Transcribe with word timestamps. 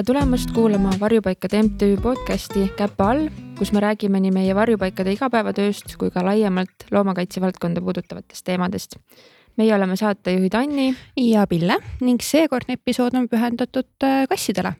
tere 0.00 0.14
tulemast 0.16 0.50
kuulama 0.56 0.90
Varjupaikade 1.00 1.62
MTÜ 1.62 1.96
podcasti 2.02 2.70
Käpa 2.76 3.10
all, 3.10 3.26
kus 3.58 3.72
me 3.72 3.80
räägime 3.84 4.16
nii 4.20 4.30
meie 4.32 4.54
varjupaikade 4.56 5.12
igapäevatööst 5.12 5.92
kui 6.00 6.08
ka 6.10 6.22
laiemalt 6.24 6.86
loomakaitse 6.90 7.40
valdkonda 7.40 7.82
puudutavatest 7.84 8.44
teemadest. 8.44 8.96
meie 9.56 9.74
oleme 9.74 9.96
saatejuhid 9.96 10.54
Anni 10.54 10.94
ja 11.16 11.44
Pille 11.46 11.76
ning 12.00 12.22
seekordne 12.22 12.78
episood 12.78 13.14
on 13.14 13.26
pühendatud 13.28 13.90
äh, 14.04 14.24
kassidele. 14.28 14.72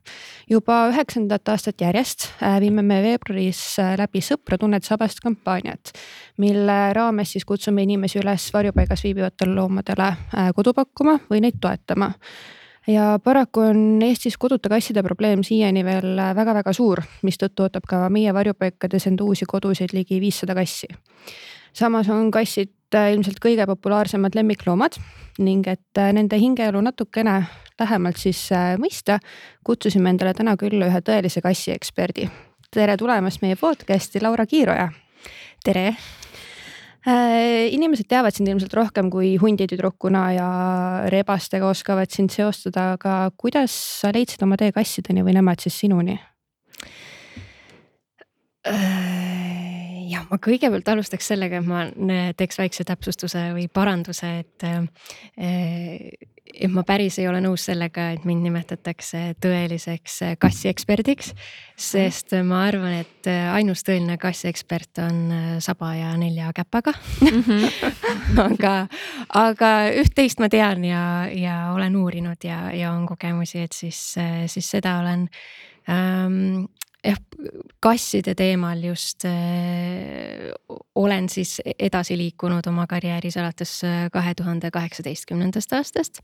juba 0.51 0.89
üheksandat 0.89 1.49
aastat 1.49 1.81
järjest 1.81 2.31
äh, 2.43 2.61
viime 2.61 2.83
me 2.83 3.03
veebruaris 3.03 3.79
äh, 3.79 3.99
läbi 3.99 4.23
Sõpra 4.25 4.57
tunned 4.59 4.89
sabast 4.89 5.21
kampaaniat, 5.21 5.93
mille 6.39 6.79
raames 6.97 7.33
siis 7.33 7.45
kutsume 7.45 7.83
inimesi 7.83 8.23
üles 8.23 8.49
varjupaigas 8.55 9.05
viibivatele 9.05 9.55
loomadele 9.55 10.15
kodu 10.57 10.73
pakkuma 10.73 11.19
või 11.29 11.45
neid 11.45 11.61
toetama 11.61 12.09
ja 12.87 13.19
paraku 13.25 13.61
on 13.61 14.03
Eestis 14.03 14.37
koduta 14.39 14.69
kasside 14.69 15.03
probleem 15.03 15.43
siiani 15.45 15.85
veel 15.85 16.17
väga-väga 16.37 16.73
suur, 16.73 17.03
mistõttu 17.23 17.67
ootab 17.67 17.87
ka 17.89 18.09
meie 18.09 18.35
varjupaikades 18.35 19.07
end 19.11 19.21
uusi 19.21 19.47
kodusid 19.49 19.93
ligi 19.93 20.21
viissada 20.21 20.55
kassi. 20.55 20.89
samas 21.73 22.09
on 22.09 22.31
kassid 22.31 22.73
ilmselt 23.13 23.39
kõige 23.41 23.67
populaarsemad 23.67 24.35
lemmikloomad 24.35 24.99
ning 25.39 25.67
et 25.69 26.01
nende 26.13 26.39
hingeelu 26.39 26.81
natukene 26.81 27.45
lähemalt 27.81 28.17
siis 28.17 28.53
äh, 28.53 28.75
mõista, 28.81 29.19
kutsusime 29.65 30.11
endale 30.11 30.35
täna 30.35 30.57
külla 30.61 30.91
ühe 30.91 31.01
tõelise 31.01 31.43
kassieksperdi. 31.45 32.29
tere 32.71 32.97
tulemast 32.97 33.43
meie 33.43 33.57
podcast'i, 33.57 34.23
Laura 34.23 34.47
Kiiroja. 34.47 34.91
tere 35.65 35.97
inimesed 37.07 38.09
teavad 38.11 38.37
sind 38.37 38.51
ilmselt 38.51 38.75
rohkem 38.77 39.09
kui 39.13 39.37
hunditüdrukuna 39.41 40.25
ja 40.37 40.49
rebastega 41.13 41.71
oskavad 41.71 42.13
sind 42.13 42.33
seostada, 42.35 42.93
aga 42.99 43.31
kuidas 43.41 43.73
sa 44.03 44.13
leidsid 44.13 44.43
oma 44.45 44.59
tee 44.61 44.73
kassideni 44.77 45.25
või 45.25 45.39
nemad 45.39 45.65
siis 45.65 45.79
sinuni? 45.81 46.19
Jah, 50.11 50.27
ma 50.31 50.41
kõigepealt 50.43 50.89
alustaks 50.91 51.31
sellega, 51.31 51.61
et 51.61 51.69
ma 51.71 51.85
teeks 52.37 52.59
väikse 52.59 52.87
täpsustuse 52.89 53.51
või 53.55 53.69
paranduse, 53.73 54.33
et 54.43 54.67
äh, 54.67 54.85
et 56.51 56.71
ma 56.73 56.83
päris 56.87 57.19
ei 57.21 57.29
ole 57.31 57.41
nõus 57.43 57.65
sellega, 57.69 58.11
et 58.15 58.25
mind 58.29 58.43
nimetatakse 58.43 59.21
tõeliseks 59.43 60.17
kassiekspordiks. 60.43 61.33
sest 61.81 62.35
ma 62.45 62.65
arvan, 62.67 63.01
et 63.05 63.29
ainus 63.55 63.85
tõeline 63.87 64.19
kassiekspert 64.21 65.01
on 65.05 65.21
saba 65.63 65.95
ja 65.97 66.17
nelja 66.21 66.51
käpaga 66.57 66.93
mm. 67.21 67.43
-hmm. 67.47 67.95
aga, 68.49 68.75
aga 69.35 69.71
üht-teist 70.03 70.41
ma 70.41 70.49
tean 70.49 70.85
ja, 70.85 71.29
ja 71.33 71.73
olen 71.75 71.97
uurinud 71.97 72.45
ja, 72.45 72.73
ja 72.75 72.93
on 72.93 73.07
kogemusi, 73.07 73.61
et 73.61 73.73
siis, 73.73 74.15
siis 74.47 74.71
seda 74.71 74.99
olen 74.99 75.29
ähm, 75.89 76.67
jah, 77.05 77.19
kasside 77.81 78.35
teemal 78.39 78.83
just 78.85 79.25
äh, 79.29 80.51
olen 80.95 81.29
siis 81.33 81.59
edasi 81.79 82.17
liikunud 82.19 82.67
oma 82.69 82.87
karjääris 82.91 83.39
alates 83.41 83.81
äh, 83.85 84.07
kahe 84.13 84.35
tuhande 84.35 84.71
kaheksateistkümnendast 84.71 85.73
aastast 85.73 86.21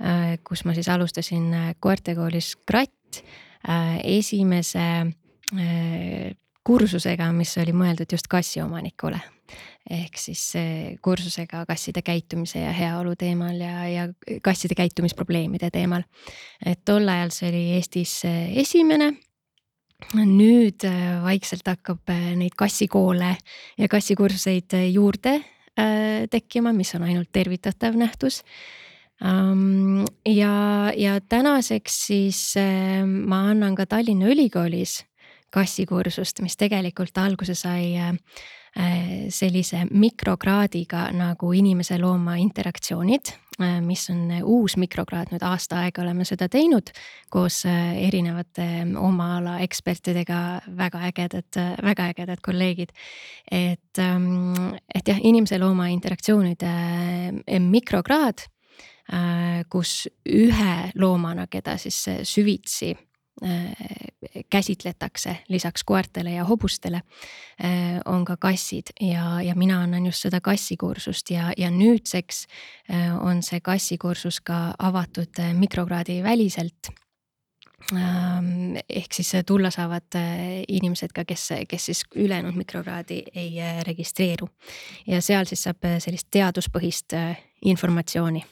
äh,. 0.00 0.38
kus 0.44 0.64
ma 0.64 0.74
siis 0.74 0.88
alustasin 0.88 1.52
äh, 1.54 1.74
koertekoolis 1.80 2.56
Kratt 2.66 3.22
äh, 3.68 4.00
esimese 4.04 4.88
äh, 5.06 6.34
kursusega, 6.64 7.32
mis 7.32 7.56
oli 7.60 7.76
mõeldud 7.76 8.12
just 8.12 8.28
kassiomanikule. 8.28 9.20
ehk 9.90 10.16
siis 10.16 10.54
kursusega 11.04 11.66
kasside 11.68 12.00
käitumise 12.02 12.62
ja 12.62 12.70
heaolu 12.72 13.12
teemal 13.20 13.58
ja, 13.60 13.88
ja 13.88 14.06
kasside 14.42 14.74
käitumisprobleemide 14.74 15.70
teemal. 15.70 16.02
et 16.64 16.80
tol 16.84 17.08
ajal 17.08 17.30
see 17.30 17.48
oli 17.48 17.62
Eestis 17.76 18.22
esimene 18.56 19.12
nüüd 20.12 20.84
äh, 20.86 21.18
vaikselt 21.24 21.66
hakkab 21.68 22.10
äh, 22.12 22.34
neid 22.38 22.54
kassikoole 22.58 23.34
ja 23.78 23.88
kassikursuseid 23.90 24.76
äh, 24.78 24.88
juurde 24.92 25.40
tekkima, 26.30 26.70
mis 26.70 26.92
on 26.94 27.02
ainult 27.02 27.32
tervitatav 27.34 27.96
nähtus. 27.98 28.44
ja, 29.18 30.52
ja 30.94 31.14
tänaseks 31.28 31.96
siis 32.06 32.42
ma 33.02 33.40
annan 33.50 33.74
ka 33.74 33.82
Tallinna 33.90 34.28
Ülikoolis 34.30 35.00
kassikursust, 35.50 36.44
mis 36.46 36.54
tegelikult 36.54 37.18
alguse 37.18 37.56
sai 37.58 37.96
sellise 39.34 39.82
mikrokraadiga 39.90 41.08
nagu 41.10 41.50
inimese-looma 41.58 42.36
interaktsioonid, 42.38 43.34
mis 43.58 44.08
on 44.10 44.32
uus 44.42 44.76
mikrokraad, 44.80 45.30
nüüd 45.32 45.44
aasta 45.46 45.82
aega 45.84 46.02
oleme 46.02 46.26
seda 46.28 46.48
teinud 46.52 46.90
koos 47.32 47.62
äh, 47.68 47.94
erinevate 48.06 48.66
oma 48.98 49.36
ala 49.38 49.58
ekspertidega, 49.64 50.40
väga 50.78 51.04
ägedad, 51.10 51.60
väga 51.82 52.10
ägedad 52.14 52.42
kolleegid. 52.42 52.92
et, 53.50 53.98
ähm, 53.98 54.74
et 54.94 55.08
jah, 55.08 55.20
inimese-looma 55.22 55.88
interaktsioonide 55.94 56.74
mikrokraad, 57.60 58.48
kus 59.68 60.06
ühe 60.24 60.76
loomana, 60.96 61.44
keda 61.52 61.76
siis 61.76 61.98
süvitsi 62.24 62.94
Äh, 62.94 63.13
käsitletakse 64.50 65.36
lisaks 65.48 65.84
koertele 65.84 66.30
ja 66.30 66.44
hobustele, 66.44 66.96
äh, 66.96 68.00
on 68.04 68.24
ka 68.24 68.36
kassid 68.36 68.94
ja, 69.00 69.42
ja 69.42 69.54
mina 69.54 69.82
annan 69.82 70.06
just 70.06 70.22
seda 70.22 70.40
kassikursust 70.40 71.30
ja, 71.30 71.52
ja 71.56 71.70
nüüdseks 71.70 72.46
äh, 72.90 73.26
on 73.26 73.42
see 73.42 73.60
kassikursus 73.60 74.40
ka 74.40 74.74
avatud 74.78 75.40
mikrokraadi 75.58 76.22
väliselt 76.22 76.88
ähm, 77.92 78.78
ehk 78.88 79.12
siis 79.12 79.32
tulla 79.46 79.70
saavad 79.70 80.18
inimesed 80.68 81.12
ka, 81.14 81.24
kes, 81.24 81.48
kes 81.68 81.86
siis 81.90 82.04
ülejäänud 82.14 82.54
mikrokraadi 82.54 83.22
ei 83.34 83.58
registreeru. 83.82 84.48
ja 85.06 85.20
seal 85.22 85.44
siis 85.44 85.62
saab 85.62 85.90
sellist 85.98 86.30
teaduspõhist 86.30 87.18
informatsiooni 87.64 88.44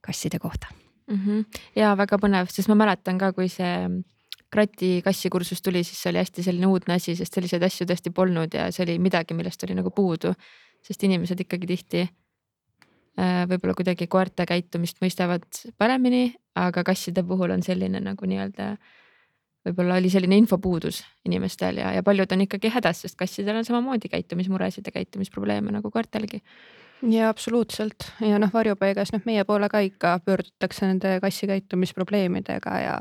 kasside 0.00 0.38
kohta 0.38 0.85
mm. 1.06 1.16
-hmm. 1.16 1.62
ja 1.76 1.94
väga 1.96 2.18
põnev, 2.22 2.50
sest 2.50 2.68
ma 2.68 2.74
mäletan 2.74 3.18
ka, 3.18 3.32
kui 3.32 3.48
see 3.48 4.02
Krati 4.50 5.02
kassikursus 5.04 5.62
tuli, 5.62 5.82
siis 5.84 5.98
see 6.02 6.10
oli 6.12 6.20
hästi 6.22 6.42
selline 6.42 6.68
uudne 6.70 6.94
asi, 6.94 7.16
sest 7.18 7.34
selliseid 7.34 7.64
asju 7.66 7.86
tõesti 7.86 8.12
polnud 8.14 8.54
ja 8.54 8.68
see 8.70 8.84
oli 8.86 8.94
midagi, 9.02 9.34
millest 9.34 9.64
oli 9.66 9.74
nagu 9.74 9.90
puudu. 9.90 10.34
sest 10.86 11.02
inimesed 11.02 11.40
ikkagi 11.40 11.66
tihti 11.66 12.00
äh, 13.18 13.42
võib-olla 13.50 13.74
kuidagi 13.74 14.06
koerte 14.06 14.46
käitumist 14.46 15.00
mõistavad 15.02 15.42
paremini, 15.78 16.36
aga 16.54 16.84
kasside 16.84 17.24
puhul 17.26 17.50
on 17.50 17.62
selline 17.62 18.00
nagu 18.00 18.26
nii-öelda 18.26 18.76
võib-olla 19.66 19.98
oli 19.98 20.10
selline 20.10 20.38
infopuudus 20.38 21.02
inimestel 21.26 21.82
ja, 21.82 21.90
ja 21.96 22.02
paljud 22.06 22.32
on 22.32 22.44
ikkagi 22.46 22.70
hädas, 22.70 23.02
sest 23.02 23.18
kassidel 23.18 23.56
on 23.56 23.64
samamoodi 23.66 24.08
käitumismuresid 24.12 24.86
ja 24.86 24.94
käitumisprobleeme 24.94 25.74
nagu 25.74 25.90
koertelgi 25.90 26.42
ja 27.02 27.28
absoluutselt 27.28 28.06
ja 28.20 28.38
noh, 28.38 28.50
varjupaigas 28.52 29.12
noh, 29.12 29.22
meie 29.28 29.44
poole 29.44 29.68
ka 29.68 29.80
ikka 29.84 30.16
pöördutakse 30.24 30.86
nende 30.88 31.18
kassi 31.20 31.46
käitumisprobleemidega 31.46 32.78
ja. 32.80 32.94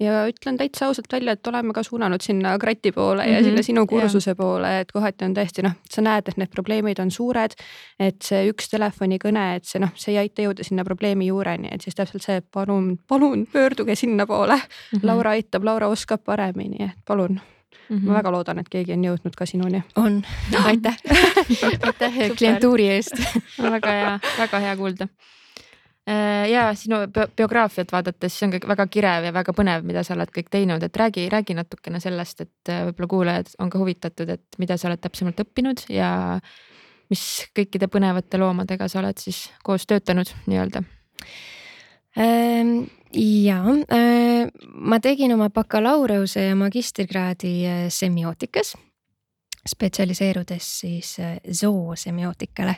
ja 0.00 0.22
ütlen 0.30 0.56
täitsa 0.56 0.86
ausalt 0.86 1.12
välja, 1.12 1.36
et 1.36 1.46
oleme 1.46 1.74
ka 1.76 1.82
suunanud 1.86 2.24
sinna 2.24 2.56
krati 2.58 2.92
poole 2.92 3.22
mm 3.22 3.28
-hmm. 3.28 3.34
ja 3.34 3.40
mhm, 3.40 3.48
sinna 3.48 3.62
sinu 3.62 3.86
kursuse 3.86 4.30
ja. 4.30 4.36
poole, 4.36 4.80
et 4.80 4.92
kohati 4.92 5.24
on 5.24 5.34
tõesti 5.36 5.62
noh, 5.62 5.76
sa 5.90 6.02
näed, 6.02 6.28
et 6.28 6.36
need 6.36 6.50
probleemid 6.50 6.98
on 6.98 7.10
suured. 7.10 7.54
et 7.98 8.22
see 8.22 8.50
üks 8.50 8.70
telefonikõne, 8.70 9.56
et 9.56 9.64
see 9.64 9.80
noh, 9.80 9.90
see 9.94 10.12
ei 10.12 10.18
aita 10.18 10.42
jõuda 10.42 10.64
sinna 10.64 10.84
probleemi 10.84 11.26
juureni, 11.26 11.68
et 11.72 11.80
siis 11.80 11.94
täpselt 11.94 12.22
see 12.22 12.40
palun, 12.40 12.98
palun 13.08 13.46
pöörduge 13.52 13.94
sinnapoole 13.94 14.56
mm. 14.56 14.98
-hmm. 14.98 15.06
Laura 15.06 15.30
aitab, 15.30 15.64
Laura 15.64 15.88
oskab 15.88 16.24
paremini, 16.24 16.84
et 16.84 16.98
palun 17.04 17.40
Mm 17.88 17.98
-hmm. 17.98 18.06
ma 18.06 18.14
väga 18.14 18.32
loodan, 18.32 18.58
et 18.58 18.68
keegi 18.68 18.92
on 18.92 19.04
jõudnud 19.04 19.36
ka 19.36 19.46
sinuni. 19.46 19.82
on, 19.96 20.22
aitäh 20.70 20.96
aitäh 21.82 22.12
klientuuri 22.38 22.88
eest 22.88 23.14
väga 23.76 23.92
hea, 23.92 24.18
väga 24.38 24.58
hea 24.58 24.76
kuulda. 24.76 25.08
Äh, 26.08 26.50
ja 26.50 26.74
sinu 26.74 26.96
biograafiat 27.36 27.92
vaadates, 27.92 28.38
see 28.38 28.46
on 28.46 28.52
ka 28.52 28.68
väga 28.68 28.86
kirev 28.86 29.24
ja 29.24 29.32
väga 29.32 29.52
põnev, 29.52 29.82
mida 29.82 30.02
sa 30.06 30.14
oled 30.14 30.30
kõik 30.30 30.50
teinud, 30.50 30.82
et 30.82 30.96
räägi, 30.96 31.28
räägi 31.28 31.54
natukene 31.54 32.00
sellest, 32.00 32.40
et 32.40 32.70
äh, 32.70 32.84
võib-olla 32.86 33.08
kuulajad 33.08 33.48
on 33.58 33.70
ka 33.70 33.78
huvitatud, 33.78 34.28
et 34.28 34.58
mida 34.58 34.76
sa 34.76 34.88
oled 34.88 35.02
täpsemalt 35.02 35.42
õppinud 35.42 35.82
ja 35.90 36.40
mis 37.10 37.24
kõikide 37.58 37.88
põnevate 37.90 38.38
loomadega 38.38 38.88
sa 38.90 39.00
oled 39.02 39.18
siis 39.18 39.48
koos 39.66 39.86
töötanud 39.86 40.30
nii-öelda 40.46 40.82
ähm,? 42.18 42.86
Ja 43.16 43.62
äh, 43.92 44.48
ma 44.74 45.00
tegin 45.00 45.32
oma 45.34 45.48
bakalaureuse 45.50 46.44
ja 46.44 46.56
magistrikraadi 46.56 47.54
äh, 47.66 47.84
semiootikas 47.88 48.76
spetsialiseerudes 49.66 50.66
siis 50.80 51.16
äh, 51.18 51.38
zoosemiootikale. 51.52 52.76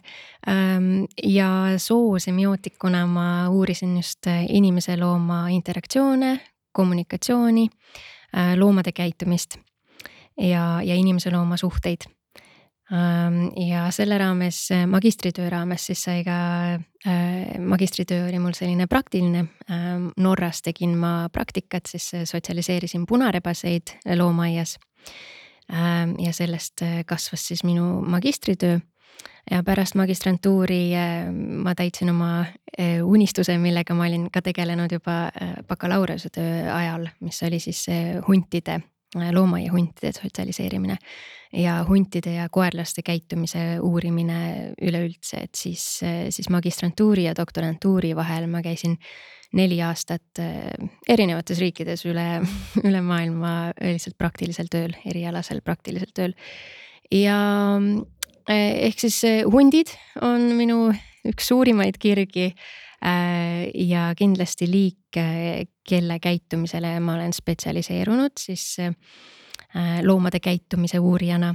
Ähm, 0.48 1.04
ja 1.22 1.50
zoosemiootikuna 1.76 3.06
ma 3.06 3.48
uurisin 3.48 3.96
just 3.96 4.26
inimese-looma 4.48 5.48
interaktsioone, 5.48 6.40
kommunikatsiooni, 6.72 7.68
loomade 8.56 8.92
käitumist 8.92 9.56
ja, 10.38 10.80
ja 10.84 10.94
inimese-looma 10.94 11.56
suhteid 11.56 12.04
ja 13.68 13.90
selle 13.92 14.18
raames, 14.18 14.68
magistritöö 14.86 15.50
raames 15.50 15.86
siis 15.86 16.02
sai 16.02 16.22
ka, 16.24 16.36
äh, 17.06 17.58
magistritöö 17.60 18.28
oli 18.28 18.38
mul 18.38 18.56
selline 18.56 18.86
praktiline. 18.86 19.44
Ähm, 19.70 20.08
Norras 20.16 20.62
tegin 20.62 20.96
ma 20.98 21.28
praktikat, 21.32 21.86
siis 21.86 22.10
sotsialiseerisin 22.24 23.06
punarebaseid 23.06 23.98
loomaaias. 24.16 24.78
Ähm, 25.72 26.16
ja 26.18 26.32
sellest 26.32 26.80
kasvas 27.06 27.48
siis 27.48 27.64
minu 27.64 28.00
magistritöö 28.00 28.78
ja 29.50 29.62
pärast 29.62 29.94
magistrantuuri 29.94 30.92
ma 31.62 31.74
täitsin 31.74 32.10
oma 32.10 32.44
unistuse, 33.04 33.58
millega 33.58 33.94
ma 33.94 34.04
olin 34.06 34.30
ka 34.30 34.42
tegelenud 34.42 34.92
juba 34.92 35.30
bakalaureusetöö 35.68 36.74
ajal, 36.74 37.08
mis 37.20 37.42
oli 37.42 37.58
siis 37.60 37.86
huntide 38.28 38.80
loomaiahuntide 39.14 40.12
sotsialiseerimine 40.12 40.98
ja 41.52 41.78
huntide 41.88 42.34
ja 42.34 42.48
koerlaste 42.52 43.02
käitumise 43.02 43.78
uurimine 43.80 44.74
üleüldse, 44.82 45.44
et 45.48 45.54
siis, 45.56 46.00
siis 46.30 46.50
magistrantuuri 46.52 47.24
ja 47.24 47.34
doktorantuuri 47.36 48.14
vahel 48.16 48.46
ma 48.52 48.60
käisin 48.62 48.98
neli 49.56 49.78
aastat 49.80 50.42
eh, 50.44 50.90
erinevates 51.08 51.60
riikides 51.62 52.04
üle, 52.10 52.26
üle 52.88 53.00
maailma 53.00 53.72
lihtsalt 53.80 54.18
praktilisel 54.20 54.68
tööl, 54.68 54.92
erialasel 55.08 55.62
praktilisel 55.64 56.12
tööl. 56.12 56.36
ja 57.12 57.38
eh, 58.48 58.90
ehk 58.90 59.00
siis 59.06 59.22
hundid 59.48 59.94
on 60.20 60.50
minu 60.58 60.90
üks 61.28 61.48
suurimaid 61.48 61.96
kirgi 61.96 62.52
Äh, 62.98 63.70
ja 63.74 64.10
kindlasti 64.18 64.66
liik, 64.66 65.14
kelle 65.88 66.18
käitumisele 66.20 66.98
ma 67.00 67.16
olen 67.16 67.32
spetsialiseerunud 67.32 68.36
siis 68.40 68.76
äh, 68.80 68.94
loomade 70.04 70.40
käitumise 70.40 70.98
uurijana 70.98 71.54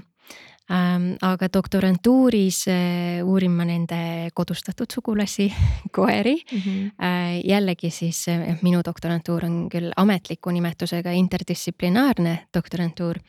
ähm, 0.71 1.13
aga 1.21 1.50
doktorantuuris 1.53 2.63
äh, 2.71 3.21
uurin 3.25 3.51
ma 3.53 3.65
nende 3.69 4.30
kodustatud 4.33 4.91
sugulasi, 4.94 5.50
koeri 5.95 6.35
mm. 6.35 6.59
-hmm. 6.59 6.91
jällegi 7.44 7.89
siis 7.89 8.25
minu 8.62 8.81
doktorantuur 8.85 9.45
on 9.45 9.69
küll 9.69 9.91
ametliku 9.95 10.51
nimetusega 10.51 11.12
interdistsiplinaarne 11.12 12.38
doktorantuur. 12.57 13.19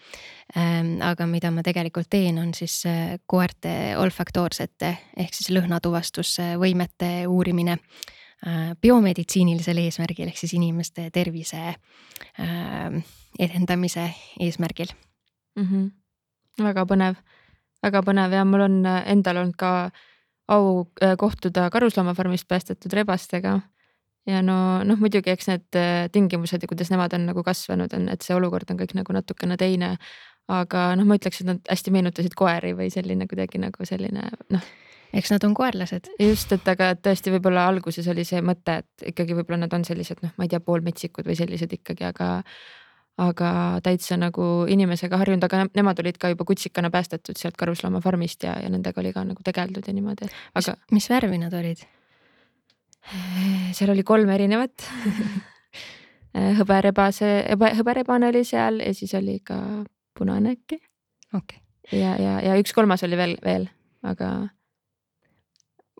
Ähm, 0.56 1.00
aga 1.02 1.26
mida 1.26 1.50
ma 1.50 1.62
tegelikult 1.62 2.06
teen, 2.10 2.38
on 2.38 2.54
siis 2.54 2.82
koerte 3.26 3.96
olfaktoorsete 3.98 4.96
ehk 5.16 5.34
siis 5.34 5.50
lõhnatuvastusvõimete 5.50 7.26
uurimine 7.28 7.78
biomeditsiinilisel 8.82 9.78
eesmärgil 9.80 10.28
ehk 10.28 10.36
siis 10.36 10.52
inimeste 10.58 11.06
tervise 11.14 11.74
edendamise 13.38 14.10
eesmärgil 14.40 14.92
mm. 15.56 15.64
-hmm 15.64 15.86
väga 16.62 16.84
põnev, 16.88 17.20
väga 17.82 18.02
põnev 18.06 18.34
ja 18.34 18.44
mul 18.46 18.66
on 18.66 18.82
äh, 18.86 19.02
endal 19.12 19.42
olnud 19.42 19.56
ka 19.58 19.90
au 20.52 20.84
äh, 21.02 21.16
kohtuda 21.18 21.70
karusloomafarmist 21.72 22.48
päästetud 22.48 22.92
rebastega. 22.92 23.60
ja 24.26 24.42
no 24.42 24.84
noh, 24.84 25.00
muidugi 25.00 25.30
eks 25.30 25.48
need 25.48 25.76
äh, 25.76 26.06
tingimused 26.12 26.62
ja 26.62 26.68
kuidas 26.68 26.90
nemad 26.90 27.12
on 27.12 27.26
nagu 27.26 27.42
kasvanud, 27.42 27.92
on, 27.92 28.08
et 28.08 28.22
see 28.22 28.36
olukord 28.36 28.70
on 28.70 28.78
kõik 28.78 28.94
nagu 28.94 29.12
natukene 29.12 29.56
teine. 29.56 29.96
aga 30.48 30.92
noh, 30.96 31.06
ma 31.08 31.16
ütleks, 31.16 31.40
et 31.40 31.48
nad 31.48 31.60
hästi 31.70 31.90
meenutasid 31.90 32.34
koeri 32.36 32.74
või 32.76 32.90
selline 32.92 33.26
kuidagi 33.26 33.58
nagu 33.58 33.86
selline 33.88 34.28
noh 34.52 34.72
eks 35.14 35.30
nad 35.34 35.44
on 35.46 35.54
koerlased. 35.54 36.10
just, 36.20 36.52
et 36.56 36.68
aga 36.68 36.92
tõesti 36.98 37.32
võib-olla 37.34 37.66
alguses 37.70 38.06
oli 38.10 38.24
see 38.28 38.42
mõte, 38.44 38.80
et 38.82 39.10
ikkagi 39.12 39.36
võib-olla 39.38 39.64
nad 39.64 39.76
on 39.76 39.84
sellised 39.86 40.22
noh, 40.24 40.32
ma 40.38 40.46
ei 40.46 40.52
tea, 40.52 40.62
poolmetsikud 40.64 41.26
või 41.28 41.38
sellised 41.38 41.72
ikkagi, 41.78 42.06
aga 42.08 42.30
aga 43.22 43.48
täitsa 43.86 44.16
nagu 44.18 44.64
inimesega 44.70 45.18
harjunud, 45.20 45.44
aga 45.46 45.68
nemad 45.78 46.00
olid 46.02 46.16
ka 46.18 46.32
juba 46.32 46.46
kutsikana 46.48 46.90
päästetud 46.90 47.38
sealt 47.38 47.54
karusloomafarmist 47.60 48.42
ja, 48.42 48.56
ja 48.58 48.70
nendega 48.72 48.98
oli 49.00 49.12
ka 49.14 49.22
nagu 49.26 49.44
tegeldud 49.46 49.86
ja 49.86 49.94
niimoodi, 49.94 50.30
aga. 50.58 50.74
mis 50.90 51.06
värvi 51.10 51.38
nad 51.38 51.54
olid? 51.54 51.84
seal 53.76 53.92
oli 53.92 54.02
kolm 54.02 54.32
erinevat 54.34 54.86
hõberebase, 56.58 57.30
hõberebane 57.78 58.32
oli 58.32 58.42
seal 58.48 58.80
ja 58.82 58.94
siis 58.96 59.14
oli 59.14 59.38
ka 59.44 59.60
punane 60.18 60.56
äkki. 60.56 60.80
okei 61.34 61.60
okay.. 61.60 62.00
ja, 62.00 62.16
ja, 62.18 62.34
ja 62.48 62.58
üks 62.58 62.74
kolmas 62.74 63.04
oli 63.06 63.20
veel, 63.20 63.36
veel, 63.44 63.68
aga 64.02 64.32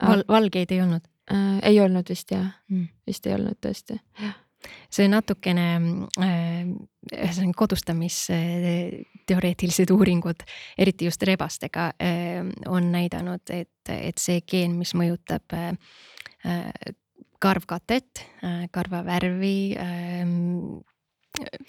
Val,. 0.03 0.25
valgeid 0.29 0.73
ei 0.75 0.83
olnud 0.83 1.05
äh,? 1.31 1.61
ei 1.63 1.81
olnud 1.81 2.09
vist 2.09 2.31
jah 2.31 2.51
mm., 2.69 2.89
vist 3.07 3.27
ei 3.27 3.37
olnud 3.37 3.61
tõesti, 3.63 4.01
jah 4.21 4.35
see 4.93 5.07
natukene 5.11 5.65
äh, 6.23 6.65
ühesõnaga 7.13 7.55
kodustamisteoreetilised 7.59 9.91
uuringud, 9.95 10.43
eriti 10.81 11.05
just 11.09 11.23
rebastega, 11.27 11.85
äh, 12.01 12.41
on 12.71 12.93
näidanud, 12.95 13.43
et, 13.55 13.91
et 13.91 14.19
see 14.21 14.41
geen, 14.47 14.77
mis 14.81 14.95
mõjutab 14.97 15.45
äh, 15.57 15.73
karvkatet, 17.45 18.11
karva 18.73 19.05
värvi 19.05 19.77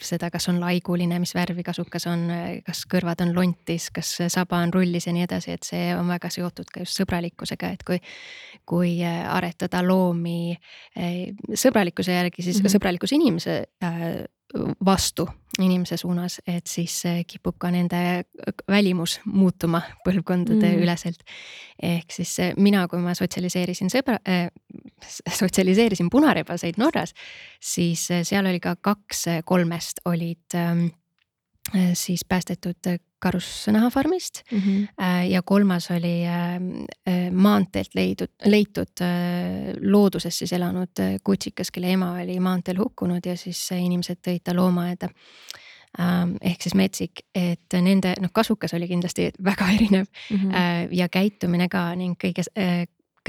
seda, 0.01 0.29
kas 0.33 0.45
on 0.51 0.59
laiguline, 0.61 1.17
mis 1.19 1.33
värvi 1.35 1.63
kasukas 1.65 2.05
on, 2.11 2.27
kas 2.65 2.83
kõrvad 2.91 3.23
on 3.25 3.33
lontis, 3.35 3.89
kas 3.93 4.11
saba 4.33 4.59
on 4.61 4.73
rullis 4.73 5.07
ja 5.07 5.13
nii 5.15 5.25
edasi, 5.25 5.55
et 5.55 5.65
see 5.65 5.87
on 5.97 6.09
väga 6.11 6.29
seotud 6.33 6.69
ka 6.71 6.83
just 6.85 7.01
sõbralikkusega, 7.01 7.73
et 7.75 7.85
kui. 7.87 8.01
kui 8.65 8.95
aretada 9.05 9.83
loomi 9.85 10.55
eh, 10.97 11.35
sõbralikkuse 11.53 12.15
järgi, 12.15 12.41
siis 12.41 12.57
mm 12.57 12.65
-hmm. 12.65 12.73
sõbralikkuse 12.73 13.15
inimese 13.15 13.53
äh, 13.83 14.23
vastu 14.85 15.27
inimese 15.59 15.97
suunas, 15.97 16.39
et 16.47 16.67
siis 16.67 16.97
kipub 17.27 17.55
ka 17.59 17.69
nende 17.71 18.25
välimus 18.67 19.19
muutuma 19.25 19.81
põlvkondade 20.05 20.73
mm. 20.73 20.83
üleselt. 20.83 21.23
ehk 21.81 22.11
siis 22.11 22.35
mina, 22.57 22.87
kui 22.91 22.99
ma 23.03 23.15
sotsialiseerisin 23.15 23.91
sõbra 23.93 24.17
äh,, 24.27 24.49
sotsialiseerisin 25.29 26.09
punarebaseid 26.11 26.79
Norras, 26.81 27.15
siis 27.61 28.07
seal 28.23 28.45
oli 28.45 28.59
ka 28.59 28.75
kaks 28.75 29.25
kolmest 29.45 30.03
olid 30.05 30.59
äh, 30.59 30.85
siis 31.93 32.25
päästetud 32.25 32.95
karusnahafarmist 33.19 34.43
mm. 34.51 34.59
-hmm. 34.59 35.03
ja 35.29 35.41
kolmas 35.41 35.91
oli 35.91 36.25
äh, 36.27 36.55
äh, 36.55 37.31
maanteelt 37.31 37.95
leidud, 37.95 38.31
leitud 38.45 39.01
looduses 39.81 40.37
siis 40.37 40.53
elanud 40.53 41.01
kutsikas, 41.23 41.71
kelle 41.71 41.91
ema 41.91 42.11
oli 42.11 42.39
maanteel 42.39 42.77
hukkunud 42.77 43.25
ja 43.25 43.37
siis 43.37 43.71
inimesed 43.71 44.19
tõid 44.27 44.43
ta 44.43 44.55
loomaaeda 44.55 45.09
ähm, 45.99 46.35
ehk 46.41 46.61
siis 46.61 46.75
metsik, 46.75 47.25
et 47.35 47.79
nende 47.81 48.13
noh, 48.21 48.33
kasukas 48.33 48.73
oli 48.73 48.87
kindlasti 48.87 49.31
väga 49.43 49.69
erinev 49.75 50.05
mm 50.29 50.37
-hmm. 50.37 50.87
ja 50.91 51.09
käitumine 51.09 51.69
ka 51.69 51.95
ning 51.95 52.17
kõige, 52.23 52.43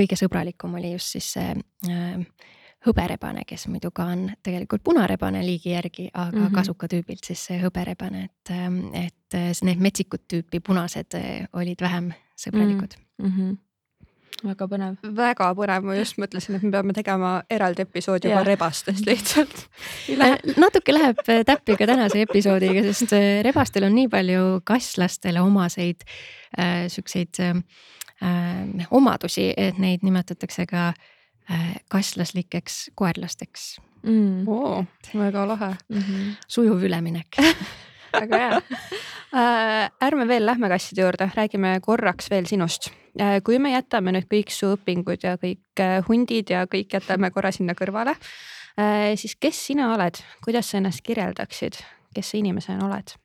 kõige 0.00 0.16
sõbralikum 0.16 0.74
oli 0.74 0.92
just 0.92 1.06
siis 1.06 1.32
see 1.32 1.54
hõberebane, 2.86 3.44
kes 3.48 3.66
muidu 3.70 3.90
ka 3.94 4.06
on 4.14 4.28
tegelikult 4.46 4.84
punarebane 4.86 5.42
liigi 5.46 5.72
järgi, 5.74 6.08
aga 6.12 6.30
mm 6.36 6.46
-hmm. 6.46 6.54
kasukatüübilt 6.54 7.24
siis 7.24 7.44
see 7.50 7.60
hõberebane, 7.62 8.24
et, 8.24 8.50
ähm, 8.50 8.80
et 8.94 9.62
need 9.62 9.82
metsikud 9.82 10.26
tüüpi 10.32 10.60
punased 10.60 11.14
äh, 11.14 11.46
olid 11.52 11.80
vähem 11.80 12.12
sõbralikud 12.36 12.98
mm. 13.18 13.30
-hmm 13.30 13.56
väga 14.44 14.66
põnev. 14.68 14.96
väga 15.16 15.48
põnev, 15.54 15.82
ma 15.82 15.94
just 15.96 16.18
mõtlesin, 16.20 16.56
et 16.56 16.62
me 16.62 16.70
peame 16.70 16.92
tegema 16.92 17.30
eraldi 17.50 17.82
episoodi 17.82 18.28
juba 18.28 18.44
rebastest 18.44 19.06
lihtsalt 19.10 19.68
Lähe... 20.08 20.38
natuke 20.56 20.92
läheb 20.92 21.22
äh, 21.28 21.42
täppi 21.44 21.76
ka 21.76 21.86
tänase 21.86 22.22
episoodiga, 22.26 22.82
sest 22.82 23.12
äh, 23.12 23.42
rebastel 23.46 23.88
on 23.88 23.94
nii 23.94 24.08
palju 24.12 24.60
kasslastele 24.64 25.40
omaseid 25.40 26.04
äh, 26.58 26.86
siukseid 26.92 27.40
äh, 27.40 28.86
omadusi, 28.90 29.54
et 29.56 29.78
neid 29.78 30.04
nimetatakse 30.04 30.66
ka 30.66 30.88
äh, 30.88 30.94
Äh, 30.98 31.15
kaslaslikeks 31.92 32.90
koerlasteks 32.94 33.76
mm.. 34.06 34.48
oo, 34.48 34.84
väga 35.14 35.48
lahe 35.48 35.74
mm. 35.88 35.98
-hmm. 35.98 36.34
sujuv 36.48 36.82
üleminek 36.82 37.36
väga 38.20 38.38
hea 38.38 38.60
äh,. 39.34 39.90
ärme 40.00 40.28
veel 40.28 40.46
lähme 40.46 40.68
kasside 40.68 41.02
juurde, 41.02 41.30
räägime 41.34 41.80
korraks 41.80 42.30
veel 42.30 42.46
sinust 42.46 42.90
äh,. 43.20 43.42
kui 43.44 43.58
me 43.58 43.72
jätame 43.72 44.12
nüüd 44.12 44.28
kõik 44.32 44.50
su 44.50 44.74
õpingud 44.76 45.22
ja 45.22 45.36
kõik 45.36 45.80
äh, 45.80 46.00
hundid 46.08 46.50
ja 46.50 46.66
kõik 46.66 46.92
jätame 46.92 47.30
korra 47.30 47.52
sinna 47.52 47.74
kõrvale 47.74 48.16
äh,, 48.78 49.14
siis 49.16 49.36
kes 49.40 49.66
sina 49.66 49.92
oled, 49.94 50.22
kuidas 50.44 50.70
sa 50.70 50.78
ennast 50.78 51.02
kirjeldaksid, 51.02 51.80
kes 52.14 52.30
sa 52.30 52.38
inimesena 52.38 52.86
oled? 52.86 53.16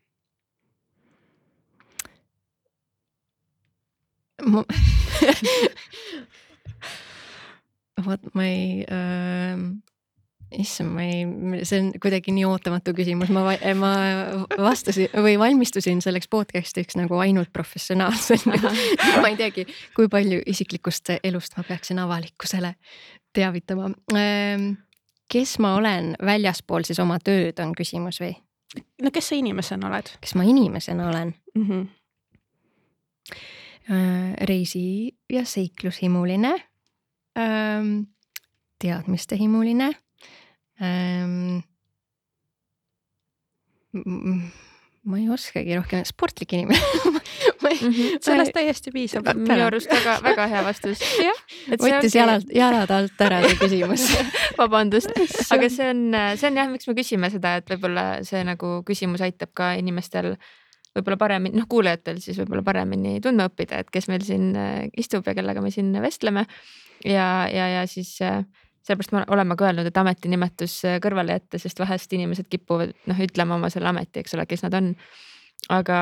ma 4.42 4.64
vot 8.06 8.34
ma 8.38 8.46
ei 8.48 8.84
äh,, 8.86 9.56
issand, 10.60 10.92
ma 10.96 11.06
ei, 11.06 11.64
see 11.68 11.80
on 11.80 11.90
kuidagi 12.02 12.34
nii 12.36 12.44
ootamatu 12.48 12.94
küsimus, 12.96 13.32
ma, 13.34 13.44
ma 13.80 13.92
vastasin 14.60 15.12
või 15.24 15.38
valmistusin 15.40 16.02
selleks 16.04 16.30
podcast'iks 16.32 16.98
nagu 17.00 17.20
ainult 17.24 17.52
professionaalselt 17.54 18.48
ma 18.50 19.32
ei 19.32 19.38
teagi, 19.40 19.66
kui 19.96 20.10
palju 20.12 20.42
isiklikust 20.52 21.14
elust 21.24 21.56
ma 21.58 21.66
peaksin 21.68 22.02
avalikkusele 22.04 22.76
teavitama 23.36 23.92
ähm,. 24.16 24.74
kes 25.32 25.58
ma 25.64 25.76
olen 25.80 26.16
väljaspool 26.20 26.84
siis 26.84 27.00
oma 27.00 27.20
tööd, 27.24 27.60
on 27.64 27.76
küsimus 27.78 28.20
või? 28.24 28.36
no 29.04 29.12
kes 29.14 29.32
sa 29.32 29.40
inimesena 29.40 29.88
oled? 29.88 30.14
kes 30.20 30.36
ma 30.36 30.48
inimesena 30.48 31.10
olen 31.14 31.36
mm? 31.56 31.66
-hmm 31.68 31.90
reisi 34.48 35.12
ja 35.30 35.46
seiklushimuline, 35.46 36.54
teadmistehimuline 38.82 39.92
ma 45.02 45.18
ei 45.18 45.30
oskagi 45.34 45.76
rohkem, 45.78 46.04
sportlik 46.06 46.54
inimene 46.54 46.78
mm 47.82 47.92
-hmm. 47.92 48.18
sellest 48.22 48.54
täiesti 48.54 48.92
piisab. 48.92 49.26
minu 49.36 49.66
arust 49.66 49.90
väga, 49.90 50.20
väga 50.24 50.48
hea 50.48 50.64
vastus. 50.64 51.00
võttis 51.70 52.16
jalad, 52.16 52.44
jalad 52.54 52.92
alt 52.92 53.22
ära 53.22 53.42
see 53.42 53.58
küsimus 53.58 54.08
vabandust, 54.62 55.12
aga 55.54 55.70
see 55.70 55.90
on, 55.90 56.16
see 56.36 56.50
on 56.50 56.58
jah, 56.58 56.70
miks 56.70 56.88
me 56.88 56.94
küsime 56.94 57.30
seda, 57.30 57.56
et 57.56 57.70
võib-olla 57.70 58.24
see 58.28 58.44
nagu 58.44 58.82
küsimus 58.88 59.22
aitab 59.22 59.54
ka 59.54 59.74
inimestel 59.74 60.36
võib-olla 60.96 61.18
paremini, 61.18 61.58
noh 61.58 61.68
kuulajatel 61.70 62.20
siis 62.20 62.38
võib-olla 62.38 62.64
paremini 62.64 63.20
tundma 63.22 63.48
õppida, 63.50 63.80
et 63.80 63.90
kes 63.90 64.08
meil 64.08 64.22
siin 64.28 64.56
äh, 64.56 64.88
istub 64.98 65.28
ja 65.28 65.34
kellega 65.34 65.62
me 65.62 65.72
siin 65.72 65.94
vestleme. 66.02 66.46
Ja, 67.06 67.48
ja, 67.52 67.68
ja 67.68 67.86
siis 67.88 68.16
äh, 68.22 68.44
sellepärast 68.84 69.12
me 69.12 69.24
oleme 69.28 69.56
ka 69.56 69.70
öelnud, 69.70 69.88
et 69.88 69.98
ametinimetus 69.98 70.82
äh, 70.86 70.98
kõrvale 71.04 71.38
jätta, 71.38 71.60
sest 71.62 71.80
vahest 71.80 72.14
inimesed 72.14 72.50
kipuvad 72.50 72.94
noh 73.10 73.24
ütlema 73.28 73.58
oma 73.60 73.70
selle 73.74 73.92
ameti, 73.92 74.24
eks 74.24 74.36
ole, 74.38 74.46
kes 74.50 74.66
nad 74.66 74.78
on. 74.78 74.94
aga 75.70 76.02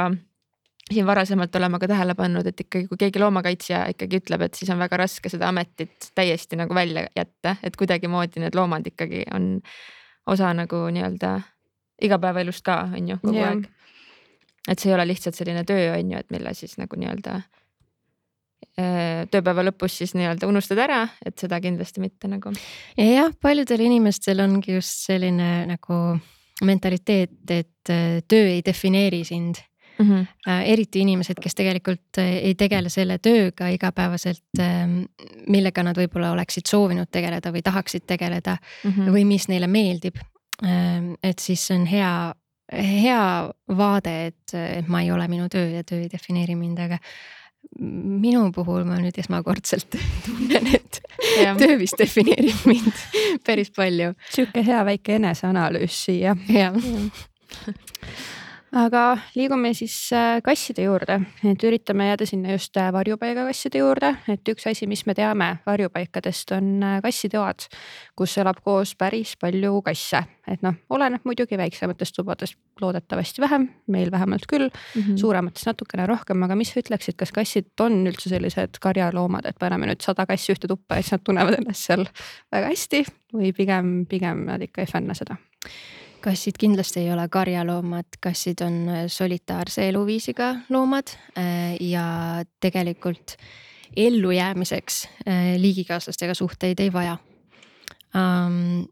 siin 0.94 1.06
varasemalt 1.06 1.56
oleme 1.56 1.80
ka 1.80 1.88
tähele 1.88 2.16
pannud, 2.16 2.48
et 2.48 2.60
ikkagi, 2.60 2.88
kui 2.88 2.98
keegi 2.98 3.22
loomakaitsja 3.22 3.84
ikkagi 3.94 4.22
ütleb, 4.24 4.42
et 4.48 4.58
siis 4.58 4.72
on 4.74 4.80
väga 4.80 4.98
raske 4.98 5.30
seda 5.30 5.50
ametit 5.52 6.12
täiesti 6.16 6.58
nagu 6.58 6.76
välja 6.76 7.06
jätta, 7.16 7.56
et 7.64 7.78
kuidagimoodi 7.78 8.42
need 8.44 8.58
loomad 8.58 8.88
ikkagi 8.88 9.26
on 9.36 9.60
osa 10.28 10.54
nagu 10.54 10.88
nii-öelda 10.94 11.40
igapäevaelust 12.02 12.66
ka 12.66 12.82
on 12.96 13.10
ju 13.10 13.20
kogu 13.22 13.38
yeah. 13.38 13.54
aeg. 13.54 13.68
et 14.68 14.80
see 14.80 14.92
ei 14.92 14.96
ole 14.96 15.08
lihtsalt 15.10 15.36
selline 15.36 15.64
töö 15.68 15.94
on 15.94 16.12
ju, 16.12 16.20
et 16.20 16.32
mille 16.32 16.54
siis 16.54 16.78
nagu 16.80 17.00
nii-öelda 17.00 17.42
tööpäeva 18.80 19.64
lõpus 19.68 19.98
siis 20.00 20.14
nii-öelda 20.16 20.48
unustad 20.48 20.80
ära, 20.80 21.02
et 21.26 21.36
seda 21.42 21.58
kindlasti 21.60 22.00
mitte 22.00 22.30
nagu. 22.32 22.54
ja 22.98 23.08
jah, 23.08 23.34
paljudel 23.42 23.82
inimestel 23.84 24.40
ongi 24.40 24.78
just 24.78 25.04
selline 25.10 25.66
nagu 25.68 25.98
mentaliteet, 26.62 27.52
et 27.52 27.92
äh, 27.92 28.22
töö 28.28 28.48
ei 28.48 28.62
defineeri 28.66 29.24
sind 29.24 29.56
mm. 30.00 30.06
-hmm. 30.06 30.26
eriti 30.66 31.00
inimesed, 31.00 31.40
kes 31.42 31.56
tegelikult 31.56 32.18
ei 32.18 32.56
tegele 32.56 32.90
selle 32.90 33.18
tööga 33.18 33.68
igapäevaselt, 33.68 34.60
ähm, 34.60 35.02
millega 35.48 35.84
nad 35.84 35.98
võib-olla 35.98 36.32
oleksid 36.32 36.68
soovinud 36.68 37.12
tegeleda 37.12 37.52
või 37.52 37.62
tahaksid 37.64 38.06
tegeleda 38.08 38.58
mm 38.84 38.92
-hmm. 38.92 39.12
või 39.16 39.26
mis 39.26 39.48
neile 39.48 39.68
meeldib. 39.68 40.16
Ähm, 40.64 41.14
et 41.24 41.40
siis 41.40 41.72
on 41.72 41.86
hea, 41.86 42.34
hea 42.74 43.50
vaade, 43.68 44.26
et, 44.28 44.54
et 44.54 44.88
ma 44.88 45.02
ei 45.02 45.12
ole 45.12 45.28
minu 45.28 45.50
töö 45.50 45.70
ja 45.70 45.84
töö 45.84 46.02
ei 46.02 46.10
defineeri 46.12 46.56
mind, 46.56 46.80
aga 46.80 46.98
minu 47.80 48.50
puhul 48.56 48.84
ma 48.88 49.00
nüüd 49.00 49.20
esmakordselt 49.22 49.96
tunnen, 50.26 50.74
et 50.76 51.02
ja. 51.40 51.56
töö 51.60 51.78
vist 51.80 52.00
defineerib 52.00 52.66
mind 52.70 53.06
päris 53.46 53.72
palju. 53.76 54.14
sihuke 54.32 54.66
hea 54.66 54.84
väike 54.86 55.20
eneseanalüüs 55.20 56.04
siia. 56.06 56.36
jah 56.50 56.76
aga 58.76 59.04
liigume 59.36 59.72
siis 59.78 59.96
äh, 60.14 60.40
kasside 60.46 60.84
juurde, 60.86 61.20
et 61.48 61.64
üritame 61.66 62.10
jääda 62.10 62.28
sinna 62.30 62.54
just 62.54 62.78
äh, 62.78 62.92
varjupaigakasside 62.94 63.82
juurde, 63.82 64.12
et 64.30 64.52
üks 64.52 64.68
asi, 64.70 64.88
mis 64.90 65.06
me 65.10 65.16
teame 65.18 65.50
varjupaikadest, 65.66 66.54
on 66.58 66.72
äh, 66.86 66.98
kassitoad, 67.06 67.66
kus 68.20 68.38
elab 68.42 68.62
koos 68.66 68.94
päris 69.00 69.36
palju 69.42 69.82
kasse, 69.86 70.22
et 70.50 70.64
noh, 70.66 70.78
oleneb 70.94 71.26
muidugi 71.28 71.58
väiksematest 71.60 72.18
tubadest 72.20 72.60
loodetavasti 72.82 73.42
vähem, 73.44 73.70
meil 73.88 74.12
vähemalt 74.12 74.46
küll 74.50 74.70
mm, 74.70 75.02
-hmm. 75.02 75.18
suurematest 75.18 75.72
natukene 75.72 76.06
rohkem, 76.08 76.44
aga 76.44 76.56
mis 76.56 76.74
sa 76.74 76.84
ütleksid, 76.84 77.18
kas 77.18 77.34
kassid 77.36 77.72
on 77.82 78.06
üldse 78.08 78.30
sellised 78.30 78.80
karjaloomad, 78.82 79.46
et 79.46 79.60
paneme 79.60 79.90
nüüd 79.90 80.06
sada 80.06 80.26
kassi 80.30 80.54
ühte 80.54 80.68
tuppa 80.68 80.96
ja 81.00 81.04
siis 81.04 81.18
nad 81.18 81.26
tunnevad 81.26 81.60
ennast 81.60 81.90
seal 81.90 82.06
väga 82.52 82.70
hästi 82.70 83.06
või 83.34 83.54
pigem, 83.54 84.06
pigem 84.10 84.46
nad 84.46 84.62
ikka 84.62 84.86
ei 84.86 84.92
fänna 84.92 85.18
seda? 85.18 85.38
Kassid 86.22 86.60
kindlasti 86.60 87.04
ei 87.04 87.12
ole 87.14 87.28
karjaloomad, 87.32 88.20
kassid 88.22 88.62
on 88.66 88.78
äh, 88.90 89.02
solitaarse 89.08 89.88
eluviisiga 89.90 90.56
loomad 90.70 91.16
äh, 91.38 91.76
ja 91.80 92.44
tegelikult 92.60 93.36
ellujäämiseks 93.96 95.08
äh, 95.28 95.56
liigikaaslastega 95.58 96.34
suhteid 96.34 96.80
ei 96.80 96.94
vaja 96.94 97.18
um, 98.16 98.86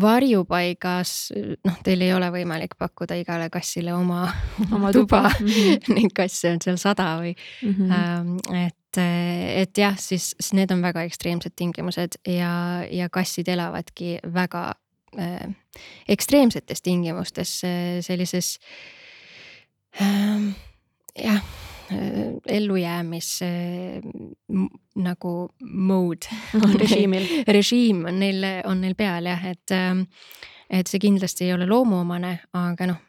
varjupaigas, 0.00 1.32
noh, 1.64 1.76
teil 1.84 2.00
ei 2.02 2.14
ole 2.14 2.30
võimalik 2.34 2.74
pakkuda 2.78 3.18
igale 3.20 3.50
kassile 3.52 3.94
oma, 3.94 4.24
oma 4.72 4.90
tuba 4.92 5.26
mm, 5.28 5.46
-hmm. 5.46 5.92
neid 5.98 6.16
kasse 6.16 6.50
on 6.54 6.62
seal 6.62 6.80
sada 6.80 7.12
või 7.20 7.34
mm. 7.62 7.74
-hmm. 7.74 8.64
et, 8.66 8.98
et 9.62 9.78
jah, 9.78 9.98
siis, 9.98 10.34
need 10.52 10.70
on 10.70 10.82
väga 10.82 11.04
ekstreemsed 11.06 11.54
tingimused 11.56 12.18
ja, 12.26 12.82
ja 12.90 13.08
kassid 13.12 13.48
elavadki 13.48 14.18
väga 14.34 14.72
ekstreemsetes 16.08 16.82
tingimustes 16.82 17.58
äh, 17.64 18.00
sellises 18.04 18.58
äh, 20.00 20.54
jah 21.18 21.42
äh, 21.92 22.32
ellujäämis 22.46 23.42
äh, 23.42 24.02
nagu 24.94 25.48
mode 25.60 26.26
režiimil 26.80 27.26
režiim 27.48 28.04
on 28.04 28.20
neil, 28.20 28.44
on 28.64 28.80
neil 28.80 28.94
peal 28.94 29.26
jah, 29.30 29.48
et, 29.50 29.70
äh, 29.70 30.04
et 30.70 30.86
see 30.86 31.02
kindlasti 31.02 31.48
ei 31.48 31.56
ole 31.56 31.68
loomuomane, 31.70 32.38
aga 32.52 32.92
noh 32.92 33.02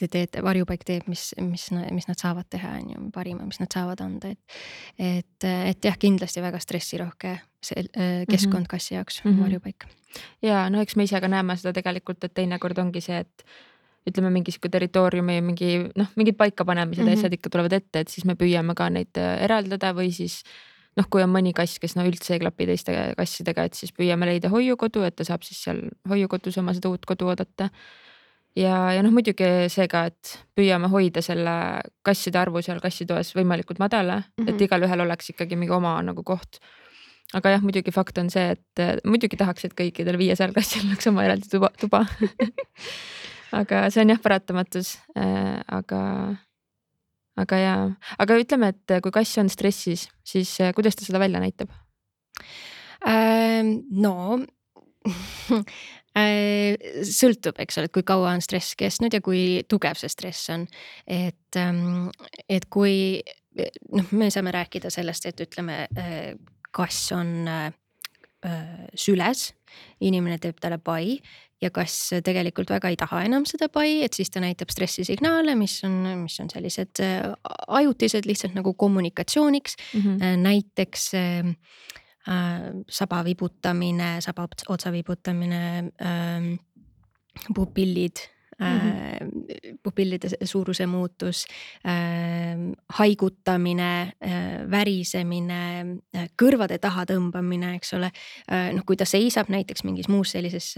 te 0.00 0.06
teete, 0.08 0.40
varjupaik 0.40 0.84
teeb, 0.86 1.08
mis, 1.10 1.32
mis, 1.44 1.66
mis 1.92 2.06
nad 2.08 2.16
saavad 2.16 2.46
teha, 2.48 2.70
on 2.78 2.92
ju, 2.94 3.00
parima, 3.12 3.44
mis 3.44 3.58
nad 3.60 3.68
saavad 3.74 4.00
anda, 4.00 4.30
et. 4.30 4.60
et, 4.96 5.44
et 5.44 5.84
jah, 5.84 5.98
kindlasti 6.00 6.40
väga 6.40 6.60
stressirohke 6.62 7.34
see 7.62 7.84
keskkond 8.28 8.62
mm 8.62 8.64
-hmm. 8.64 8.68
kassi 8.68 8.94
jaoks 8.94 9.24
mm, 9.24 9.32
-hmm. 9.32 9.42
varjupaik. 9.42 9.84
ja 10.42 10.70
no 10.70 10.80
eks 10.80 10.96
me 10.96 11.04
ise 11.04 11.20
ka 11.20 11.28
näeme 11.28 11.56
seda 11.56 11.72
tegelikult, 11.72 12.24
et 12.24 12.34
teinekord 12.34 12.78
ongi 12.78 13.00
see, 13.00 13.18
et 13.18 13.44
ütleme, 14.08 14.30
mingi 14.30 14.52
sihuke 14.52 14.68
territooriumi 14.68 15.40
mingi 15.44 15.70
noh, 15.96 16.08
mingid 16.16 16.36
paikapanemised 16.36 17.04
mm 17.04 17.08
-hmm. 17.08 17.18
asjad 17.18 17.32
ikka 17.32 17.50
tulevad 17.50 17.72
ette, 17.72 18.00
et 18.00 18.08
siis 18.08 18.24
me 18.24 18.34
püüame 18.34 18.74
ka 18.74 18.90
neid 18.90 19.16
äh, 19.16 19.44
eraldada 19.44 19.92
või 19.92 20.12
siis 20.12 20.42
noh, 20.96 21.06
kui 21.10 21.22
on 21.22 21.30
mõni 21.30 21.52
kass, 21.52 21.78
kes 21.78 21.96
no 21.96 22.04
üldse 22.08 22.34
ei 22.34 22.42
klapi 22.42 22.66
teiste 22.66 23.14
kassidega, 23.16 23.64
et 23.64 23.74
siis 23.74 23.92
püüame 23.92 24.26
leida 24.26 24.48
hoiukodu, 24.48 25.02
et 25.06 25.16
ta 25.16 25.24
saab 25.24 25.42
siis 25.46 25.62
seal 25.64 25.82
hoiukodus 26.08 26.58
oma 26.58 26.74
seda 26.74 26.88
uut 26.88 27.06
kodu 27.06 27.30
oodata 27.30 27.70
ja, 28.56 28.74
ja 28.96 29.02
noh, 29.04 29.12
muidugi 29.14 29.48
see 29.72 29.86
ka, 29.90 30.06
et 30.10 30.34
püüame 30.58 30.90
hoida 30.92 31.22
selle 31.24 31.54
kasside 32.06 32.40
arvu 32.40 32.62
seal 32.64 32.80
kassitoas 32.82 33.34
võimalikult 33.36 33.78
madala 33.82 34.20
mm, 34.20 34.24
-hmm. 34.36 34.48
et 34.48 34.54
mhm. 34.54 34.64
igalühel 34.64 35.06
oleks 35.06 35.30
ikkagi 35.34 35.56
mingi 35.56 35.74
oma 35.74 36.00
nagu 36.02 36.24
koht. 36.24 36.60
Aga 37.38 37.54
jah, 37.54 37.64
muidugi 37.64 37.94
fakt 37.94 38.18
on 38.22 38.30
see, 38.32 38.56
et 38.56 39.04
muidugi 39.06 39.38
tahaks, 39.40 39.66
et 39.68 39.76
kõikidel 39.78 40.18
viiesajal 40.20 40.54
kassil 40.56 40.86
oleks 40.88 41.10
oma 41.10 41.26
eraldi 41.26 41.50
tuba, 41.50 41.72
tuba 41.80 42.04
aga 43.60 43.84
see 43.90 44.04
on 44.04 44.14
jah 44.14 44.22
paratamatus 44.22 44.96
äh,, 45.14 45.60
aga, 45.70 46.02
aga 47.40 47.60
ja, 47.60 47.76
aga 48.18 48.40
ütleme, 48.42 48.74
et 48.74 48.98
kui 49.04 49.14
kass 49.14 49.38
on 49.42 49.52
stressis, 49.52 50.08
siis 50.26 50.56
äh, 50.64 50.74
kuidas 50.76 50.98
ta 50.98 51.06
seda 51.06 51.22
välja 51.22 51.42
näitab 51.42 51.72
ähm,? 53.06 53.80
no 53.90 54.40
Äh, 56.18 56.74
sõltub, 57.06 57.60
eks 57.62 57.78
ole, 57.78 57.86
et 57.86 57.94
kui 57.94 58.02
kaua 58.06 58.32
on 58.34 58.40
stress 58.42 58.74
kestnud 58.78 59.14
ja 59.14 59.20
kui 59.22 59.60
tugev 59.70 59.98
see 60.00 60.10
stress 60.10 60.50
on. 60.50 60.64
et, 61.06 61.54
ähm, 61.56 62.08
et 62.50 62.66
kui 62.66 63.22
noh, 63.94 64.08
me 64.10 64.30
saame 64.34 64.50
rääkida 64.50 64.90
sellest, 64.90 65.28
et 65.30 65.44
ütleme, 65.46 65.84
äh, 66.70 66.72
kass 66.72 67.12
on 67.12 67.48
äh, 67.48 67.70
süles, 68.94 69.50
inimene 70.00 70.38
teeb 70.40 70.60
talle 70.60 70.78
pai 70.78 71.18
ja 71.60 71.68
kass 71.70 72.14
tegelikult 72.24 72.70
väga 72.72 72.88
ei 72.88 72.96
taha 72.96 73.24
enam 73.26 73.44
seda 73.44 73.68
pai, 73.68 74.00
et 74.06 74.16
siis 74.16 74.30
ta 74.32 74.40
näitab 74.40 74.72
stressisignaale, 74.72 75.54
mis 75.60 75.76
on, 75.84 75.98
mis 76.22 76.38
on 76.40 76.48
sellised 76.48 77.02
ajutised 77.68 78.24
lihtsalt 78.26 78.56
nagu 78.56 78.72
kommunikatsiooniks 78.74 79.76
mm. 79.76 80.00
-hmm. 80.00 80.44
näiteks 80.46 81.10
Äh, 82.28 82.84
saba 82.88 83.24
vibutamine, 83.24 84.20
saba 84.20 84.44
otsa 84.68 84.92
vibutamine, 84.92 85.90
ähm, 86.04 86.58
pupillid 87.54 88.20
mm, 88.60 88.78
-hmm. 88.78 89.78
pupillide 89.82 90.28
suuruse 90.44 90.86
muutus, 90.86 91.46
ähm, 91.86 92.72
haigutamine, 92.88 94.12
äh, 94.22 94.70
värisemine, 94.70 95.60
kõrvade 96.42 96.78
taha 96.78 97.04
tõmbamine, 97.04 97.74
eks 97.76 97.94
ole. 97.94 98.10
noh, 98.74 98.84
kui 98.86 98.96
ta 98.96 99.04
seisab 99.04 99.48
näiteks 99.48 99.84
mingis 99.84 100.08
muus 100.08 100.30
sellises 100.30 100.74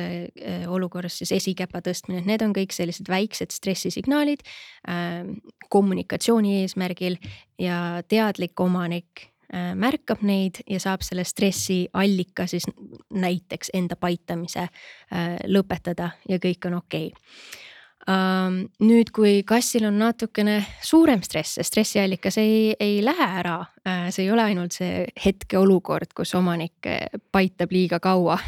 olukorras, 0.69 1.19
siis 1.19 1.33
esikepa 1.33 1.81
tõstmine, 1.81 2.25
need 2.27 2.43
on 2.43 2.53
kõik 2.53 2.73
sellised 2.73 3.09
väiksed 3.09 3.51
stressisignaalid 3.51 4.41
ähm, 4.89 5.39
kommunikatsiooni 5.69 6.61
eesmärgil 6.63 7.17
ja 7.59 8.03
teadlik 8.09 8.61
omanik 8.61 9.33
Äh, 9.53 9.75
märkab 9.77 10.23
neid 10.25 10.63
ja 10.65 10.79
saab 10.81 11.03
selle 11.05 11.27
stressi 11.29 11.83
allika 11.93 12.47
siis 12.49 12.65
näiteks 13.13 13.69
enda 13.77 13.99
paitamise 14.01 14.63
äh, 14.65 15.35
lõpetada 15.45 16.15
ja 16.25 16.39
kõik 16.41 16.71
on 16.71 16.79
okei 16.79 17.11
okay 17.11 17.72
nüüd, 18.03 19.13
kui 19.15 19.43
kassil 19.47 19.85
on 19.87 20.01
natukene 20.01 20.57
suurem 20.83 21.21
stress, 21.23 21.59
see 21.59 21.67
stressiallikas 21.67 22.39
ei, 22.43 22.73
ei 22.81 22.97
lähe 23.05 23.29
ära 23.43 23.61
uh,, 23.63 24.09
see 24.11 24.25
ei 24.27 24.33
ole 24.35 24.47
ainult 24.51 24.75
see 24.75 25.05
hetkeolukord, 25.25 26.11
kus 26.17 26.35
omanik 26.35 26.89
paitab 27.33 27.71
liiga 27.75 28.01
kaua. 28.03 28.39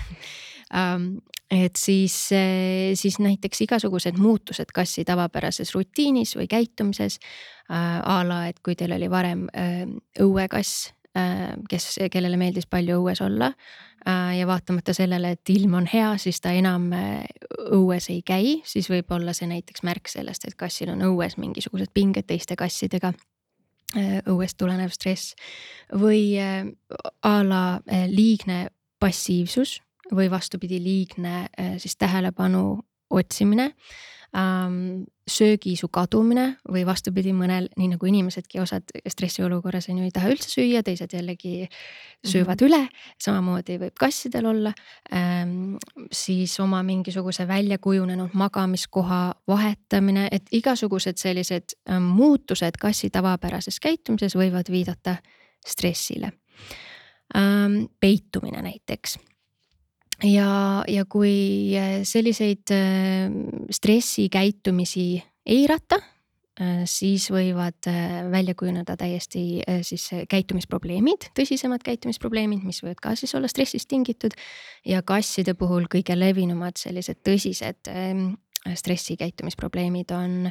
Et 1.54 1.76
siis, 1.78 2.14
siis 2.98 3.18
näiteks 3.22 3.60
igasugused 3.62 4.16
muutused 4.18 4.72
kassi 4.74 5.04
tavapärases 5.06 5.70
rutiinis 5.76 6.34
või 6.34 6.48
käitumises 6.50 7.20
a 7.68 8.16
la, 8.26 8.40
et 8.48 8.58
kui 8.64 8.74
teil 8.74 8.96
oli 8.96 9.10
varem 9.12 9.44
õuekass 10.24 10.88
kes, 11.70 11.84
kellele 12.10 12.36
meeldis 12.36 12.66
palju 12.66 12.96
õues 12.98 13.20
olla 13.22 13.52
Äh, 14.08 14.38
ja 14.38 14.46
vaatamata 14.46 14.92
sellele, 14.92 15.30
et 15.30 15.48
ilm 15.48 15.74
on 15.74 15.86
hea, 15.88 16.10
siis 16.20 16.40
ta 16.44 16.50
enam 16.52 16.90
äh, 16.92 17.22
õues 17.72 18.10
ei 18.12 18.20
käi, 18.26 18.58
siis 18.68 18.90
võib 18.92 19.08
olla 19.16 19.32
see 19.32 19.48
näiteks 19.48 19.80
märk 19.86 20.10
sellest, 20.12 20.44
et 20.44 20.56
kassil 20.60 20.90
on 20.92 21.00
õues 21.06 21.38
mingisugused 21.40 21.88
pinged 21.94 22.28
teiste 22.28 22.56
kassidega. 22.60 23.14
Äh, 23.96 24.18
õuest 24.28 24.58
tulenev 24.60 24.92
stress 24.92 25.32
või 25.96 26.36
a 26.36 27.34
la 27.48 27.62
liigne 28.10 28.66
passiivsus 29.00 29.78
või 30.12 30.28
vastupidi, 30.28 30.82
liigne 30.84 31.46
siis 31.80 31.96
tähelepanu 31.96 32.82
otsimine 33.08 33.70
ähm, 34.36 35.04
söögiisu 35.30 35.88
kadumine 35.88 36.58
või 36.68 36.84
vastupidi, 36.86 37.32
mõnel, 37.32 37.70
nii 37.78 37.94
nagu 37.94 38.08
inimesedki, 38.08 38.60
osad 38.60 38.92
stressiolukorras 39.08 39.88
on 39.88 40.02
ju 40.02 40.08
ei 40.08 40.12
taha 40.14 40.32
üldse 40.34 40.50
süüa, 40.52 40.82
teised 40.84 41.14
jällegi 41.16 41.68
söövad 42.24 42.60
mm 42.60 42.66
-hmm. 42.66 42.68
üle. 42.68 42.88
samamoodi 43.18 43.78
võib 43.78 43.96
kassidel 44.00 44.46
olla 44.46 44.72
ähm,. 45.14 45.76
siis 46.12 46.60
oma 46.60 46.82
mingisuguse 46.82 47.48
välja 47.48 47.78
kujunenud 47.78 48.30
magamiskoha 48.32 49.34
vahetamine, 49.48 50.28
et 50.30 50.42
igasugused 50.52 51.16
sellised 51.16 51.64
ähm, 51.90 52.02
muutused 52.02 52.76
kassi 52.80 53.10
tavapärases 53.10 53.80
käitumises 53.80 54.36
võivad 54.36 54.70
viidata 54.70 55.16
stressile 55.66 56.32
ähm,. 57.36 57.84
peitumine 58.00 58.62
näiteks 58.62 59.18
ja, 60.22 60.84
ja 60.88 61.04
kui 61.10 61.74
äh, 61.78 62.02
selliseid 62.06 62.70
äh, 62.74 63.30
stressikäitumisi 63.70 65.22
eirata, 65.46 65.98
äh, 66.60 66.84
siis 66.88 67.26
võivad 67.32 67.88
välja 68.30 68.54
kujuneda 68.54 68.96
täiesti 69.00 69.62
siis 69.82 70.08
käitumisprobleemid, 70.30 71.30
tõsisemad 71.36 71.84
käitumisprobleemid, 71.84 72.64
mis 72.66 72.82
võivad 72.84 73.02
ka 73.02 73.14
siis 73.18 73.34
olla 73.34 73.50
stressist 73.50 73.88
tingitud. 73.90 74.36
ja 74.84 75.02
kasside 75.02 75.54
puhul 75.54 75.88
kõige 75.90 76.16
levinumad 76.18 76.78
sellised 76.78 77.22
tõsised 77.24 77.90
ähm, 77.90 78.34
stressikäitumisprobleemid 78.64 80.10
on 80.10 80.50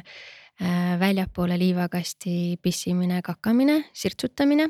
väljapoole 1.00 1.56
liivakasti 1.58 2.60
pissimine, 2.62 3.22
kakamine, 3.26 3.80
sirtsutamine, 3.92 4.68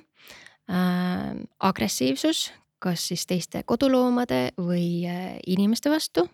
agressiivsus, 1.60 2.46
kas 2.84 3.08
siis 3.08 3.24
teiste 3.26 3.62
koduloomade 3.66 4.50
või 4.60 5.06
äh, 5.08 5.38
inimeste 5.46 5.92
vastu 5.92 6.28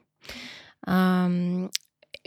um,. 0.86 1.68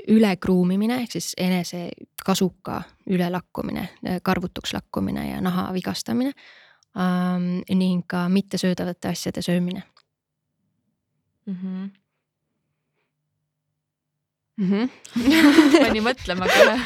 ülekruumimine 0.10 0.96
ehk 1.04 1.12
siis 1.14 1.34
enese 1.38 1.92
kasuka 2.26 2.80
ülelakkumine, 3.06 3.84
äh, 4.08 4.22
karvutuks 4.24 4.74
lakkumine 4.74 5.28
ja 5.30 5.42
naha 5.42 5.68
vigastamine 5.74 6.32
um,. 6.96 7.62
ning 7.70 8.06
ka 8.08 8.30
mittesöödavate 8.30 9.12
asjade 9.12 9.42
söömine 9.42 9.84
mm. 11.46 11.56
-hmm. 11.56 11.90
Mm 14.58 14.70
-hmm. 14.72 14.90
pani 15.80 16.02
mõtlema 16.02 16.48
kohe. 16.48 16.80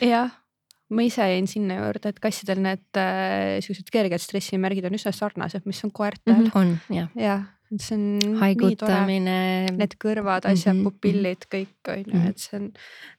jah 0.12 0.45
ma 0.94 1.02
ise 1.06 1.26
jäin 1.32 1.48
sinna 1.50 1.80
juurde, 1.80 2.12
et 2.12 2.22
kassidel 2.22 2.62
need 2.62 3.00
äh, 3.00 3.58
siuksed 3.64 3.90
kerged 3.92 4.22
stressimärgid 4.22 4.86
on 4.86 4.96
üsna 4.98 5.12
sarnased, 5.14 5.66
mis 5.66 5.82
on 5.86 5.92
koertel 5.94 6.34
mm. 6.34 6.48
-hmm. 6.48 6.58
on 6.60 6.78
jah. 6.94 7.44
et 7.74 7.82
see 7.82 7.96
on 7.96 8.36
haigutamine. 8.38 9.38
Need 9.74 9.96
kõrvad, 9.98 10.46
asjad 10.46 10.76
mm, 10.76 10.80
-hmm. 10.80 10.84
pupillid, 10.84 11.46
kõik 11.50 11.90
on 11.90 11.98
ju 11.98 12.12
-hmm. 12.12 12.28
et 12.28 12.38
see 12.38 12.60
on 12.60 12.68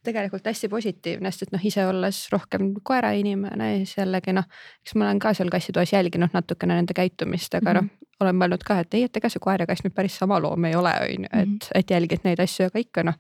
tegelikult 0.04 0.46
hästi 0.48 0.70
positiivne, 0.70 1.32
sest 1.32 1.48
et 1.48 1.52
noh, 1.52 1.66
ise 1.66 1.86
olles 1.86 2.22
rohkem 2.32 2.74
koerainimene, 2.84 3.76
siis 3.84 3.98
jällegi 3.98 4.34
noh, 4.34 4.48
eks 4.86 4.96
ma 4.96 5.10
olen 5.10 5.20
ka 5.20 5.34
seal 5.34 5.50
kassitoas 5.50 5.94
jälginud 5.94 6.32
natukene 6.34 6.80
nende 6.80 6.94
käitumist, 6.94 7.56
aga 7.56 7.74
mm 7.74 7.80
-hmm. 7.80 7.84
noh, 7.84 8.08
olen 8.20 8.36
mõelnud 8.36 8.64
ka, 8.64 8.80
et 8.80 8.94
ei, 8.94 9.04
et 9.04 9.18
ega 9.18 9.30
see 9.30 9.40
koer 9.40 9.62
ja 9.62 9.68
kass 9.68 9.84
nüüd 9.84 9.94
päris 9.94 10.18
sama 10.18 10.40
loom 10.40 10.66
ei 10.66 10.76
ole, 10.76 10.94
on 11.02 11.28
ju, 11.28 11.30
et, 11.34 11.48
mhm. 11.48 11.76
et 11.76 11.92
jälgid 11.92 12.24
neid 12.24 12.40
asju, 12.40 12.66
aga 12.72 12.80
ikka 12.80 13.04
noh 13.04 13.20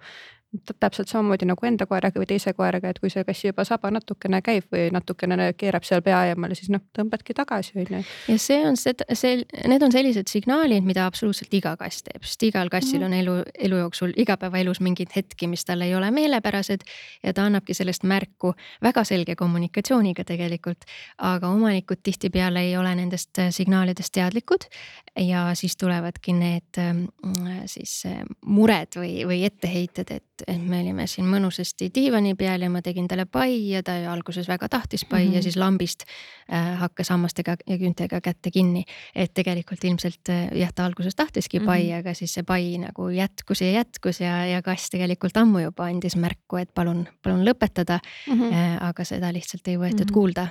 täpselt 0.79 1.09
samamoodi 1.11 1.45
nagu 1.47 1.65
enda 1.67 1.85
koeraga 1.89 2.21
või 2.21 2.27
teise 2.29 2.53
koeraga, 2.55 2.91
et 2.93 2.99
kui 3.03 3.09
see 3.11 3.23
kass 3.27 3.43
juba 3.43 3.65
saba 3.67 3.89
natukene 3.91 4.39
käib 4.45 4.69
või 4.71 4.87
natukene 4.95 5.51
keerab 5.59 5.83
seal 5.83 6.01
pea 6.05 6.21
eemale, 6.29 6.55
siis 6.55 6.69
noh, 6.71 6.81
tõmbadki 6.95 7.35
tagasi, 7.35 7.73
on 7.75 7.97
ju. 7.97 7.99
ja 8.31 8.37
see 8.39 8.61
on 8.67 8.79
see, 8.79 8.95
see, 9.11 9.41
need 9.67 9.83
on 9.83 9.91
sellised 9.91 10.31
signaalid, 10.31 10.87
mida 10.87 11.05
absoluutselt 11.09 11.53
iga 11.57 11.75
kass 11.79 12.05
teeb, 12.07 12.23
sest 12.23 12.47
igal 12.47 12.71
kassil 12.71 13.03
on 13.03 13.15
elu, 13.17 13.35
elu 13.67 13.81
jooksul 13.83 14.15
igapäevaelus 14.23 14.79
mingeid 14.85 15.11
hetki, 15.15 15.49
mis 15.51 15.67
talle 15.67 15.89
ei 15.89 15.95
ole 15.99 16.11
meelepärased. 16.15 16.87
ja 17.23 17.33
ta 17.33 17.45
annabki 17.49 17.75
sellest 17.75 18.07
märku 18.07 18.53
väga 18.83 19.03
selge 19.03 19.35
kommunikatsiooniga 19.35 20.23
tegelikult, 20.23 20.87
aga 21.17 21.51
omanikud 21.51 21.99
tihtipeale 22.03 22.63
ei 22.69 22.77
ole 22.77 22.95
nendest 22.95 23.43
signaalidest 23.51 24.15
teadlikud. 24.15 24.71
ja 25.19 25.49
siis 25.59 25.75
tulevadki 25.77 26.33
need 26.33 26.79
mm, 26.79 27.67
siis 27.67 28.03
mured 28.45 28.95
või, 28.95 29.13
või 29.27 29.43
etteheited, 29.43 30.15
et 30.15 30.36
et, 30.37 30.55
et 30.55 30.63
me 30.69 30.81
olime 30.81 31.07
siin 31.09 31.27
mõnusasti 31.29 31.89
diivani 31.93 32.35
peal 32.37 32.61
ja 32.65 32.69
ma 32.71 32.81
tegin 32.85 33.07
talle 33.09 33.25
pai 33.25 33.55
ja 33.71 33.81
ta 33.85 33.95
alguses 34.11 34.47
väga 34.49 34.69
tahtis 34.69 35.05
pai 35.05 35.23
mm 35.23 35.29
-hmm. 35.29 35.33
ja 35.33 35.39
mhm. 35.39 35.43
siis 35.43 35.55
lambist 35.55 36.03
äh, 36.51 36.77
hakkas 36.79 37.09
hammastega 37.09 37.55
ja 37.67 37.77
küüntega 37.77 38.21
kätte 38.21 38.51
kinni. 38.51 38.83
et 39.15 39.33
tegelikult 39.33 39.83
ilmselt 39.83 40.29
äh, 40.29 40.49
jah, 40.53 40.73
ta 40.73 40.85
alguses 40.85 41.15
tahtiski 41.15 41.59
pai 41.59 41.83
mm, 41.83 41.89
-hmm. 41.89 41.99
aga 41.99 42.13
siis 42.13 42.33
see 42.33 42.43
pai 42.43 42.77
nagu 42.77 43.09
jätkus 43.09 43.61
ja 43.61 43.71
jätkus 43.71 44.21
ja, 44.21 44.45
ja 44.45 44.61
kass 44.61 44.89
tegelikult 44.89 45.37
ammu 45.37 45.59
juba 45.59 45.83
andis 45.83 46.15
märku, 46.15 46.57
et 46.57 46.73
palun, 46.73 47.07
palun 47.23 47.45
lõpetada 47.45 47.99
mm. 48.27 48.33
-hmm. 48.33 48.53
Äh, 48.53 48.77
aga 48.89 49.03
seda 49.03 49.33
lihtsalt 49.33 49.67
ei 49.67 49.77
võetud 49.77 49.99
mm 49.99 50.09
-hmm. 50.09 50.13
kuulda 50.13 50.47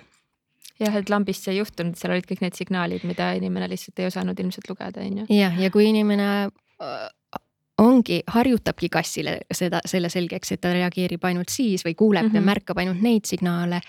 jah, 0.80 0.96
et 0.96 1.10
lambist 1.10 1.44
see 1.44 1.52
ei 1.52 1.58
juhtunud, 1.58 1.96
seal 1.96 2.12
olid 2.12 2.26
kõik 2.28 2.40
need 2.40 2.54
signaalid, 2.54 3.04
mida 3.04 3.32
inimene 3.32 3.68
lihtsalt 3.68 3.98
ei 3.98 4.06
osanud 4.06 4.38
ilmselt 4.38 4.68
lugeda, 4.68 5.00
on 5.00 5.18
ju. 5.18 5.26
jah, 5.28 5.60
ja 5.60 5.70
kui 5.70 5.88
inimene 5.88 6.50
ongi, 7.82 8.22
harjutabki 8.32 8.88
kassile 8.92 9.38
seda, 9.52 9.82
selle 9.88 10.08
selgeks, 10.12 10.54
et 10.54 10.60
ta 10.64 10.72
reageerib 10.72 11.24
ainult 11.28 11.52
siis 11.52 11.84
või 11.84 11.94
kuuleb 11.94 12.22
mm 12.22 12.30
-hmm. 12.30 12.34
ja 12.34 12.40
mhm. 12.40 12.46
märkab 12.46 12.78
ainult 12.78 13.02
neid 13.02 13.24
signaale. 13.24 13.80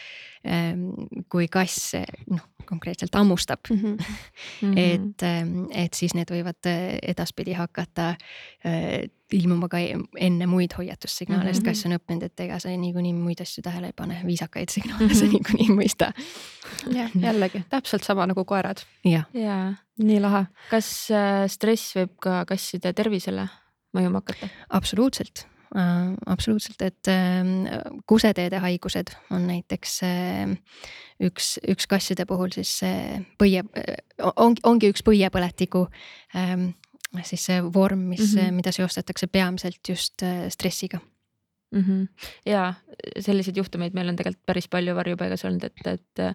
Ehm, 0.47 0.91
kui 1.29 1.47
kass 1.51 1.95
noh, 2.29 2.43
konkreetselt 2.65 3.15
hammustab 3.15 3.59
mm. 3.69 3.77
-hmm. 4.61 4.77
et, 4.77 5.23
ehm, 5.23 5.65
et 5.71 5.93
siis 5.93 6.13
need 6.13 6.29
võivad 6.31 6.69
eh, 6.69 6.99
edaspidi 7.01 7.53
hakata 7.57 8.15
eh, 8.63 9.09
ilmuma 9.33 9.67
ka 9.67 9.77
enne 10.17 10.47
muid 10.47 10.71
hoiatussignaale 10.77 11.43
mm, 11.43 11.49
-hmm. 11.49 11.53
sest 11.53 11.65
kass 11.65 11.85
on 11.85 11.97
õppinud, 11.97 12.23
et 12.23 12.39
ega 12.39 12.59
sa 12.59 12.69
niikuinii 12.69 13.13
muid 13.13 13.41
asju 13.41 13.61
tähele 13.63 13.91
ei 13.91 13.93
pane, 13.95 14.21
viisakaid 14.25 14.69
signaale 14.69 15.05
mm 15.05 15.09
-hmm. 15.09 15.19
sa 15.19 15.25
mhm. 15.25 15.31
niikuinii 15.33 15.67
ei 15.69 15.75
mõista. 15.75 16.11
jah, 16.93 17.11
jällegi 17.21 17.63
täpselt 17.69 18.03
sama 18.03 18.27
nagu 18.27 18.45
koerad. 18.45 18.77
jah 19.05 19.25
ja.. 19.33 19.73
nii 19.97 20.19
lahe. 20.19 20.45
kas 20.69 21.11
äh, 21.11 21.47
stress 21.47 21.95
võib 21.95 22.15
ka 22.21 22.45
kasside 22.45 22.93
tervisele 22.93 23.47
mõjuma 23.97 24.21
hakata? 24.23 24.49
absoluutselt 24.79 25.45
äh,, 25.75 26.13
absoluutselt, 26.25 26.81
et 26.85 27.11
äh, 27.11 27.43
kuseteede 28.09 28.61
haigused 28.63 29.13
on 29.33 29.47
näiteks 29.49 29.99
äh, 30.07 30.55
üks, 31.23 31.57
üks 31.67 31.89
kasside 31.89 32.27
puhul 32.29 32.53
siis 32.55 32.77
see 32.83 33.21
põie 33.41 33.63
äh,, 33.63 33.99
ongi, 34.35 34.63
ongi 34.67 34.91
üks 34.93 35.05
põiepõletiku 35.07 35.87
äh, 36.37 36.55
siis 37.23 37.45
see 37.49 37.61
vorm, 37.73 38.07
mis 38.13 38.33
mm, 38.33 38.39
-hmm. 38.39 38.57
mida 38.61 38.71
seostatakse 38.75 39.27
peamiselt 39.27 39.81
just 39.89 40.23
äh, 40.23 40.47
stressiga 40.53 40.99
mm. 41.71 41.83
-hmm. 41.83 42.07
ja 42.45 42.73
selliseid 43.19 43.57
juhtumeid 43.57 43.93
meil 43.93 44.09
on 44.09 44.15
tegelikult 44.15 44.45
päris 44.45 44.67
palju 44.67 44.95
varjupaigas 44.95 45.45
olnud, 45.45 45.63
et, 45.63 45.87
et 45.87 46.25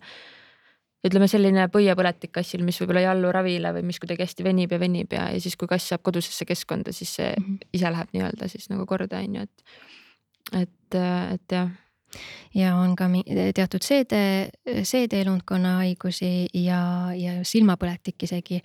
ütleme 1.06 1.28
selline 1.28 1.66
põiepõletik 1.72 2.32
kassil, 2.38 2.62
mis 2.66 2.78
võib-olla 2.80 3.02
ei 3.02 3.08
allu 3.10 3.32
ravile 3.34 3.72
või 3.74 3.86
mis 3.88 3.98
kuidagi 4.02 4.22
hästi 4.22 4.46
venib 4.46 4.72
ja 4.72 4.78
venib 4.78 5.12
ja, 5.12 5.28
ja 5.34 5.40
siis, 5.42 5.56
kui 5.58 5.70
kass 5.70 5.90
saab 5.90 6.04
kodusesse 6.06 6.46
keskkonda, 6.48 6.92
siis 6.92 7.14
see 7.18 7.30
mm 7.32 7.44
-hmm. 7.46 7.70
ise 7.78 7.90
läheb 7.90 8.12
nii-öelda 8.14 8.48
siis 8.48 8.70
nagu 8.70 8.86
korda, 8.86 9.18
on 9.18 9.34
ju, 9.34 9.42
et, 9.42 9.64
et, 10.62 11.00
et 11.34 11.56
jah 11.58 11.70
ja 12.55 12.75
on 12.77 12.94
ka 12.96 13.09
teatud 13.57 13.85
seede, 13.85 14.51
seedeelundkonna 14.85 15.79
haigusi 15.81 16.48
ja, 16.55 16.83
ja 17.16 17.38
silmapõletik 17.48 18.27
isegi, 18.29 18.61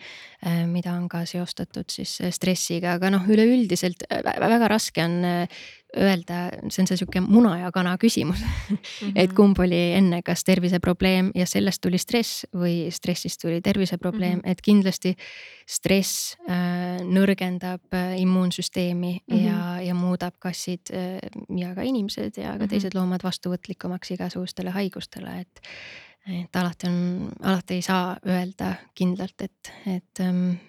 äh, 0.45 0.65
mida 0.69 0.93
on 0.97 1.07
ka 1.11 1.23
seostatud 1.29 1.89
siis 1.91 2.17
stressiga, 2.35 2.97
aga 2.97 3.11
noh, 3.13 3.27
üleüldiselt 3.27 4.07
väga 4.11 4.71
raske 4.71 5.03
on 5.03 5.19
äh, 5.27 5.59
öelda, 5.95 6.49
see 6.67 6.81
on 6.83 6.89
see 6.89 6.97
sihuke 6.99 7.21
muna 7.23 7.53
ja 7.61 7.71
kana 7.71 7.95
küsimus 8.01 8.41
mm. 8.43 8.77
-hmm. 8.77 9.11
et 9.15 9.33
kumb 9.33 9.59
oli 9.59 9.79
enne, 9.95 10.21
kas 10.21 10.43
terviseprobleem 10.43 11.31
ja 11.35 11.45
sellest 11.45 11.81
tuli 11.81 11.97
stress 11.97 12.45
või 12.53 12.91
stressist 12.91 13.41
tuli 13.41 13.61
terviseprobleem 13.61 14.39
mm, 14.39 14.41
-hmm. 14.45 14.51
et 14.51 14.61
kindlasti 14.61 15.15
stress 15.65 16.35
äh, 16.49 16.86
nõrgendab 17.03 17.93
immuunsüsteemi 18.17 19.13
mm 19.19 19.35
-hmm. 19.35 19.45
ja, 19.45 19.81
ja 19.81 19.93
muudab 19.93 20.35
kassid 20.39 20.91
ja 21.57 21.75
ka 21.75 21.81
inimesed 21.81 22.37
ja 22.37 22.51
ka 22.51 22.55
mm 22.55 22.61
-hmm. 22.61 22.69
teised 22.69 22.95
loomad 22.95 23.23
vastuvõtlikumaks 23.23 24.11
igasugustele 24.11 24.69
haigustele, 24.69 25.39
et 25.39 25.61
et 26.27 26.55
alati 26.55 26.87
on, 26.87 27.29
alati 27.41 27.73
ei 27.73 27.81
saa 27.81 28.17
öelda 28.27 28.73
kindlalt, 28.95 29.41
et, 29.41 29.71
et 29.87 30.19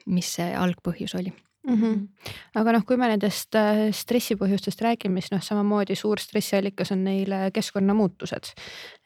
mis 0.06 0.34
see 0.34 0.54
algpõhjus 0.54 1.14
oli 1.18 1.32
mm. 1.68 1.82
-hmm. 1.82 2.08
aga 2.54 2.72
noh, 2.72 2.84
kui 2.86 2.96
me 2.96 3.08
nendest 3.08 3.54
äh, 3.54 3.88
stressipõhjustest 3.92 4.80
räägime, 4.82 5.20
siis 5.20 5.32
noh, 5.32 5.42
samamoodi 5.42 5.96
suur 5.96 6.20
stressiallikas 6.20 6.92
on 6.92 7.04
neile 7.04 7.50
keskkonnamuutused. 7.54 8.52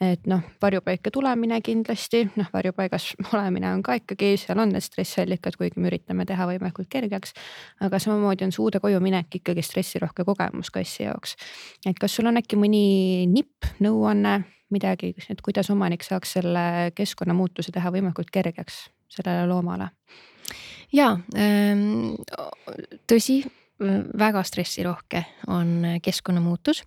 et 0.01 0.27
noh, 0.27 0.41
varjupaika 0.63 1.11
tulemine 1.11 1.61
kindlasti, 1.61 2.25
noh 2.37 2.49
varjupaigas 2.53 3.13
olemine 3.35 3.73
on 3.73 3.83
ka 3.83 3.99
ikkagi, 4.01 4.37
seal 4.37 4.59
on 4.59 4.73
need 4.75 4.85
stressiallikad, 4.85 5.57
kuigi 5.59 5.81
me 5.81 5.91
üritame 5.91 6.27
teha 6.27 6.47
võimalikult 6.47 6.89
kergeks. 6.89 7.35
aga 7.81 7.99
samamoodi 7.99 8.45
on 8.45 8.53
suude 8.53 8.81
koju 8.81 9.01
minek 9.01 9.35
ikkagi 9.35 9.63
stressirohke 9.63 10.25
kogemus 10.25 10.71
kassi 10.71 11.03
jaoks. 11.03 11.37
et 11.87 11.99
kas 11.99 12.17
sul 12.17 12.27
on 12.27 12.37
äkki 12.37 12.57
mõni 12.57 13.27
nipp, 13.27 13.65
nõuanne, 13.81 14.43
midagi, 14.71 15.15
et 15.29 15.41
kuidas 15.41 15.71
omanik 15.71 16.03
saaks 16.03 16.33
selle 16.33 16.93
keskkonnamuutuse 16.95 17.73
teha 17.73 17.91
võimalikult 17.91 18.31
kergeks 18.31 18.89
sellele 19.09 19.47
loomale? 19.47 19.91
Ja 20.93 21.17
ähm, 21.37 22.15
tõsi, 23.11 23.43
väga 24.19 24.43
stressirohke 24.43 25.25
on 25.47 25.83
keskkonnamuutus. 26.03 26.85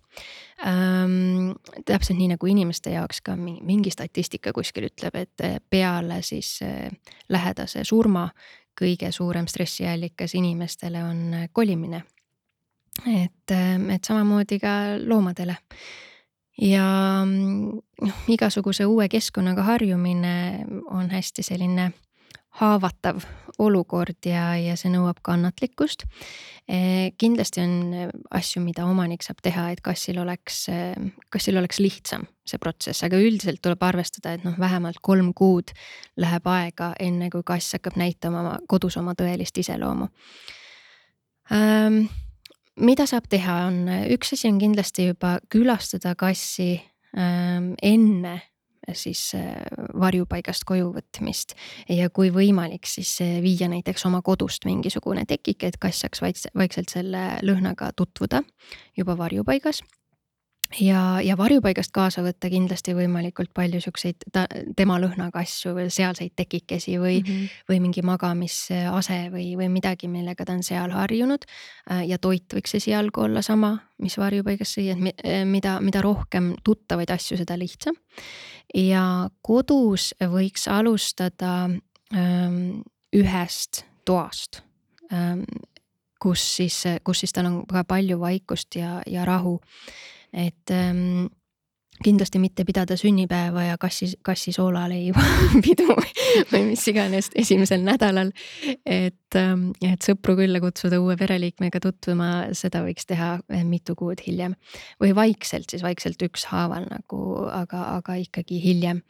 Ähm, 0.66 1.52
täpselt 1.84 2.18
nii 2.18 2.30
nagu 2.32 2.48
inimeste 2.48 2.94
jaoks 2.94 3.20
ka 3.20 3.36
mingi 3.36 3.90
statistika 3.92 4.52
kuskil 4.56 4.88
ütleb, 4.88 5.18
et 5.20 5.44
peale 5.70 6.22
siis 6.24 6.58
äh, 6.64 6.88
lähedase 7.28 7.84
surma 7.84 8.30
kõige 8.76 9.12
suurem 9.12 9.46
stressiallikas 9.48 10.34
inimestele 10.34 11.04
on 11.04 11.34
kolimine. 11.52 12.02
et, 13.06 13.50
äh, 13.50 13.94
et 13.94 14.04
samamoodi 14.04 14.58
ka 14.58 14.68
loomadele 15.04 15.56
ja 16.60 17.24
noh, 17.26 18.20
igasuguse 18.28 18.86
uue 18.86 19.08
keskkonnaga 19.08 19.62
harjumine 19.62 20.64
on 20.88 21.10
hästi 21.10 21.42
selline 21.42 21.90
haavatav 22.60 23.24
olukord 23.62 24.26
ja, 24.28 24.50
ja 24.60 24.74
see 24.76 24.90
nõuab 24.92 25.22
kannatlikkust. 25.24 26.04
Eh, 26.68 27.12
kindlasti 27.20 27.62
on 27.62 27.76
asju, 28.34 28.60
mida 28.64 28.84
omanik 28.88 29.24
saab 29.24 29.40
teha, 29.44 29.68
et 29.72 29.80
kassil 29.84 30.18
oleks, 30.20 30.66
kassil 31.32 31.56
oleks 31.60 31.80
lihtsam 31.80 32.26
see 32.46 32.60
protsess, 32.62 33.04
aga 33.06 33.18
üldiselt 33.22 33.62
tuleb 33.64 33.82
arvestada, 33.86 34.34
et 34.36 34.44
noh, 34.46 34.58
vähemalt 34.60 35.00
kolm 35.04 35.32
kuud 35.36 35.72
läheb 36.20 36.46
aega, 36.52 36.92
enne 37.02 37.30
kui 37.32 37.46
kass 37.46 37.78
hakkab 37.78 37.98
näitama 37.98 38.42
oma 38.44 38.54
kodus 38.68 38.98
oma 39.00 39.16
tõelist 39.18 39.58
iseloomu 39.62 40.06
ähm, 41.54 42.04
mida 42.80 43.06
saab 43.08 43.28
teha, 43.32 43.56
on 43.70 43.86
üks 44.12 44.34
asi 44.36 44.50
on 44.50 44.60
kindlasti 44.60 45.10
juba 45.10 45.36
külastada 45.52 46.14
kassi 46.18 46.74
ähm, 47.16 47.72
enne 47.82 48.40
siis 48.92 49.34
äh, 49.34 49.54
varjupaigast 50.00 50.64
koju 50.68 50.92
võtmist. 50.94 51.56
ja 51.88 52.10
kui 52.10 52.30
võimalik, 52.34 52.86
siis 52.86 53.16
äh, 53.24 53.38
viia 53.42 53.68
näiteks 53.72 54.06
oma 54.06 54.22
kodust 54.22 54.64
mingisugune 54.68 55.26
tekike, 55.26 55.72
et 55.72 55.80
kass 55.80 56.04
saaks 56.04 56.22
vaikselt 56.22 56.92
selle 56.92 57.28
lõhnaga 57.42 57.92
tutvuda 57.96 58.42
juba 58.96 59.18
varjupaigas 59.18 59.82
ja, 60.80 61.20
ja 61.22 61.36
varjupaigast 61.38 61.92
kaasa 61.94 62.22
võtta 62.24 62.48
kindlasti 62.50 62.94
võimalikult 62.96 63.52
palju 63.54 63.80
siukseid 63.84 64.26
ta, 64.32 64.46
tema 64.76 64.98
lõhnaga 65.02 65.42
asju 65.42 65.74
või 65.76 65.88
sealseid 65.92 66.34
tekikesi 66.36 66.96
või 67.00 67.20
mm, 67.20 67.28
-hmm. 67.28 67.60
või 67.70 67.80
mingi 67.84 68.02
magamisase 68.06 69.18
või, 69.32 69.48
või 69.58 69.68
midagi, 69.72 70.08
millega 70.08 70.44
ta 70.44 70.56
on 70.56 70.64
seal 70.66 70.90
harjunud. 70.90 71.46
Äh, 71.90 72.06
ja 72.10 72.18
toit 72.18 72.54
võiks 72.54 72.76
esialgu 72.78 73.26
olla 73.26 73.42
sama, 73.42 73.76
mis 74.02 74.18
varjupaigas 74.18 74.74
süüa, 74.76 74.96
et 74.96 75.24
äh, 75.24 75.44
mida, 75.44 75.78
mida 75.80 76.02
rohkem 76.02 76.54
tuttavaid 76.64 77.10
asju, 77.10 77.36
seda 77.36 77.58
lihtsam. 77.58 77.94
ja 78.74 79.30
kodus 79.42 80.14
võiks 80.20 80.66
alustada 80.68 81.70
ähm, 82.14 82.82
ühest 83.14 83.84
toast 84.04 84.62
ähm, 85.12 85.44
kus 86.18 86.42
siis, 86.56 86.82
kus 87.04 87.20
siis 87.20 87.32
tal 87.32 87.46
on 87.46 87.62
ka 87.66 87.84
palju 87.84 88.18
vaikust 88.20 88.74
ja, 88.74 89.02
ja 89.06 89.24
rahu 89.24 89.60
et 90.36 90.74
ähm, 90.74 91.26
kindlasti 92.04 92.40
mitte 92.40 92.64
pidada 92.68 92.96
sünnipäeva 92.96 93.62
ja 93.70 93.78
kassi, 93.80 94.10
kassi 94.24 94.52
soolaleiva 94.52 95.22
pidu 95.64 95.88
või 96.52 96.62
mis 96.70 96.84
iganes 96.92 97.30
esimesel 97.34 97.84
nädalal. 97.86 98.32
et, 98.84 99.38
ähm, 99.38 99.70
et 99.80 100.04
sõpru 100.04 100.36
külla 100.40 100.60
kutsuda 100.60 101.00
uue 101.00 101.16
pereliikmega 101.16 101.80
tutvuma, 101.80 102.30
seda 102.56 102.82
võiks 102.84 103.08
teha 103.08 103.36
eh, 103.48 103.64
mitu 103.64 103.96
kuud 103.96 104.20
hiljem. 104.26 104.56
või 105.02 105.14
vaikselt 105.16 105.70
siis 105.70 105.84
vaikselt 105.86 106.22
ükshaaval 106.28 106.88
nagu, 106.90 107.22
aga, 107.50 107.84
aga 107.96 108.20
ikkagi 108.20 108.60
hiljem 108.62 109.02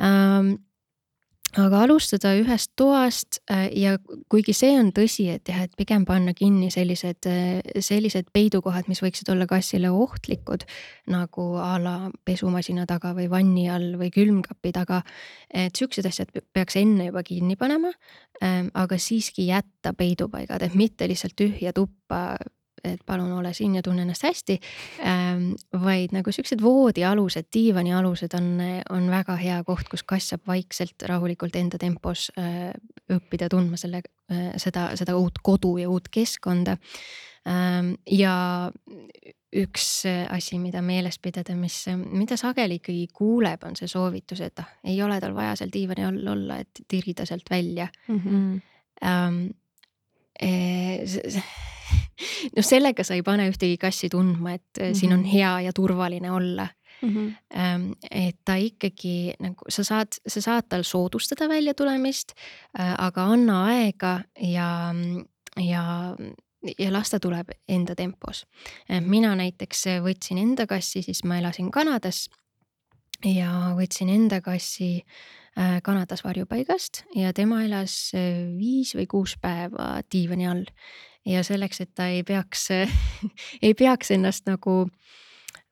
ähm, 0.00 0.56
aga 1.54 1.82
alustada 1.86 2.32
ühest 2.36 2.72
toast 2.76 3.38
äh, 3.50 3.68
ja 3.78 3.94
kuigi 4.32 4.52
see 4.56 4.74
on 4.76 4.90
tõsi, 4.96 5.28
et 5.32 5.48
jah, 5.48 5.62
et 5.64 5.76
pigem 5.78 6.04
panna 6.08 6.34
kinni 6.36 6.68
sellised, 6.74 7.28
äh, 7.30 7.60
sellised 7.84 8.28
peidukohad, 8.34 8.90
mis 8.90 9.00
võiksid 9.04 9.30
olla 9.32 9.46
kassile 9.50 9.90
ohtlikud. 9.92 10.66
nagu 11.06 11.44
a 11.62 11.76
la 11.78 11.94
pesumasina 12.24 12.86
taga 12.86 13.12
või 13.14 13.28
vanni 13.30 13.68
all 13.70 13.94
või 13.96 14.10
külmkapi 14.10 14.72
taga. 14.72 15.02
et 15.50 15.76
siuksed 15.76 16.06
asjad 16.06 16.34
peaks 16.52 16.76
enne 16.76 17.06
juba 17.06 17.22
kinni 17.22 17.56
panema. 17.56 17.92
Ähm, 18.42 18.68
aga 18.74 18.98
siiski 18.98 19.46
jätta 19.46 19.94
peidupaigad, 19.96 20.62
et 20.62 20.74
mitte 20.74 21.08
lihtsalt 21.08 21.36
tühja 21.36 21.72
tuppa 21.72 22.36
et 22.84 23.00
palun 23.06 23.32
ole 23.32 23.52
siin 23.56 23.74
ja 23.78 23.82
tunne 23.82 24.02
ennast 24.02 24.26
hästi 24.26 24.58
ähm,. 25.00 25.52
vaid 25.72 26.14
nagu 26.16 26.32
siuksed 26.32 26.62
voodialused, 26.62 27.48
diivanialused 27.54 28.34
on, 28.38 28.50
on 28.90 29.10
väga 29.10 29.36
hea 29.40 29.62
koht, 29.64 29.88
kus 29.90 30.02
kass 30.02 30.34
saab 30.34 30.46
vaikselt 30.46 31.06
rahulikult 31.08 31.56
enda 31.56 31.78
tempos 31.78 32.30
äh, 32.38 32.72
õppida 33.12 33.48
tundma 33.52 33.80
selle 33.80 34.02
äh,, 34.32 34.52
seda, 34.60 34.90
seda 34.98 35.16
uut 35.16 35.40
kodu 35.42 35.76
ja 35.82 35.90
uut 35.90 36.08
keskkonda 36.12 36.76
ähm,. 37.48 37.94
ja 38.10 38.36
üks 39.56 39.88
asi, 40.28 40.58
mida 40.60 40.82
meeles 40.84 41.18
pidada, 41.22 41.54
mis, 41.56 41.78
mida 41.88 42.36
sageli 42.36 42.80
ikkagi 42.80 43.06
kuuleb, 43.14 43.62
on 43.64 43.76
see 43.78 43.88
soovitus, 43.90 44.42
et 44.44 44.62
ah, 44.62 44.72
ei 44.84 44.98
ole 45.04 45.18
tal 45.22 45.36
vaja 45.36 45.54
seal 45.60 45.72
diivani 45.72 46.04
all 46.04 46.32
olla, 46.34 46.58
et 46.60 46.82
tirida 46.88 47.26
sealt 47.28 47.50
välja 47.50 47.88
mm. 48.08 48.20
-hmm. 48.24 48.64
Ähm, 49.04 49.50
e, 50.40 50.48
noh, 52.56 52.64
sellega 52.64 53.04
sa 53.04 53.14
ei 53.14 53.22
pane 53.22 53.48
ühtegi 53.50 53.78
kassi 53.78 54.08
tundma, 54.08 54.52
et 54.52 54.62
mm 54.78 54.84
-hmm. 54.84 54.94
siin 54.94 55.12
on 55.12 55.20
mhm. 55.20 55.28
hea 55.28 55.60
ja 55.60 55.72
turvaline 55.72 56.30
olla 56.30 56.68
mm. 57.02 57.08
-hmm. 57.08 57.96
et 58.10 58.36
ta 58.44 58.54
ikkagi 58.54 59.34
nagu 59.40 59.64
sa 59.68 59.84
saad, 59.84 60.08
sa 60.26 60.40
saad 60.40 60.64
tal 60.68 60.82
soodustada 60.82 61.48
väljatulemist, 61.48 62.32
äh, 62.80 62.94
aga 62.98 63.24
anna 63.24 63.64
aega 63.64 64.20
ja, 64.40 64.94
ja 65.60 66.16
ja 66.78 66.92
las 66.92 67.10
ta 67.10 67.20
tuleb 67.20 67.48
enda 67.68 67.94
tempos. 67.94 68.46
mina 69.00 69.34
näiteks 69.34 69.84
võtsin 70.02 70.38
enda 70.38 70.66
kassi, 70.66 71.02
siis 71.02 71.24
ma 71.24 71.38
elasin 71.38 71.70
Kanadas 71.70 72.28
ja 73.24 73.74
võtsin 73.76 74.08
enda 74.08 74.40
kassi 74.40 75.04
äh, 75.58 75.82
Kanadas 75.82 76.24
varjupaigast 76.24 77.04
ja 77.14 77.32
tema 77.32 77.64
elas 77.64 78.12
viis 78.58 78.94
või 78.94 79.06
kuus 79.06 79.36
päeva 79.40 80.00
diivani 80.12 80.46
all 80.46 80.64
ja 81.26 81.42
selleks, 81.44 81.80
et 81.80 81.94
ta 81.94 82.08
ei 82.12 82.22
peaks 82.26 82.68
ei 83.66 83.74
peaks 83.74 84.10
ennast 84.14 84.46
nagu 84.46 84.86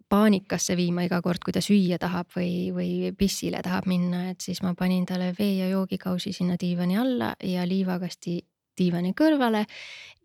paanikasse 0.08 0.76
viima 0.76 1.04
iga 1.06 1.20
kord, 1.24 1.42
kui 1.44 1.54
ta 1.54 1.62
süüa 1.64 1.98
tahab 1.98 2.30
või, 2.36 2.70
või 2.74 3.12
pissile 3.18 3.62
tahab 3.64 3.88
minna, 3.90 4.28
et 4.30 4.44
siis 4.44 4.60
ma 4.62 4.74
panin 4.78 5.06
talle 5.08 5.32
vee 5.38 5.56
ja 5.62 5.68
joogikausi 5.72 6.34
sinna 6.36 6.58
diivani 6.60 6.98
alla 7.00 7.32
ja 7.42 7.64
liivakasti 7.66 8.36
diivani 8.78 9.14
kõrvale 9.16 9.64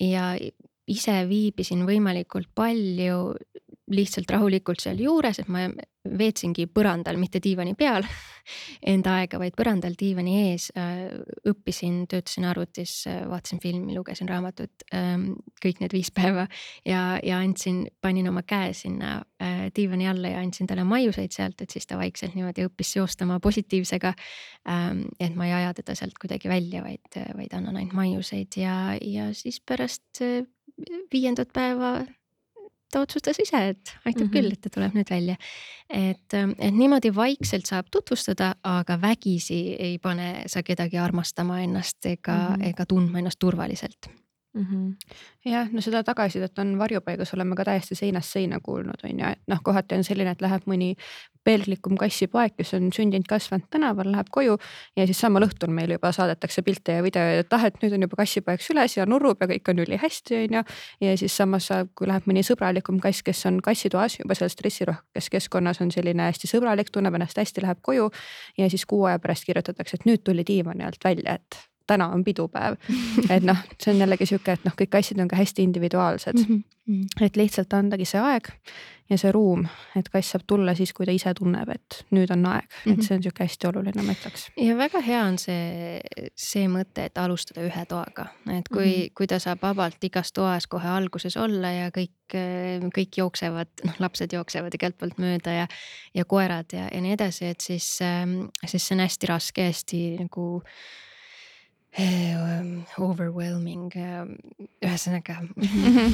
ja 0.03 0.33
ise 0.89 1.15
viibisin 1.29 1.85
võimalikult 1.87 2.49
palju 2.55 3.33
lihtsalt 3.89 4.29
rahulikult 4.31 4.81
sealjuures, 4.83 5.39
et 5.41 5.49
ma 5.51 5.67
veetsingi 6.09 6.65
põrandal, 6.71 7.17
mitte 7.19 7.41
diivani 7.43 7.73
peal 7.77 8.05
enda 8.93 9.17
aega, 9.19 9.39
vaid 9.41 9.55
põrandal 9.57 9.95
diivani 9.99 10.35
ees. 10.45 10.69
Äh, 10.79 11.09
õppisin, 11.49 12.03
töötasin 12.09 12.47
arvutis, 12.49 12.93
äh, 13.09 13.21
vaatasin 13.29 13.59
filmi, 13.63 13.95
lugesin 13.97 14.29
raamatut 14.29 14.85
ähm, 14.95 15.33
kõik 15.63 15.81
need 15.83 15.93
viis 15.95 16.11
päeva 16.15 16.47
ja, 16.87 17.19
ja 17.23 17.41
andsin, 17.43 17.83
panin 18.01 18.29
oma 18.31 18.45
käe 18.47 18.71
sinna 18.77 19.17
äh, 19.43 19.67
diivani 19.75 20.07
alla 20.09 20.33
ja 20.33 20.43
andsin 20.43 20.69
talle 20.69 20.85
maiuseid 20.87 21.35
sealt, 21.35 21.61
et 21.61 21.75
siis 21.75 21.89
ta 21.89 21.99
vaikselt 21.99 22.37
niimoodi 22.37 22.67
õppis 22.69 22.95
seostama 22.95 23.39
positiivsega. 23.43 24.13
Ähm, 24.69 25.07
et 25.19 25.35
ma 25.35 25.49
ei 25.49 25.57
aja 25.59 25.73
teda 25.81 25.97
sealt 25.99 26.17
kuidagi 26.21 26.51
välja, 26.51 26.85
vaid, 26.85 27.19
vaid 27.35 27.57
annan 27.57 27.75
ainult 27.75 27.97
maiuseid 27.97 28.55
ja, 28.59 28.95
ja 29.01 29.29
siis 29.35 29.59
pärast 29.59 30.23
viiendat 31.11 31.51
päeva 31.53 31.99
ta 32.91 33.01
otsustas 33.05 33.39
ise, 33.39 33.67
et 33.69 33.91
aitab 34.05 34.21
mm 34.21 34.27
-hmm. 34.27 34.31
küll, 34.33 34.53
et 34.53 34.61
ta 34.61 34.69
tuleb 34.69 34.95
nüüd 34.97 35.09
välja. 35.09 35.35
et, 35.89 36.33
ähm, 36.33 36.51
et 36.59 36.73
niimoodi 36.73 37.15
vaikselt 37.15 37.65
saab 37.65 37.85
tutvustada, 37.91 38.55
aga 38.63 39.01
vägisi 39.01 39.75
ei 39.79 39.99
pane 39.99 40.43
sa 40.47 40.63
kedagi 40.63 40.97
armastama 40.97 41.61
ennast 41.61 42.05
ega 42.05 42.33
mm, 42.33 42.55
-hmm. 42.55 42.69
ega 42.69 42.85
tundma 42.85 43.19
ennast 43.19 43.39
turvaliselt 43.39 44.09
mm. 44.53 44.65
-hmm. 44.65 45.15
jah, 45.45 45.71
no 45.71 45.81
seda 45.81 46.03
tagasisidet 46.03 46.59
on 46.59 46.77
varjupaigas 46.79 47.33
oleme 47.33 47.55
ka 47.55 47.65
täiesti 47.65 47.95
seinast 47.95 48.33
seina 48.33 48.59
kuulnud, 48.63 49.03
on 49.03 49.19
ju, 49.19 49.25
et 49.31 49.41
noh, 49.47 49.59
kohati 49.63 49.95
on 49.95 50.03
selline, 50.03 50.31
et 50.31 50.41
läheb 50.41 50.65
mõni 50.65 50.95
pelglikum 51.43 51.97
kassipoeg, 51.97 52.55
kes 52.57 52.73
on 52.77 52.89
sündinud, 52.93 53.25
kasvanud 53.29 53.69
tänaval, 53.71 54.11
läheb 54.11 54.27
koju 54.31 54.57
ja 54.97 55.05
siis 55.05 55.19
samal 55.19 55.45
õhtul 55.47 55.71
meile 55.73 55.97
juba 55.97 56.11
saadetakse 56.11 56.61
pilte 56.61 56.97
ja 56.99 57.03
videoid, 57.03 57.45
et 57.45 57.53
ah, 57.53 57.65
et 57.69 57.79
nüüd 57.83 57.95
on 57.95 58.05
juba 58.05 58.19
kassipoeg 58.21 58.61
süles 58.61 58.97
ja 58.97 59.05
nurrub 59.05 59.41
ja 59.41 59.47
kõik 59.53 59.71
on 59.73 59.79
ülihästi, 59.85 60.43
on 60.43 60.59
ju. 60.59 60.63
ja 61.07 61.15
siis 61.17 61.37
samas, 61.37 61.69
kui 61.95 62.07
läheb 62.07 62.27
mõni 62.29 62.43
sõbralikum 62.45 62.99
kass, 62.99 63.23
kes 63.23 63.45
on 63.49 63.61
kassitoas 63.65 64.19
juba 64.19 64.37
seal 64.37 64.51
stressirohkes 64.53 65.29
keskkonnas 65.29 65.81
on 65.81 65.91
selline 65.95 66.29
hästi 66.29 66.51
sõbralik, 66.51 66.91
tunneb 66.91 67.15
ennast 67.15 67.37
hästi, 67.37 67.65
läheb 67.65 67.81
koju 67.81 68.11
ja 68.57 68.69
siis 68.69 68.85
kuu 68.85 69.05
aja 69.09 69.19
pärast 69.19 69.47
kirjutatakse, 69.47 69.99
et 69.99 70.05
nüüd 70.09 70.23
tuli 70.23 70.45
diivani 70.47 70.85
alt 70.85 71.03
välja, 71.05 71.39
et 71.39 71.68
täna 71.89 72.09
on 72.15 72.23
pidupäev. 72.23 72.77
et 73.29 73.43
noh, 73.47 73.57
see 73.81 73.93
on 73.93 74.05
jällegi 74.05 74.29
sihuke, 74.29 74.57
et 74.57 74.67
noh, 74.67 74.77
kõik 74.77 75.01
asjad 75.01 75.19
on 75.23 75.31
ka 75.31 75.39
hästi 75.39 75.65
individuaalsed 75.67 76.39
mm. 76.45 76.63
-hmm. 76.87 77.25
et 77.25 77.39
lihtsalt 77.39 77.73
andagi 77.73 78.05
see 78.09 78.21
aeg 78.21 78.53
ja 79.09 79.17
see 79.17 79.31
ruum, 79.33 79.63
et 79.97 80.09
kass 80.13 80.33
saab 80.33 80.45
tulla 80.47 80.75
siis, 80.77 80.91
kui 80.93 81.07
ta 81.07 81.13
ise 81.13 81.31
tunneb, 81.37 81.71
et 81.73 81.99
nüüd 82.15 82.29
on 82.33 82.45
aeg 82.51 82.67
mm, 82.67 82.75
-hmm. 82.83 82.93
et 82.93 83.07
see 83.07 83.17
on 83.17 83.23
sihuke 83.23 83.45
hästi 83.45 83.67
oluline, 83.69 84.03
ma 84.05 84.13
ütleks. 84.13 84.45
ja 84.57 84.77
väga 84.77 85.01
hea 85.05 85.23
on 85.25 85.37
see, 85.41 85.99
see 86.35 86.67
mõte, 86.69 87.07
et 87.09 87.17
alustada 87.17 87.65
ühe 87.65 87.85
toaga, 87.89 88.27
et 88.45 88.69
kui 88.69 88.85
mm, 88.85 89.01
-hmm. 89.01 89.13
kui 89.17 89.27
ta 89.27 89.39
saab 89.39 89.61
vabalt 89.65 90.03
igas 90.03 90.31
toas 90.33 90.67
kohe 90.67 90.87
alguses 90.87 91.37
olla 91.37 91.71
ja 91.71 91.89
kõik, 91.89 92.37
kõik 92.95 93.17
jooksevad, 93.17 93.69
noh, 93.85 93.99
lapsed 93.99 94.33
jooksevad 94.33 94.73
igalt 94.73 94.97
poolt 94.97 95.17
mööda 95.17 95.51
ja, 95.51 95.67
ja 96.13 96.25
koerad 96.25 96.73
ja, 96.73 96.87
ja 96.93 97.01
nii 97.01 97.17
edasi, 97.17 97.45
et 97.45 97.61
siis, 97.61 97.99
siis 98.65 98.87
see 98.87 98.95
on 98.95 99.05
hästi 99.05 99.27
raske, 99.27 99.69
hästi 99.71 100.01
nagu 100.19 100.63
overwhelming, 102.99 103.91
ühesõnaga 104.83 105.39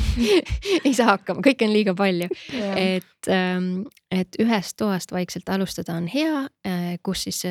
ei 0.86 0.94
saa 0.96 1.16
hakkama, 1.16 1.44
kõike 1.46 1.68
on 1.68 1.74
liiga 1.76 1.96
palju 1.98 2.30
yeah., 2.54 2.78
et, 2.96 3.30
et 4.14 4.38
ühest 4.42 4.78
toast 4.78 5.14
vaikselt 5.14 5.50
alustada 5.50 5.96
on 5.98 6.08
hea, 6.12 6.46
eh, 6.66 6.98
kus 7.04 7.26
siis, 7.28 7.42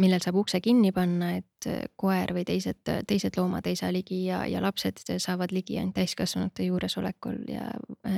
millel 0.00 0.22
saab 0.22 0.38
ukse 0.42 0.60
kinni 0.62 0.92
panna, 0.94 1.32
et 1.40 1.68
eh, 1.70 1.84
koer 1.98 2.34
või 2.36 2.44
teised, 2.48 2.82
teised 3.08 3.38
loomad 3.38 3.66
ei 3.70 3.78
saa 3.78 3.92
ligi 3.94 4.24
ja, 4.28 4.42
ja 4.50 4.62
lapsed 4.62 5.02
saavad 5.22 5.54
ligi 5.54 5.78
ainult 5.80 5.96
täiskasvanute 5.98 6.66
juuresolekul 6.68 7.42
ja 7.50 7.68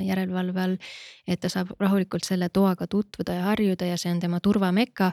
järelevalve 0.05 0.61
all. 0.61 0.77
et 1.27 1.41
ta 1.41 1.49
saab 1.51 1.73
rahulikult 1.79 2.25
selle 2.25 2.49
toaga 2.53 2.87
tutvuda 2.87 3.39
ja 3.39 3.49
harjuda 3.49 3.89
ja 3.89 3.97
see 3.97 4.13
on 4.13 4.21
tema 4.23 4.39
turvameka 4.39 5.11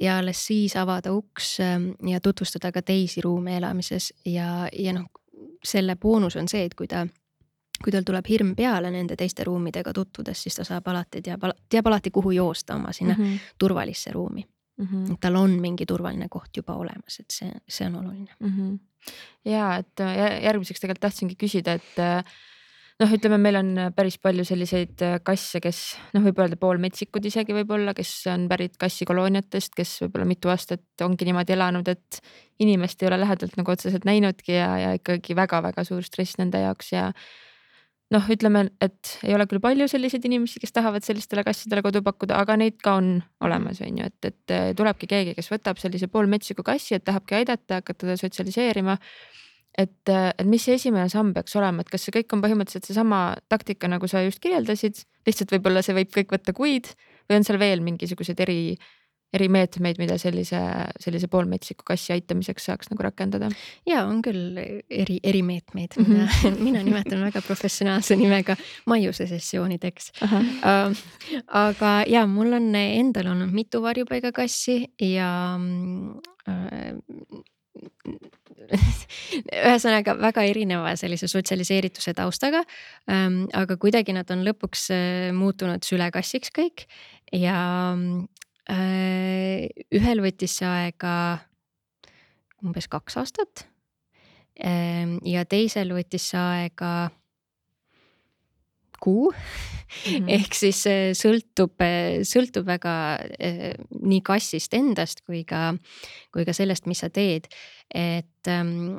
ja 0.00 0.18
alles 0.18 0.46
siis 0.46 0.76
avada 0.76 1.12
uks 1.12 1.58
ja 1.58 2.20
tutvustada 2.22 2.72
ka 2.72 2.82
teisi 2.82 3.20
ruume 3.24 3.56
elamises 3.68 4.12
ja, 4.24 4.68
ja 4.72 4.92
noh, 4.96 5.06
selle 5.64 5.96
boonus 5.96 6.36
on 6.36 6.48
see, 6.48 6.64
et 6.64 6.74
kui 6.74 6.88
ta 6.90 7.06
kui 7.78 7.92
tal 7.94 8.02
tuleb 8.02 8.26
hirm 8.26 8.54
peale 8.58 8.90
nende 8.90 9.14
teiste 9.16 9.44
ruumidega 9.46 9.92
tutvudes, 9.94 10.40
siis 10.42 10.56
ta 10.58 10.64
saab 10.66 10.88
alati, 10.90 11.20
teab, 11.22 11.44
teab 11.70 11.86
alati, 11.86 12.10
kuhu 12.10 12.32
joosta 12.34 12.74
oma 12.74 12.92
sinna 12.92 13.14
mm 13.14 13.24
-hmm. 13.24 13.52
turvalisse 13.58 14.12
ruumi 14.12 14.42
mm. 14.76 14.86
-hmm. 14.86 15.16
tal 15.20 15.36
on 15.36 15.50
mingi 15.50 15.86
turvaline 15.86 16.26
koht 16.30 16.56
juba 16.56 16.74
olemas, 16.74 17.20
et 17.20 17.30
see, 17.30 17.52
see 17.68 17.86
on 17.86 17.96
oluline 17.96 18.34
mm. 18.40 18.48
-hmm. 18.48 18.78
ja 19.44 19.76
et 19.76 20.00
järgmiseks 20.42 20.80
tegelikult 20.80 21.00
tahtsingi 21.00 21.36
küsida, 21.44 21.72
et 21.72 22.24
noh, 22.98 23.12
ütleme, 23.14 23.38
meil 23.40 23.58
on 23.60 23.72
päris 23.96 24.18
palju 24.22 24.44
selliseid 24.46 25.02
kasse, 25.26 25.60
kes 25.62 25.82
noh, 26.16 26.24
võib 26.26 26.40
öelda 26.42 26.58
poolmetsikud 26.60 27.24
isegi 27.30 27.54
võib-olla, 27.56 27.94
kes 27.96 28.12
on 28.32 28.48
pärit 28.50 28.78
kassikolooniatest, 28.80 29.74
kes 29.78 29.96
võib-olla 30.04 30.28
mitu 30.28 30.52
aastat 30.52 31.06
ongi 31.06 31.28
niimoodi 31.28 31.54
elanud, 31.54 31.88
et 31.88 32.22
inimest 32.64 33.02
ei 33.02 33.10
ole 33.10 33.20
lähedalt 33.22 33.54
nagu 33.60 33.74
otseselt 33.74 34.08
näinudki 34.08 34.56
ja, 34.56 34.72
ja 34.82 34.96
ikkagi 34.98 35.36
väga-väga 35.38 35.86
suur 35.86 36.02
stress 36.06 36.40
nende 36.40 36.64
jaoks 36.64 36.90
ja 36.94 37.12
noh, 38.14 38.28
ütleme, 38.32 38.66
et 38.82 39.14
ei 39.26 39.34
ole 39.36 39.46
küll 39.48 39.62
palju 39.62 39.88
selliseid 39.90 40.24
inimesi, 40.26 40.60
kes 40.62 40.72
tahavad 40.74 41.04
sellistele 41.06 41.44
kassidele 41.46 41.84
kodu 41.84 42.02
pakkuda, 42.04 42.38
aga 42.40 42.56
neid 42.60 42.78
ka 42.82 42.96
on 42.98 43.18
olemas, 43.44 43.82
on 43.84 44.00
ju, 44.00 44.08
et, 44.08 44.30
et 44.32 44.76
tulebki 44.78 45.10
keegi, 45.10 45.34
kes 45.36 45.52
võtab 45.52 45.80
sellise 45.80 46.08
poolmetsiku 46.12 46.64
kassi, 46.66 46.96
et 46.96 47.04
tahabki 47.06 47.42
aidata, 47.42 47.82
hakata 47.82 48.06
teda 48.06 48.16
sotsialiseerima. 48.20 48.96
Et, 49.78 50.10
et 50.10 50.46
mis 50.48 50.64
see 50.64 50.76
esimene 50.78 51.08
samm 51.12 51.32
peaks 51.36 51.56
olema, 51.60 51.84
et 51.84 51.92
kas 51.92 52.06
see 52.06 52.14
kõik 52.18 52.34
on 52.34 52.44
põhimõtteliselt 52.44 52.90
seesama 52.90 53.22
taktika, 53.52 53.90
nagu 53.90 54.10
sa 54.10 54.24
just 54.26 54.42
kirjeldasid, 54.44 55.04
lihtsalt 55.28 55.54
võib-olla 55.56 55.84
see 55.86 55.96
võib 56.00 56.12
kõik 56.14 56.38
võtta 56.38 56.54
kuid 56.56 56.92
või 57.28 57.40
on 57.40 57.46
seal 57.46 57.60
veel 57.60 57.84
mingisuguseid 57.86 58.46
eri 58.46 58.60
erimeetmeid, 59.36 59.98
mida 60.00 60.16
sellise, 60.20 60.58
sellise 61.02 61.28
poolmetsiku 61.28 61.84
kassi 61.90 62.14
aitamiseks 62.14 62.68
saaks 62.70 62.88
nagu 62.92 63.04
rakendada? 63.04 63.50
ja 63.88 64.04
on 64.08 64.22
küll 64.24 64.56
eri, 64.56 65.18
erimeetmeid 65.22 65.98
mm, 65.98 66.06
-hmm. 66.06 66.54
mida 66.54 66.64
mina 66.64 66.82
nimetan 66.86 67.20
väga 67.26 67.42
professionaalse 67.44 68.16
nimega 68.16 68.56
maiuse 68.86 69.26
sessioonideks 69.26 70.12
uh. 70.24 70.40
aga 71.46 71.92
ja 72.08 72.26
mul 72.26 72.56
on 72.56 72.74
endal 72.74 73.34
olnud 73.34 73.52
mitu 73.52 73.82
varjupaigakassi 73.82 74.78
ja 75.12 75.58
äh, 76.48 76.94
ühesõnaga 79.68 80.16
väga 80.18 80.44
erineva 80.48 80.96
sellise 80.98 81.28
sotsialiseerituse 81.30 82.14
taustaga 82.16 82.64
ähm,. 83.10 83.46
aga 83.56 83.78
kuidagi 83.80 84.16
nad 84.16 84.30
on 84.34 84.44
lõpuks 84.46 84.88
äh, 84.94 85.30
muutunud 85.36 85.86
sülekassiks 85.86 86.52
kõik 86.54 86.88
ja 87.32 87.56
Äh, 88.68 89.64
ühel 89.96 90.20
võttis 90.20 90.58
see 90.58 90.68
aega 90.68 91.12
umbes 92.60 92.88
kaks 92.92 93.16
aastat. 93.16 93.64
Ähm, 94.60 95.16
ja 95.24 95.46
teisel 95.48 95.94
võttis 95.96 96.26
see 96.32 96.40
aega 96.40 97.08
kuu 99.00 99.30
mm. 99.32 100.14
-hmm. 100.14 100.28
ehk 100.36 100.54
siis 100.54 100.82
sõltub, 101.18 101.80
sõltub 102.28 102.66
väga 102.68 102.94
eh, 103.38 103.74
nii 103.90 104.20
kassist 104.26 104.74
endast 104.74 105.24
kui 105.26 105.44
ka, 105.48 105.72
kui 106.34 106.46
ka 106.48 106.54
sellest, 106.56 106.86
mis 106.86 107.02
sa 107.04 107.10
teed. 107.10 107.48
et 107.94 108.50
um, 108.52 108.96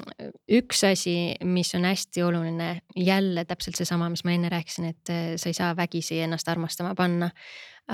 üks 0.49 0.83
asi, 0.87 1.35
mis 1.45 1.75
on 1.77 1.85
hästi 1.85 2.23
oluline, 2.25 2.81
jälle 2.95 3.45
täpselt 3.45 3.77
seesama, 3.77 4.09
mis 4.09 4.23
ma 4.25 4.33
enne 4.33 4.49
rääkisin, 4.49 4.85
et 4.89 5.09
eh, 5.13 5.33
sa 5.37 5.49
ei 5.49 5.53
saa 5.53 5.75
vägisi 5.77 6.19
ennast 6.19 6.47
armastama 6.49 6.95
panna 6.95 7.29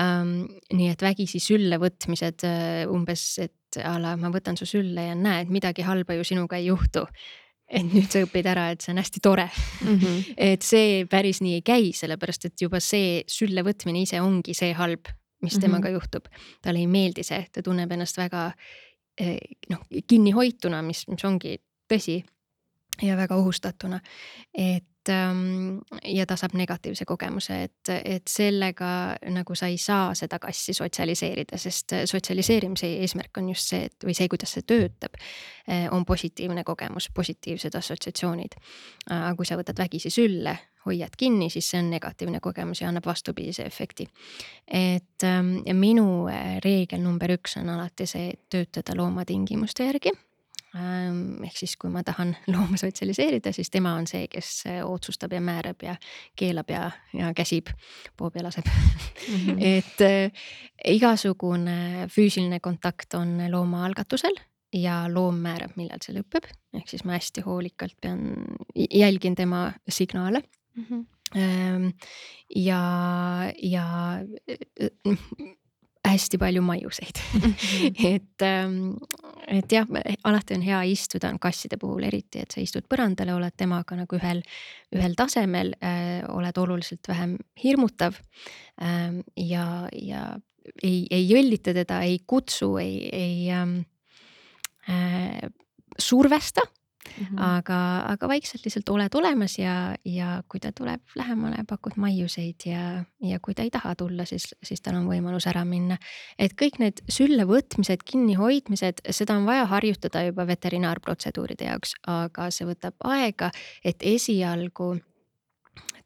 um,. 0.00 0.46
nii 0.72 0.88
et 0.92 1.02
vägisi 1.02 1.40
sülle 1.40 1.76
võtmised 1.80 2.46
umbes, 2.92 3.38
et 3.38 3.80
a 3.84 3.98
la 4.00 4.16
ma 4.16 4.30
võtan 4.32 4.56
su 4.56 4.64
sülle 4.64 5.10
ja 5.10 5.14
näed, 5.14 5.52
midagi 5.52 5.84
halba 5.84 6.16
ju 6.16 6.24
sinuga 6.24 6.56
ei 6.56 6.70
juhtu 6.70 7.04
et 7.66 7.86
nüüd 7.86 8.08
sa 8.10 8.22
õpid 8.22 8.46
ära, 8.46 8.68
et 8.72 8.84
see 8.84 8.92
on 8.94 9.00
hästi 9.00 9.22
tore 9.22 9.46
mm. 9.48 9.98
-hmm. 9.98 10.34
et 10.36 10.62
see 10.62 11.04
päris 11.10 11.40
nii 11.42 11.58
ei 11.58 11.62
käi, 11.66 11.92
sellepärast 11.92 12.48
et 12.50 12.62
juba 12.62 12.80
see 12.80 13.22
sülle 13.26 13.64
võtmine 13.66 14.02
ise 14.02 14.20
ongi 14.22 14.54
see 14.54 14.72
halb, 14.72 15.08
mis 15.42 15.52
mm 15.52 15.58
-hmm. 15.58 15.60
temaga 15.60 15.90
juhtub. 15.90 16.28
talle 16.62 16.78
ei 16.78 16.86
meeldi 16.86 17.22
see, 17.22 17.46
ta 17.52 17.62
tunneb 17.62 17.92
ennast 17.92 18.16
väga 18.16 18.52
eh, 19.18 19.38
noh, 19.70 19.82
kinnihoituna, 20.06 20.82
mis, 20.82 21.08
mis 21.08 21.24
ongi 21.24 21.58
tõsi. 21.92 22.22
ja 23.02 23.16
väga 23.16 23.36
ohustatuna, 23.36 24.00
et 24.54 24.84
Ähm, 25.08 25.78
ja 26.04 26.26
ta 26.26 26.36
saab 26.36 26.54
negatiivse 26.58 27.04
kogemuse, 27.04 27.62
et, 27.68 27.90
et 28.04 28.28
sellega 28.30 28.88
nagu 29.34 29.54
sa 29.54 29.68
ei 29.70 29.78
saa 29.78 30.14
seda 30.18 30.38
kassi 30.42 30.74
sotsialiseerida, 30.76 31.58
sest 31.58 31.94
sotsialiseerimise 32.04 32.90
eesmärk 33.02 33.38
on 33.38 33.50
just 33.52 33.72
see, 33.72 33.86
et 33.90 34.06
või 34.06 34.16
see, 34.16 34.28
kuidas 34.32 34.56
see 34.56 34.66
töötab, 34.66 35.18
eh, 35.68 35.86
on 35.92 36.04
positiivne 36.04 36.64
kogemus, 36.64 37.10
positiivsed 37.14 37.74
assotsiatsioonid. 37.74 38.58
aga 39.10 39.34
kui 39.36 39.46
sa 39.46 39.56
võtad 39.56 39.78
vägisi 39.78 40.10
sülle, 40.10 40.56
hoiad 40.86 41.16
kinni, 41.18 41.50
siis 41.50 41.70
see 41.70 41.80
on 41.82 41.90
negatiivne 41.90 42.40
kogemus 42.40 42.80
ja 42.80 42.88
annab 42.88 43.06
vastupidise 43.06 43.66
efekti. 43.66 44.08
et 44.66 45.24
ähm, 45.24 45.58
minu 45.72 46.28
eh, 46.28 46.60
reegel 46.64 47.02
number 47.02 47.30
üks 47.30 47.56
on 47.60 47.68
alati 47.68 48.06
see, 48.06 48.30
et 48.30 48.40
töötada 48.50 48.96
loomatingimuste 48.96 49.86
järgi 49.86 50.12
ehk 51.46 51.56
siis, 51.56 51.76
kui 51.80 51.90
ma 51.92 52.02
tahan 52.06 52.34
looma 52.52 52.78
sotsialiseerida, 52.80 53.52
siis 53.56 53.70
tema 53.72 53.94
on 53.98 54.06
see, 54.10 54.26
kes 54.32 54.50
äh, 54.70 54.82
otsustab 54.86 55.32
ja 55.36 55.40
määrab 55.44 55.82
ja 55.86 55.96
keelab 56.36 56.70
ja, 56.72 56.90
ja 57.16 57.32
käsib, 57.36 57.72
poob 58.16 58.36
ja 58.36 58.46
laseb 58.46 58.66
mm. 58.66 59.34
-hmm. 59.34 59.64
et 59.76 60.04
äh, 60.04 60.44
igasugune 60.84 62.08
füüsiline 62.12 62.60
kontakt 62.60 63.14
on 63.14 63.38
looma 63.50 63.84
algatusel 63.86 64.36
ja 64.72 65.04
loom 65.12 65.40
määrab, 65.40 65.76
millal 65.76 66.02
see 66.02 66.16
lõpeb, 66.16 66.48
ehk 66.74 66.88
siis 66.88 67.04
ma 67.04 67.16
hästi 67.16 67.44
hoolikalt 67.46 67.96
pean, 68.00 68.34
jälgin 68.74 69.34
tema 69.34 69.72
signaale 69.88 70.42
mm. 70.74 70.84
-hmm. 70.84 71.92
ja, 72.54 72.82
ja 73.62 73.86
hästi 76.16 76.40
palju 76.40 76.64
maiuseid 76.64 77.20
et, 78.14 78.44
ähm, 78.44 78.96
et 79.46 79.72
jah, 79.72 79.86
alati 80.26 80.56
on 80.56 80.64
hea 80.66 80.80
istuda 80.90 81.30
kasside 81.42 81.78
puhul 81.80 82.08
eriti, 82.08 82.42
et 82.42 82.54
sa 82.54 82.62
istud 82.62 82.88
põrandale, 82.90 83.36
oled 83.36 83.54
temaga 83.56 83.98
nagu 83.98 84.18
ühel, 84.18 84.42
ühel 84.96 85.16
tasemel 85.18 85.74
äh,, 85.78 86.24
oled 86.32 86.62
oluliselt 86.62 87.06
vähem 87.08 87.36
hirmutav 87.62 88.18
ähm,. 88.82 89.22
ja, 89.36 89.86
ja 89.92 90.28
ei, 90.82 91.04
ei 91.10 91.28
jõllita 91.28 91.74
teda, 91.76 92.00
ei 92.06 92.18
kutsu, 92.26 92.74
ei, 92.82 92.98
ei 93.12 93.36
ähm, 93.54 93.78
äh, 94.90 95.46
survesta 95.98 96.64
mm. 97.06 97.24
-hmm. 97.24 97.42
aga, 97.42 97.78
aga 98.12 98.28
vaikselt 98.28 98.64
lihtsalt 98.64 98.88
oled 98.88 99.14
olemas 99.14 99.58
ja, 99.58 99.94
ja 100.04 100.42
kui 100.48 100.60
ta 100.60 100.72
tuleb 100.72 101.00
lähemale, 101.16 101.64
pakud 101.68 101.96
maiuseid 101.96 102.66
ja, 102.66 103.04
ja 103.22 103.40
kui 103.40 103.54
ta 103.54 103.62
ei 103.62 103.70
taha 103.70 103.94
tulla, 103.94 104.24
siis, 104.24 104.54
siis 104.62 104.80
tal 104.80 104.98
on 105.00 105.08
võimalus 105.08 105.46
ära 105.46 105.64
minna. 105.64 105.98
et 106.38 106.52
kõik 106.62 106.78
need 106.78 107.02
sülle 107.08 107.46
võtmised, 107.46 108.04
kinnihoidmised, 108.04 109.02
seda 109.10 109.36
on 109.36 109.46
vaja 109.46 109.66
harjutada 109.66 110.22
juba 110.26 110.46
veterinaarprotseduuride 110.46 111.64
jaoks, 111.64 111.94
aga 112.06 112.50
see 112.50 112.66
võtab 112.66 112.94
aega, 113.04 113.50
et 113.84 113.96
esialgu 114.00 114.96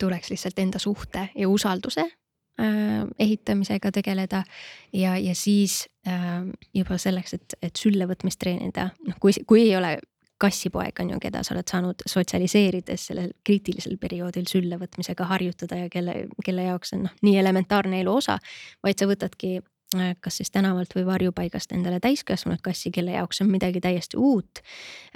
tuleks 0.00 0.30
lihtsalt 0.30 0.58
enda 0.58 0.78
suhte 0.78 1.28
ja 1.36 1.48
usalduse 1.48 2.00
äh, 2.00 3.06
ehitamisega 3.18 3.92
tegeleda 3.92 4.44
ja, 4.92 5.16
ja 5.18 5.34
siis 5.34 5.88
äh, 6.08 6.42
juba 6.74 6.98
selleks, 6.98 7.34
et, 7.34 7.58
et 7.62 7.76
sülle 7.76 8.08
võtmist 8.08 8.40
treenida, 8.40 8.90
noh, 9.06 9.18
kui, 9.20 9.36
kui 9.46 9.66
ei 9.68 9.76
ole 9.76 9.98
kassipoeg 10.40 11.02
on 11.02 11.14
ju, 11.14 11.18
keda 11.22 11.42
sa 11.44 11.54
oled 11.54 11.68
saanud 11.70 12.04
sotsialiseerides 12.08 13.08
sellel 13.10 13.34
kriitilisel 13.46 13.98
perioodil 14.00 14.48
sülle 14.50 14.78
võtmisega 14.80 15.26
harjutada 15.30 15.82
ja 15.82 15.90
kelle, 15.92 16.14
kelle 16.44 16.64
jaoks 16.68 16.94
on 16.96 17.04
noh, 17.08 17.18
nii 17.26 17.36
elementaarne 17.42 18.00
elu 18.00 18.14
osa, 18.22 18.38
vaid 18.84 19.00
sa 19.00 19.08
võtadki 19.10 19.58
äh, 19.58 20.14
kas 20.20 20.40
siis 20.40 20.52
tänavalt 20.54 20.96
või 20.96 21.06
varjupaigast 21.08 21.76
endale 21.76 22.00
täiskasvanud 22.00 22.62
kassi, 22.64 22.92
kelle 22.94 23.16
jaoks 23.18 23.44
on 23.44 23.52
midagi 23.52 23.82
täiesti 23.84 24.20
uut. 24.20 24.62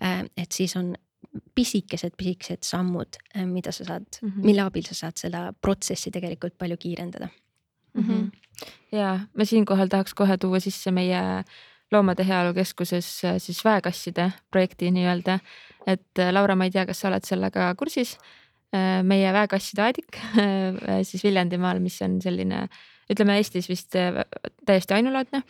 Äh, 0.02 0.24
et 0.36 0.52
siis 0.52 0.76
on 0.80 0.94
pisikesed, 1.54 2.16
pisikesed 2.20 2.66
sammud, 2.66 3.20
äh, 3.34 3.46
mida 3.48 3.72
sa 3.72 3.84
saad 3.84 4.06
mm, 4.20 4.28
-hmm. 4.28 4.44
mille 4.44 4.62
abil 4.62 4.84
sa 4.86 4.94
saad 4.94 5.20
seda 5.20 5.52
protsessi 5.60 6.10
tegelikult 6.10 6.58
palju 6.58 6.76
kiirendada 6.76 7.28
mm. 7.94 8.02
-hmm. 8.02 8.30
ja 8.92 9.20
ma 9.34 9.44
siinkohal 9.44 9.88
tahaks 9.88 10.14
kohe 10.14 10.36
tuua 10.38 10.60
sisse 10.60 10.90
meie 10.90 11.44
Loomade 11.94 12.24
Heaolu 12.26 12.54
Keskuses 12.56 13.08
äh, 13.24 13.36
siis 13.38 13.60
väekasside 13.64 14.30
projekti 14.50 14.90
nii-öelda. 14.94 15.38
et 15.86 16.18
äh, 16.18 16.32
Laura, 16.32 16.56
ma 16.56 16.66
ei 16.66 16.72
tea, 16.74 16.86
kas 16.88 17.02
sa 17.02 17.10
oled 17.10 17.26
sellega 17.26 17.68
kursis? 17.78 18.16
Äh, 18.74 19.02
meie 19.06 19.30
väekasside 19.32 19.84
aedik 19.84 20.18
siis 21.08 21.22
Viljandimaal, 21.24 21.78
mis 21.84 22.00
on 22.02 22.18
selline, 22.22 22.66
ütleme 23.10 23.38
Eestis 23.38 23.68
vist 23.70 23.94
täiesti 23.94 24.96
ainulaadne 24.96 25.44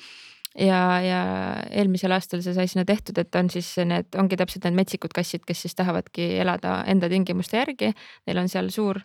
ja, 0.59 0.81
ja 1.01 1.23
eelmisel 1.71 2.13
aastal 2.13 2.45
see 2.45 2.55
sai 2.57 2.69
sinna 2.69 2.85
tehtud, 2.89 3.19
et 3.19 3.41
on 3.41 3.49
siis 3.51 3.73
need, 3.89 4.13
ongi 4.21 4.37
täpselt 4.37 4.69
need 4.69 4.77
metsikud 4.83 5.17
kassid, 5.17 5.47
kes 5.49 5.65
siis 5.65 5.79
tahavadki 5.79 6.35
elada 6.45 6.83
enda 6.91 7.09
tingimuste 7.11 7.59
järgi. 7.59 7.91
Neil 8.29 8.43
on 8.43 8.51
seal 8.53 8.71
suur, 8.75 9.01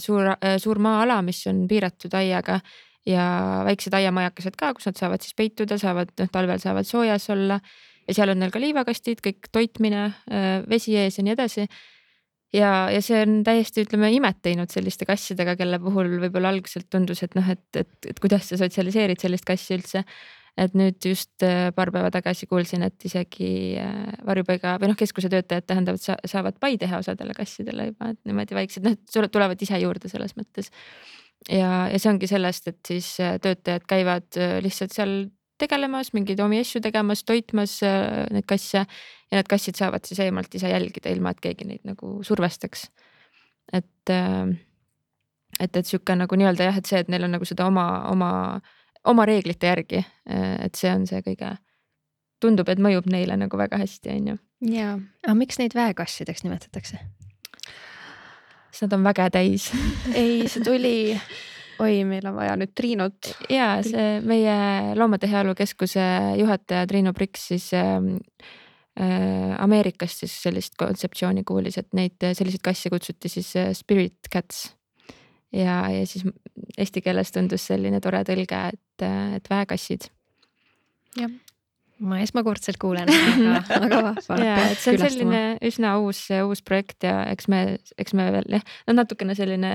suur, 0.00 0.30
suur 0.62 0.80
maa-ala, 0.80 1.18
mis 1.26 1.42
on 1.50 1.66
piiratud 1.68 2.14
aiaga 2.16 2.60
ja 3.06 3.26
väiksed 3.66 3.94
aiamajakesed 3.94 4.56
ka, 4.58 4.72
kus 4.76 4.88
nad 4.88 4.98
saavad 4.98 5.24
siis 5.24 5.36
peituda, 5.38 5.78
saavad 5.78 6.10
noh, 6.18 6.30
talvel 6.32 6.62
saavad 6.62 6.88
soojas 6.88 7.28
olla 7.34 7.60
ja 8.06 8.14
seal 8.14 8.32
on 8.32 8.40
neil 8.42 8.54
ka 8.54 8.62
liivakastid, 8.62 9.20
kõik 9.24 9.50
toitmine, 9.54 10.08
vesi 10.70 10.96
ees 10.98 11.18
ja 11.18 11.26
nii 11.26 11.34
edasi. 11.36 11.66
ja, 12.54 12.70
ja 12.92 13.02
see 13.02 13.20
on 13.24 13.42
täiesti, 13.46 13.84
ütleme, 13.86 14.10
imet 14.14 14.40
teinud 14.42 14.72
selliste 14.72 15.06
kassidega, 15.08 15.56
kelle 15.58 15.80
puhul 15.82 16.16
võib-olla 16.22 16.54
algselt 16.54 16.88
tundus, 16.90 17.22
et 17.26 17.34
noh, 17.38 17.46
et, 17.52 17.66
et, 17.76 17.94
et 18.10 18.22
kuidas 18.22 18.50
sa 18.50 18.58
sotsialiseerid 18.60 19.22
sellist 19.22 19.46
kassi 19.46 19.78
üldse. 19.78 20.04
et 20.56 20.72
nüüd 20.72 20.96
just 21.04 21.44
paar 21.76 21.90
päeva 21.92 22.08
tagasi 22.08 22.46
kuulsin, 22.48 22.80
et 22.86 23.04
isegi 23.04 23.76
varjupaiga 24.24 24.78
või 24.80 24.88
noh, 24.88 24.96
keskuse 24.96 25.28
töötajad 25.28 25.66
tähendavad, 25.68 26.00
saavad 26.24 26.56
pai 26.58 26.78
teha 26.80 27.02
osadele 27.02 27.36
kassidele 27.36 27.90
juba, 27.90 28.14
et 28.14 28.20
niimoodi 28.24 28.56
väiksed, 28.56 28.86
noh, 28.86 29.28
tulevad 29.28 29.60
ise 29.60 29.76
juurde 29.82 30.08
selles 30.08 30.32
mõttes 30.38 30.72
ja, 31.50 31.70
ja 31.92 31.98
see 32.00 32.12
ongi 32.12 32.28
sellest, 32.30 32.70
et 32.70 32.80
siis 32.88 33.08
äh, 33.22 33.36
töötajad 33.42 33.86
käivad 33.88 34.38
äh, 34.40 34.58
lihtsalt 34.64 34.94
seal 34.96 35.16
tegelemas, 35.60 36.12
mingeid 36.12 36.40
omi 36.44 36.60
asju 36.60 36.82
tegemas, 36.84 37.24
toitmas 37.24 37.78
äh, 37.86 38.24
neid 38.34 38.46
kasse 38.48 38.84
ja 38.84 39.38
need 39.38 39.50
kassid 39.50 39.78
saavad 39.78 40.06
siis 40.06 40.20
eemalt 40.24 40.54
ise 40.54 40.70
jälgida, 40.70 41.10
ilma 41.12 41.32
et 41.32 41.42
keegi 41.42 41.68
neid 41.68 41.84
nagu 41.88 42.18
survestaks. 42.26 42.88
et, 43.74 44.10
et, 45.58 45.76
et 45.76 45.86
sihuke 45.86 46.14
nagu 46.14 46.38
nii-öelda 46.38 46.68
jah, 46.68 46.78
et 46.78 46.86
see, 46.86 47.00
et 47.02 47.10
neil 47.10 47.26
on 47.26 47.34
nagu 47.34 47.48
seda 47.48 47.66
oma, 47.66 47.86
oma, 48.12 48.30
oma 49.04 49.26
reeglite 49.26 49.66
järgi, 49.66 50.04
et 50.62 50.78
see 50.78 50.92
on 50.94 51.08
see 51.10 51.18
kõige, 51.26 51.56
tundub, 52.40 52.70
et 52.70 52.78
mõjub 52.78 53.10
neile 53.10 53.34
nagu 53.40 53.58
väga 53.58 53.80
hästi, 53.82 54.14
on 54.14 54.30
ju. 54.30 54.38
ja, 54.76 54.94
aga 55.26 55.34
miks 55.34 55.58
neid 55.58 55.74
väekassideks 55.74 56.46
nimetatakse? 56.46 57.02
Sest 58.76 58.86
nad 58.86 58.98
on 58.98 59.06
väge 59.06 59.26
täis 59.32 59.70
ei, 60.12 60.44
see 60.50 60.64
tuli, 60.68 61.16
oi, 61.80 62.02
meil 62.08 62.28
on 62.28 62.36
vaja 62.36 62.56
nüüd 62.60 62.74
Triinut. 62.76 63.32
ja 63.52 63.76
see 63.86 64.20
meie 64.26 64.94
Loomade 64.98 65.30
Heaolu 65.30 65.56
Keskuse 65.56 66.04
juhataja 66.40 66.86
Triinu 66.90 67.14
Priks 67.16 67.48
siis 67.52 67.70
ähm, 67.76 68.16
äh, 69.00 69.56
Ameerikast 69.62 70.24
siis 70.24 70.36
sellist 70.44 70.76
kontseptsiooni 70.80 71.44
kuulis, 71.48 71.80
et 71.80 71.88
neid 71.96 72.20
selliseid 72.20 72.64
kasse 72.64 72.92
kutsuti 72.92 73.32
siis 73.32 73.54
äh, 73.56 73.72
spirit 73.76 74.28
cats. 74.32 74.68
ja, 75.52 75.80
ja 75.92 76.04
siis 76.06 76.26
eesti 76.76 77.00
keeles 77.00 77.32
tundus 77.32 77.64
selline 77.72 78.00
tore 78.04 78.20
tõlge, 78.28 78.62
et, 78.76 79.04
äh, 79.08 79.36
et 79.40 79.52
väekassid. 79.52 80.10
jah 81.16 81.32
ma 82.04 82.18
esmakordselt 82.20 82.78
kuulen, 82.80 83.08
aga, 83.08 83.60
aga 83.86 84.00
vahva. 84.10 84.38
ja, 84.42 84.56
et 84.72 84.80
see 84.82 84.94
on 84.94 85.00
selline 85.00 85.40
üsna 85.64 85.94
uus, 86.02 86.20
uus 86.44 86.62
projekt 86.66 87.06
ja 87.06 87.22
eks 87.32 87.48
me, 87.52 87.60
eks 88.00 88.16
me 88.18 88.28
veel 88.34 88.58
jah, 88.58 88.66
no 88.88 88.96
natukene 88.98 89.36
selline 89.38 89.72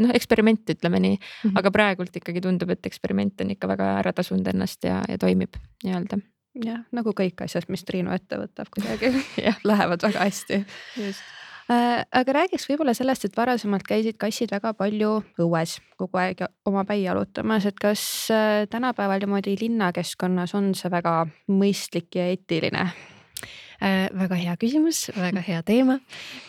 noh, 0.00 0.14
eksperiment, 0.16 0.64
ütleme 0.72 1.02
nii 1.02 1.18
mm, 1.18 1.26
-hmm. 1.42 1.58
aga 1.60 1.74
praegult 1.74 2.16
ikkagi 2.16 2.44
tundub, 2.44 2.72
et 2.72 2.88
eksperiment 2.88 3.44
on 3.44 3.52
ikka 3.56 3.68
väga 3.74 3.90
ära 4.00 4.14
tasunud 4.16 4.48
ennast 4.54 4.88
ja, 4.88 5.02
ja 5.08 5.20
toimib 5.20 5.60
nii-öelda. 5.84 6.22
jah, 6.64 6.82
nagu 6.92 7.12
kõik 7.16 7.44
asjad, 7.44 7.68
mis 7.68 7.84
Triinu 7.84 8.14
ette 8.16 8.40
võtab 8.40 8.72
kuidagi 8.72 9.12
lähevad 9.70 10.08
väga 10.08 10.28
hästi. 10.28 10.64
just 10.96 11.41
aga 11.70 12.34
räägiks 12.36 12.66
võib-olla 12.68 12.94
sellest, 12.96 13.26
et 13.26 13.36
varasemalt 13.36 13.86
käisid 13.86 14.18
kassid 14.20 14.52
väga 14.52 14.72
palju 14.78 15.14
õues 15.40 15.76
kogu 16.00 16.18
aeg 16.18 16.44
oma 16.68 16.84
päi 16.88 17.04
jalutamas, 17.04 17.66
et 17.68 17.78
kas 17.80 18.02
äh, 18.34 18.64
tänapäeval 18.70 19.22
niimoodi 19.22 19.56
linnakeskkonnas 19.60 20.54
on 20.58 20.72
see 20.78 20.90
väga 20.92 21.16
mõistlik 21.52 22.18
ja 22.18 22.28
eetiline 22.32 22.86
äh,? 22.86 24.08
väga 24.14 24.38
hea 24.38 24.56
küsimus, 24.60 25.08
väga 25.16 25.42
hea 25.46 25.62
teema 25.66 25.98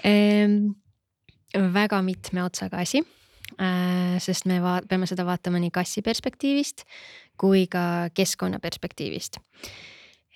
ehm,. 0.06 0.74
väga 1.54 2.02
mitme 2.02 2.44
otsaga 2.46 2.82
asi 2.82 3.04
äh,, 3.60 4.18
sest 4.20 4.50
me 4.50 4.60
peame 4.90 5.10
seda 5.10 5.26
vaatama 5.26 5.62
nii 5.62 5.74
kassi 5.74 6.02
perspektiivist 6.02 6.88
kui 7.38 7.68
ka 7.68 8.10
keskkonna 8.14 8.60
perspektiivist 8.62 9.40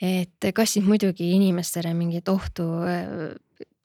et 0.01 0.51
kassid 0.53 0.85
muidugi 0.85 1.31
inimestele 1.33 1.93
mingit 1.97 2.29
ohtu 2.29 2.65
äh, 2.85 3.33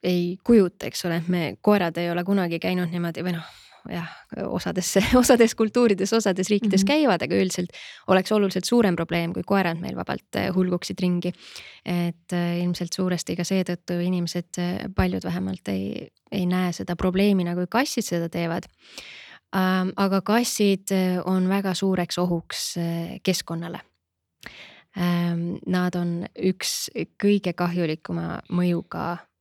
ei 0.03 0.37
kujuta, 0.43 0.87
eks 0.87 1.05
ole, 1.05 1.21
et 1.21 1.27
me 1.27 1.43
koerad 1.61 1.97
ei 1.97 2.11
ole 2.11 2.23
kunagi 2.27 2.59
käinud 2.59 2.91
niimoodi 2.91 3.23
või 3.23 3.37
noh, 3.37 3.51
jah, 3.91 4.09
osades, 4.47 4.93
osades 5.21 5.55
kultuurides, 5.55 6.13
osades 6.13 6.49
riikides 6.49 6.83
mm 6.83 6.83
-hmm. 6.83 6.87
käivad, 6.87 7.21
aga 7.21 7.35
üldiselt 7.35 7.69
oleks 8.07 8.31
oluliselt 8.31 8.65
suurem 8.65 8.95
probleem, 8.95 9.33
kui 9.33 9.43
koerad 9.45 9.79
meil 9.79 9.95
vabalt 9.95 10.35
eh, 10.35 10.49
hulguksid 10.55 10.99
ringi. 11.01 11.33
et 11.85 12.33
eh, 12.33 12.63
ilmselt 12.63 12.93
suuresti 12.93 13.35
ka 13.35 13.43
seetõttu 13.43 13.99
inimesed, 13.99 14.49
eh, 14.57 14.79
paljud 14.95 15.23
vähemalt 15.23 15.67
ei, 15.67 16.07
ei 16.31 16.45
näe 16.45 16.71
seda 16.71 16.95
probleemina, 16.95 17.55
kui 17.55 17.67
kassid 17.69 18.03
seda 18.03 18.29
teevad. 18.29 18.63
aga 19.95 20.21
kassid 20.21 20.89
on 21.25 21.49
väga 21.49 21.73
suureks 21.73 22.17
ohuks 22.17 22.75
keskkonnale 23.23 23.79
Nad 25.65 25.95
on 25.95 26.25
üks 26.37 26.89
kõige 27.21 27.53
kahjulikuma 27.53 28.39
mõjuga 28.49 29.17
Äh, 29.17 29.32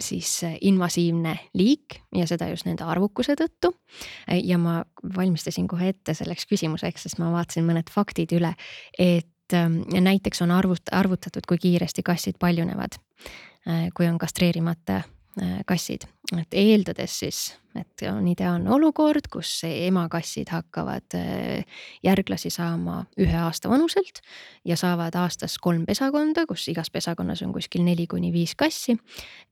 siis 0.00 0.44
äh, 0.44 0.56
invasiivne 0.60 1.36
liik 1.54 2.00
ja 2.14 2.26
seda 2.26 2.48
just 2.50 2.66
nende 2.66 2.84
arvukuse 2.88 3.36
tõttu. 3.38 3.74
Äh, 4.30 4.40
ja 4.44 4.58
ma 4.58 4.80
valmistasin 5.16 5.68
kohe 5.68 5.92
ette 5.94 6.14
selleks 6.16 6.48
küsimuseks, 6.50 7.06
sest 7.06 7.20
ma 7.20 7.30
vaatasin 7.34 7.66
mõned 7.68 7.92
faktid 7.92 8.32
üle, 8.36 8.54
et 8.98 9.56
ähm, 9.56 9.82
näiteks 9.92 10.42
on 10.46 10.54
arvut-, 10.56 10.92
arvutatud, 10.92 11.46
kui 11.48 11.60
kiiresti 11.60 12.02
kassid 12.06 12.40
paljunevad, 12.40 13.00
kui 13.94 14.06
on 14.08 14.16
kastreerimata 14.18 15.02
Äh, 15.02 15.19
kassid, 15.66 16.04
et 16.34 16.54
eeldades 16.58 17.12
siis, 17.22 17.38
et 17.78 18.02
on 18.10 18.26
ideaalne 18.28 18.70
olukord, 18.74 19.28
kus 19.30 19.60
emakassid 19.68 20.50
hakkavad 20.50 21.16
äh, 21.16 21.84
järglasi 22.02 22.50
saama 22.50 23.04
ühe 23.20 23.36
aasta 23.38 23.70
vanuselt 23.70 24.22
ja 24.66 24.76
saavad 24.76 25.14
aastas 25.20 25.56
kolm 25.62 25.86
pesakonda, 25.86 26.46
kus 26.50 26.66
igas 26.72 26.90
pesakonnas 26.90 27.44
on 27.46 27.54
kuskil 27.54 27.84
neli 27.86 28.08
kuni 28.10 28.32
viis 28.34 28.56
kassi 28.58 28.98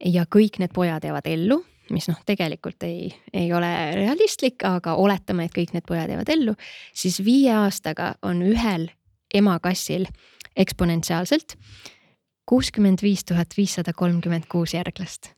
ja 0.05 0.27
kõik 0.27 0.59
need 0.59 0.75
pojad 0.75 1.07
jäävad 1.07 1.31
ellu 1.31 1.63
mis 1.95 2.09
noh, 2.11 2.19
tegelikult 2.27 2.85
ei, 2.85 3.09
ei 3.33 3.49
ole 3.57 3.71
realistlik, 3.97 4.61
aga 4.67 4.99
oletame, 5.01 5.47
et 5.49 5.55
kõik 5.57 5.73
need 5.73 5.87
pojad 5.89 6.11
jäävad 6.13 6.35
ellu, 6.35 6.53
siis 6.93 7.23
viie 7.25 7.55
aastaga 7.57 8.13
on 8.27 8.43
ühel 8.45 8.91
emakassil 9.35 10.05
eksponentsiaalselt 10.59 11.57
kuuskümmend 12.49 13.03
viis 13.05 13.25
tuhat 13.25 13.57
viissada 13.57 13.93
kolmkümmend 13.97 14.49
kuus 14.53 14.75
järglast 14.75 15.38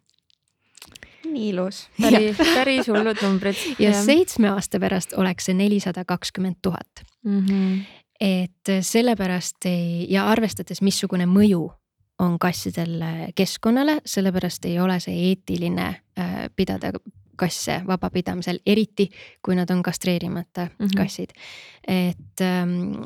nii 1.30 1.48
ilus. 1.48 1.88
päris, 2.00 2.36
päris 2.36 2.88
hullud 2.88 3.22
numbrid. 3.22 3.56
ja 3.78 3.94
seitsme 4.04 4.50
aasta 4.50 4.80
pärast 4.80 5.16
oleks 5.16 5.50
see 5.50 5.54
nelisada 5.54 6.04
kakskümmend 6.04 6.60
tuhat. 6.62 7.04
Mhm. 7.24 7.80
et 8.20 8.68
sellepärast 8.80 9.64
ei 9.64 10.06
ja 10.12 10.26
arvestades, 10.28 10.82
missugune 10.82 11.24
mõju 11.26 11.70
on 12.20 12.38
kassidel 12.38 13.00
keskkonnale, 13.34 14.00
sellepärast 14.04 14.64
ei 14.68 14.76
ole 14.80 14.98
see 15.00 15.14
eetiline 15.30 15.86
äh, 16.18 16.44
pidada 16.56 16.92
kasse 17.40 17.80
vabapidamisel, 17.86 18.60
eriti 18.66 19.08
kui 19.44 19.56
nad 19.56 19.70
on 19.72 19.82
kastreerimata 19.82 20.66
mm 20.66 20.86
-hmm. 20.86 20.96
kassid. 20.96 21.30
et 21.88 22.40
ähm, 22.40 23.02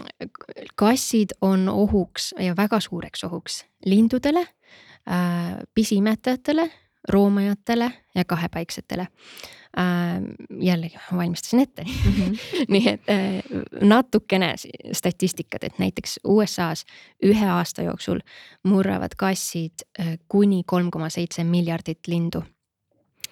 kassid 0.75 1.37
on 1.41 1.69
ohuks 1.69 2.35
ja 2.39 2.57
väga 2.57 2.81
suureks 2.81 3.25
ohuks 3.25 3.67
lindudele 3.87 4.41
äh,, 4.41 5.59
pisimetajatele, 5.75 6.71
roomajatele 7.09 7.93
ja 8.15 8.25
kahepaiksetele 8.25 9.03
äh,. 9.03 10.23
jällegi 10.61 10.97
ma 11.11 11.19
valmistasin 11.19 11.61
ette 11.61 11.85
mm, 11.85 12.13
-hmm. 12.13 12.39
nii 12.73 12.89
et 12.89 13.01
äh, 13.11 13.43
natukene 13.81 14.55
statistikat, 14.93 15.65
et 15.65 15.79
näiteks 15.79 16.21
USA-s 16.25 16.85
ühe 17.25 17.47
aasta 17.47 17.83
jooksul 17.83 18.21
murravad 18.63 19.17
kassid 19.17 19.73
äh, 20.01 20.19
kuni 20.29 20.63
kolm 20.67 20.91
koma 20.91 21.09
seitse 21.09 21.45
miljardit 21.45 22.07
lindu 22.07 22.43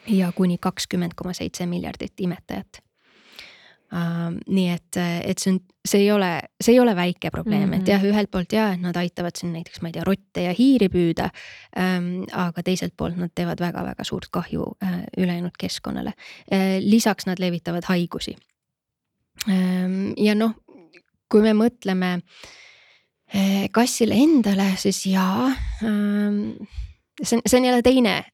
ja 0.06 0.32
kuni 0.32 0.58
kakskümmend 0.58 1.12
koma 1.16 1.32
seitse 1.32 1.66
miljardit 1.66 2.20
imetajat 2.20 2.82
Uh, 3.92 4.30
nii 4.48 4.70
et, 4.72 4.96
et 4.96 5.42
see 5.42 5.50
on, 5.52 5.58
see 5.84 6.06
ei 6.06 6.06
ole, 6.14 6.28
see 6.56 6.72
ei 6.72 6.78
ole 6.80 6.94
väike 6.96 7.28
probleem 7.30 7.66
mm, 7.66 7.72
-hmm. 7.74 7.82
et 7.82 7.88
jah, 7.92 8.04
ühelt 8.08 8.30
poolt 8.32 8.52
ja, 8.56 8.70
et 8.72 8.80
nad 8.80 8.96
aitavad 8.96 9.36
siin 9.36 9.50
näiteks, 9.52 9.82
ma 9.82 9.90
ei 9.90 9.92
tea, 9.92 10.04
rotte 10.08 10.44
ja 10.46 10.54
hiiri 10.56 10.88
püüda 10.88 11.26
ähm,. 11.76 12.22
aga 12.32 12.62
teiselt 12.64 12.94
poolt 12.96 13.18
nad 13.20 13.34
teevad 13.34 13.60
väga-väga 13.60 14.04
suurt 14.08 14.30
kahju 14.32 14.64
äh, 14.80 15.02
ülejäänud 15.18 15.58
keskkonnale 15.60 16.14
äh,. 16.48 16.80
lisaks 16.80 17.26
nad 17.28 17.38
levitavad 17.38 17.84
haigusi 17.84 18.36
ähm,. 19.48 20.14
ja 20.16 20.34
noh, 20.34 20.56
kui 21.28 21.44
me 21.44 21.52
mõtleme 21.52 22.14
äh, 23.34 23.68
kassile 23.76 24.16
endale, 24.16 24.72
siis 24.80 25.04
jaa 25.06 25.50
ähm,. 25.84 26.64
See 27.22 27.36
on, 27.36 27.42
see 27.46 27.58
on 27.60 27.64
jälle 27.64 27.82
teine, 27.82 28.24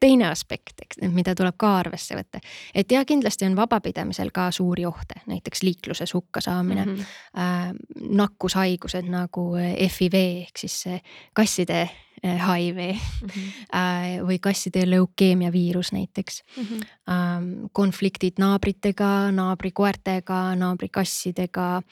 teine 0.00 0.28
aspekt, 0.28 0.80
eks, 0.82 1.00
mida 1.12 1.34
tuleb 1.38 1.56
ka 1.58 1.76
arvesse 1.78 2.16
võtta. 2.16 2.40
et 2.74 2.92
jah, 2.92 3.04
kindlasti 3.06 3.46
on 3.46 3.56
vabapidamisel 3.56 4.30
ka 4.34 4.50
suuri 4.50 4.86
ohte, 4.86 5.20
näiteks 5.26 5.62
liikluses 5.62 6.14
hukka 6.14 6.40
saamine 6.40 6.84
mm, 6.84 6.94
-hmm. 6.94 7.04
äh, 7.38 7.74
nakkushaigused 8.08 9.10
nagu 9.10 9.52
FIV 9.88 10.14
ehk 10.14 10.58
siis 10.58 10.84
kasside 11.32 11.90
HIV 12.22 12.76
mm 12.76 13.28
-hmm. 13.28 13.66
äh, 13.80 14.26
või 14.26 14.38
kasside 14.40 14.90
leukeemia 14.90 15.52
viirus 15.52 15.92
näiteks 15.92 16.42
mm. 16.56 16.62
-hmm. 16.62 16.82
äh, 17.08 17.68
konfliktid 17.72 18.38
naabritega, 18.38 19.32
naabrikoertega, 19.32 20.54
naabrikassidega 20.54 21.76
äh,, 21.76 21.82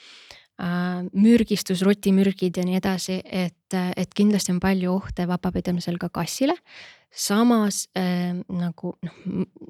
mürgistus, 1.17 1.81
rotimürgid 1.87 2.59
ja 2.61 2.65
nii 2.67 2.77
edasi, 2.77 3.21
et, 3.25 3.73
et 3.73 4.11
kindlasti 4.17 4.53
on 4.53 4.59
palju 4.61 4.91
ohte 4.93 5.25
vabapidamisel 5.31 5.97
ka 6.01 6.11
kassile 6.13 6.57
samas 7.11 7.89
äh, 7.99 8.35
nagu 8.49 8.93
noh, 9.03 9.17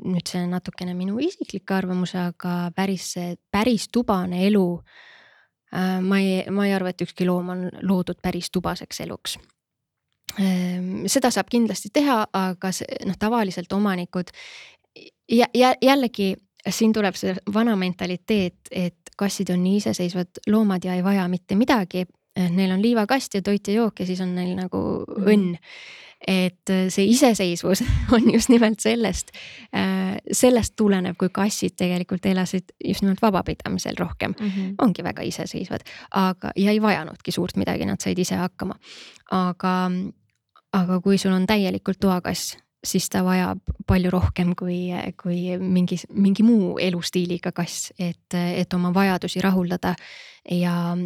nüüd 0.05 0.29
see 0.29 0.43
on 0.45 0.53
natukene 0.55 0.95
minu 0.97 1.21
isiklik 1.25 1.71
arvamus, 1.73 2.13
aga 2.19 2.71
päris, 2.77 3.15
päris 3.53 3.89
tubane 3.93 4.45
elu 4.47 4.67
äh,. 5.73 6.01
ma 6.05 6.21
ei, 6.21 6.45
ma 6.53 6.67
ei 6.69 6.75
arva, 6.77 6.93
et 6.93 7.07
ükski 7.07 7.27
loom 7.29 7.55
on 7.55 7.65
loodud 7.83 8.21
päris 8.23 8.51
tubaseks 8.53 9.01
eluks 9.07 9.39
äh,. 10.37 11.07
seda 11.09 11.33
saab 11.33 11.49
kindlasti 11.51 11.93
teha, 11.95 12.27
aga 12.33 12.73
see 12.77 13.01
noh, 13.09 13.17
tavaliselt 13.19 13.73
omanikud 13.73 14.35
ja, 15.31 15.49
ja 15.55 15.73
jällegi 15.81 16.35
siin 16.69 16.93
tuleb 16.93 17.17
see 17.17 17.33
vana 17.55 17.73
mentaliteet, 17.77 18.69
et 18.71 19.00
kassid 19.21 19.53
on 19.53 19.63
nii 19.65 19.79
iseseisvad 19.83 20.43
loomad 20.49 20.85
ja 20.85 20.97
ei 20.97 21.05
vaja 21.05 21.29
mitte 21.29 21.59
midagi. 21.59 22.07
Neil 22.41 22.71
on 22.73 22.83
liivakast 22.83 23.35
ja 23.35 23.43
toit 23.43 23.69
ja 23.69 23.75
jook 23.75 24.01
ja 24.01 24.07
siis 24.07 24.21
on 24.23 24.35
neil 24.35 24.55
nagu 24.57 24.81
mm. 25.03 25.27
õnn 25.27 25.57
et 26.27 26.71
äh, 26.71 26.89
see 26.93 27.09
iseseisvus 27.11 27.83
on 28.15 28.29
just 28.33 28.51
nimelt 28.53 28.81
sellest, 28.81 29.33
äh, 29.77 30.19
sellest 30.33 30.75
tulenev, 30.77 31.17
kui 31.19 31.31
kassid 31.33 31.77
tegelikult 31.81 32.27
elasid 32.29 32.75
just 32.85 33.05
nimelt 33.05 33.23
vabapidamisel 33.23 33.97
rohkem 33.99 34.35
mm, 34.39 34.49
-hmm. 34.49 34.75
ongi 34.79 35.05
väga 35.05 35.23
iseseisvad, 35.23 35.87
aga, 36.11 36.53
ja 36.57 36.71
ei 36.71 36.83
vajanudki 36.83 37.33
suurt 37.33 37.57
midagi, 37.57 37.87
nad 37.87 38.01
said 38.01 38.19
ise 38.19 38.37
hakkama. 38.37 38.75
aga, 39.31 39.91
aga 40.73 41.01
kui 41.01 41.19
sul 41.19 41.33
on 41.33 41.47
täielikult 41.47 42.01
toakass 42.01 42.57
siis 42.85 43.09
ta 43.13 43.23
vajab 43.25 43.61
palju 43.87 44.11
rohkem 44.13 44.55
kui, 44.59 44.89
kui 45.21 45.57
mingi, 45.61 45.99
mingi 46.15 46.45
muu 46.47 46.79
elustiiliga 46.81 47.53
kass, 47.53 47.91
et, 47.99 48.35
et 48.35 48.75
oma 48.75 48.93
vajadusi 48.95 49.43
rahuldada 49.45 49.95
ja, 50.51 50.97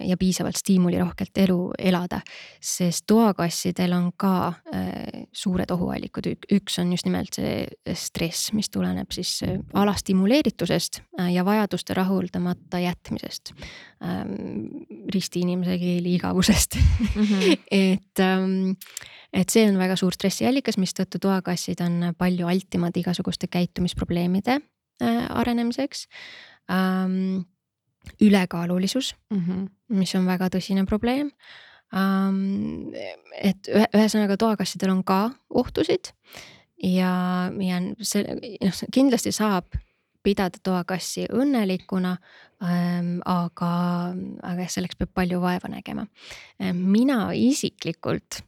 ja 0.00 0.16
piisavalt 0.18 0.56
stiimulirohkelt 0.56 1.38
elu 1.38 1.70
elada. 1.78 2.20
sest 2.60 3.04
toakassidel 3.06 3.92
on 3.92 4.10
ka 4.16 4.52
äh, 4.74 5.26
suured 5.32 5.70
ohuallikud, 5.70 6.28
üks 6.52 6.78
on 6.82 6.92
just 6.92 7.06
nimelt 7.06 7.34
see 7.34 7.66
stress, 7.94 8.52
mis 8.52 8.70
tuleneb 8.70 9.10
siis 9.14 9.40
alastimuleeritusest 9.72 11.02
äh, 11.20 11.32
ja 11.32 11.44
vajaduste 11.44 11.94
rahuldamata 11.94 12.82
jätmisest 12.82 13.54
ähm,. 14.04 14.82
ristiinimese 15.14 15.78
keeli 15.78 16.14
igavusest 16.14 16.76
mm. 16.76 17.22
-hmm. 17.22 17.58
et 17.70 18.20
ähm, 18.20 18.74
et 19.32 19.48
see 19.50 19.64
on 19.68 19.78
väga 19.80 19.96
suur 19.96 20.12
stressiallikas, 20.12 20.78
mistõttu 20.80 21.20
toakassid 21.22 21.80
on 21.84 22.12
palju 22.18 22.48
altimad 22.48 22.96
igasuguste 22.96 23.46
käitumisprobleemide 23.46 24.58
äh, 24.58 25.26
arenemiseks 25.30 26.06
ähm,. 26.70 27.44
Ülekaalulisus 28.20 29.14
mm, 29.30 29.38
-hmm. 29.38 29.68
mis 29.98 30.14
on 30.14 30.26
väga 30.26 30.48
tõsine 30.56 30.86
probleem 30.86 31.30
ähm,. 31.94 32.92
et 33.42 33.68
ühesõnaga 33.68 34.36
toakassidel 34.36 34.90
on 34.90 35.04
ka 35.04 35.30
ohtusid 35.50 36.12
ja, 36.82 37.50
ja 37.60 37.80
see 38.00 38.22
noh, 38.60 38.84
kindlasti 38.92 39.32
saab 39.32 39.66
pidada 40.22 40.58
toakassi 40.62 41.26
õnnelikuna 41.30 42.16
ähm,. 42.62 43.18
aga, 43.24 43.72
aga 44.42 44.68
selleks 44.68 44.96
peab 44.96 45.14
palju 45.14 45.40
vaeva 45.40 45.68
nägema. 45.68 46.06
mina 46.72 47.32
isiklikult 47.34 48.42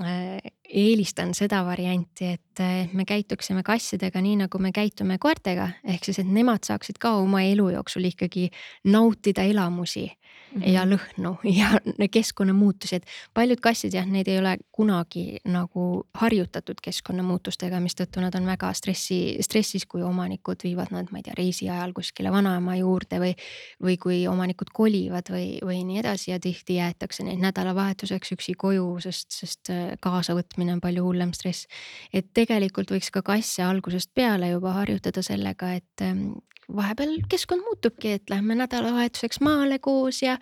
eelistan 0.00 1.34
seda 1.36 1.60
varianti, 1.66 2.30
et 2.36 2.62
me 2.96 3.04
käituksime 3.08 3.62
kassidega 3.66 4.22
nii, 4.22 4.36
nagu 4.44 4.60
me 4.62 4.72
käitume 4.72 5.18
koertega, 5.20 5.68
ehk 5.84 6.06
siis, 6.08 6.20
et 6.22 6.30
nemad 6.30 6.64
saaksid 6.66 7.00
ka 7.00 7.16
oma 7.20 7.42
elu 7.44 7.70
jooksul 7.74 8.06
ikkagi 8.08 8.48
nautida 8.88 9.44
elamusi 9.48 10.06
mm 10.52 10.62
-hmm. 10.62 10.72
ja 10.72 10.84
lõhnu 10.84 11.36
ja 11.60 12.08
keskkonnamuutusi, 12.10 12.96
et 12.96 13.06
paljud 13.34 13.60
kassid 13.60 13.94
jah, 13.94 14.06
neid 14.06 14.28
ei 14.28 14.38
ole 14.38 14.56
kunagi 14.72 15.38
nagu 15.44 16.06
harjutatud 16.14 16.80
keskkonnamuutustega, 16.82 17.80
mistõttu 17.80 18.20
nad 18.20 18.34
on 18.34 18.46
väga 18.46 18.72
stressi, 18.72 19.36
stressis, 19.40 19.86
kui 19.86 20.02
omanikud 20.02 20.62
viivad 20.64 20.90
nad, 20.90 21.08
ma 21.10 21.18
ei 21.18 21.22
tea, 21.22 21.34
reisi 21.38 21.68
ajal 21.68 21.92
kuskile 21.92 22.32
vanaema 22.32 22.76
juurde 22.76 23.20
või. 23.20 23.34
või 23.82 23.96
kui 23.96 24.26
omanikud 24.28 24.70
kolivad 24.72 25.30
või, 25.30 25.58
või 25.64 25.84
nii 25.84 25.98
edasi 25.98 26.30
ja 26.30 26.38
tihti 26.40 26.74
jäetakse 26.74 27.24
neid 27.24 27.38
nädalavahetuseks 27.38 28.32
üksi 28.32 28.54
koju, 28.54 28.98
sest, 29.00 29.30
sest 29.30 29.70
äh, 29.70 29.96
kaasavõtmine 30.00 30.72
on 30.72 30.80
palju 30.80 31.04
hullem 31.04 31.32
stress. 31.32 31.66
et 32.12 32.26
tegelikult 32.34 32.90
võiks 32.90 33.10
ka 33.10 33.22
kasse 33.22 33.62
algusest 33.62 34.10
peale 34.14 34.50
juba 34.50 34.72
harjutada 34.72 35.22
sellega, 35.22 35.72
et 35.74 36.02
ähm, 36.02 36.32
vahepeal 36.76 37.16
keskkond 37.30 37.64
muutubki, 37.66 38.16
et 38.18 38.30
lähme 38.30 38.56
nädalavahetuseks 38.58 39.40
maale 39.44 39.78
koos 39.78 40.22
ja. 40.22 40.38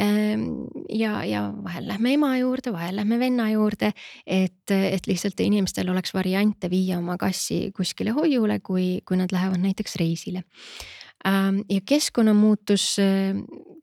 Ähm, 0.00 0.66
ja, 0.88 1.24
ja 1.24 1.46
vahel 1.64 1.88
lähme 1.88 2.14
ema 2.14 2.34
juurde, 2.38 2.72
vahel 2.72 2.96
lähme 2.96 3.18
venna 3.18 3.50
juurde, 3.50 3.92
et, 4.26 4.70
et 4.70 5.06
lihtsalt 5.06 5.40
inimestel 5.40 5.90
oleks 5.90 6.14
variante 6.14 6.70
viia 6.70 6.98
oma 6.98 7.16
kassi 7.20 7.70
kuskile 7.76 8.14
hoiule, 8.16 8.60
kui, 8.60 9.00
kui 9.08 9.20
nad 9.20 9.32
lähevad 9.32 9.62
näiteks 9.62 9.96
reisile 10.00 10.44
ja 11.24 11.80
keskkonnamuutus, 11.86 12.96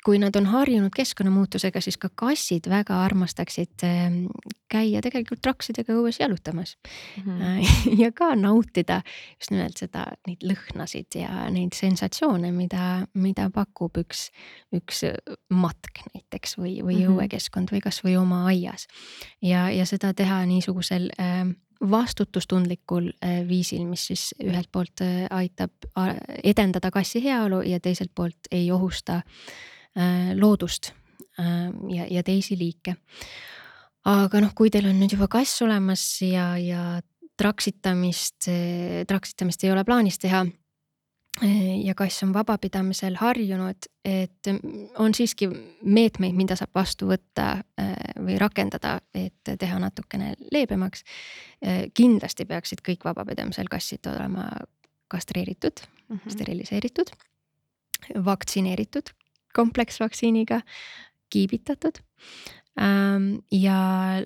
kui 0.06 0.20
nad 0.20 0.36
on 0.36 0.46
harjunud 0.46 0.94
keskkonnamuutusega, 0.96 1.82
siis 1.82 1.98
ka 2.02 2.10
kassid 2.16 2.70
väga 2.70 3.02
armastaksid 3.04 3.86
käia 4.72 5.02
tegelikult 5.04 5.42
traksidega 5.44 5.96
õues 5.96 6.20
jalutamas 6.20 6.76
mm. 7.24 7.24
-hmm. 7.24 8.00
ja 8.02 8.12
ka 8.12 8.36
nautida 8.36 9.02
just 9.40 9.52
nimelt 9.52 9.78
seda, 9.78 10.06
neid 10.28 10.44
lõhnasid 10.44 11.20
ja 11.22 11.50
neid 11.54 11.76
sensatsioone, 11.76 12.52
mida, 12.52 13.08
mida 13.14 13.50
pakub 13.54 13.98
üks, 14.02 14.30
üks 14.76 15.04
matk 15.50 16.04
näiteks 16.14 16.58
või, 16.58 16.80
või 16.84 16.96
mm 16.96 17.02
-hmm. 17.02 17.14
õuekeskkond 17.16 17.72
või 17.72 17.82
kasvõi 17.84 18.18
oma 18.18 18.46
aias. 18.46 18.88
ja, 19.42 19.70
ja 19.70 19.86
seda 19.86 20.14
teha 20.14 20.46
niisugusel 20.46 21.10
äh, 21.20 21.48
vastutustundlikul 21.82 23.10
äh, 23.24 23.42
viisil, 23.48 23.86
mis 23.90 24.08
siis 24.10 24.30
ühelt 24.44 24.70
poolt 24.72 25.04
äh, 25.06 25.26
aitab 25.30 25.72
edendada 26.44 26.92
kassi 26.92 27.22
heaolu 27.24 27.62
ja 27.66 27.80
teiselt 27.80 28.12
poolt 28.16 28.50
ei 28.52 28.72
ohusta 28.72 29.22
loodust 30.38 30.92
ja, 31.90 32.04
ja 32.06 32.22
teisi 32.22 32.54
liike. 32.58 32.94
Aga 34.06 34.42
noh, 34.44 34.52
kui 34.54 34.70
teil 34.70 34.86
on 34.92 35.00
nüüd 35.00 35.16
juba 35.16 35.26
kass 35.40 35.64
olemas 35.66 36.04
ja, 36.22 36.52
ja 36.62 37.00
traksitamist, 37.38 38.46
traksitamist 39.10 39.66
ei 39.66 39.72
ole 39.74 39.82
plaanis 39.88 40.22
teha 40.22 40.44
ja 41.84 41.94
kass 41.96 42.24
on 42.24 42.34
vabapidamisel 42.34 43.16
harjunud, 43.20 43.88
et 44.06 44.50
on 44.98 45.14
siiski 45.14 45.50
meetmeid, 45.84 46.34
mida 46.38 46.56
saab 46.58 46.72
vastu 46.76 47.10
võtta 47.12 47.60
või 48.24 48.40
rakendada, 48.42 48.98
et 49.14 49.54
teha 49.60 49.80
natukene 49.80 50.34
leebemaks. 50.52 51.04
kindlasti 51.94 52.46
peaksid 52.46 52.82
kõik 52.86 53.06
vabapidamisel 53.06 53.70
kassid 53.70 54.10
olema 54.10 54.50
kastreeritud 55.08 55.84
mm, 55.84 56.18
-hmm. 56.18 56.32
steriliseeritud, 56.32 57.14
vaktsineeritud 58.26 59.14
kompleksvaktsiiniga, 59.54 60.62
kiibitatud 61.30 62.02
ja 63.52 63.78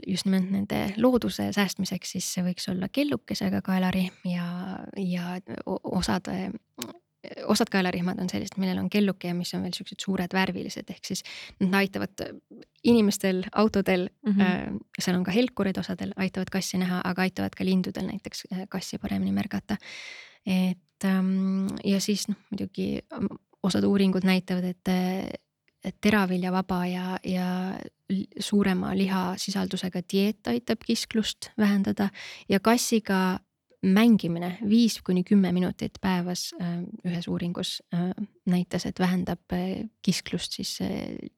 just 0.07 0.25
nimelt 0.27 0.49
nende 0.51 0.81
looduse 0.97 1.51
säästmiseks, 1.55 2.15
siis 2.15 2.27
see 2.35 2.43
võiks 2.43 2.67
olla 2.71 2.89
kellukesega 2.91 3.61
kaelarihm 3.63 4.27
ja, 4.27 4.47
ja 4.99 5.37
osad, 5.67 6.27
osad 7.47 7.71
kaelarihmad 7.71 8.19
on 8.19 8.29
sellised, 8.31 8.57
millel 8.59 8.81
on 8.81 8.89
kelluke 8.91 9.29
ja 9.29 9.37
mis 9.37 9.53
on 9.55 9.63
veel 9.63 9.75
siuksed 9.77 10.03
suured 10.03 10.35
värvilised, 10.35 10.89
ehk 10.91 11.07
siis 11.07 11.23
nad 11.61 11.77
aitavad 11.79 12.25
inimestel, 12.83 13.43
autodel 13.55 14.09
mm, 14.25 14.33
-hmm. 14.33 14.81
seal 14.99 15.17
on 15.17 15.23
ka 15.23 15.31
helkurid 15.31 15.77
osadel, 15.77 16.11
aitavad 16.17 16.51
kassi 16.51 16.81
näha, 16.81 17.01
aga 17.05 17.27
aitavad 17.27 17.55
ka 17.57 17.65
lindudel 17.65 18.09
näiteks 18.09 18.47
kassi 18.69 18.97
paremini 18.97 19.31
märgata. 19.31 19.77
et 20.45 21.07
ja 21.83 22.01
siis 22.01 22.27
noh, 22.27 22.37
muidugi 22.51 22.99
osad 23.63 23.83
uuringud 23.83 24.25
näitavad, 24.25 24.63
et 24.63 24.89
teraviljavaba 26.01 26.85
ja, 26.85 27.19
ja 27.23 27.47
suurema 28.39 28.95
lihasisaldusega 28.97 30.01
dieet 30.13 30.47
aitab 30.47 30.83
kisklust 30.85 31.49
vähendada 31.57 32.09
ja 32.49 32.59
kassiga 32.59 33.39
mängimine 33.81 34.57
viis 34.69 35.01
kuni 35.01 35.23
kümme 35.23 35.51
minutit 35.51 35.97
päevas 36.01 36.51
äh, 36.61 36.83
ühes 37.05 37.27
uuringus 37.27 37.83
äh, 37.93 38.11
näitas, 38.45 38.85
et 38.85 38.99
vähendab 38.99 39.53
äh, 39.53 39.89
kisklust 40.01 40.53
siis 40.53 40.77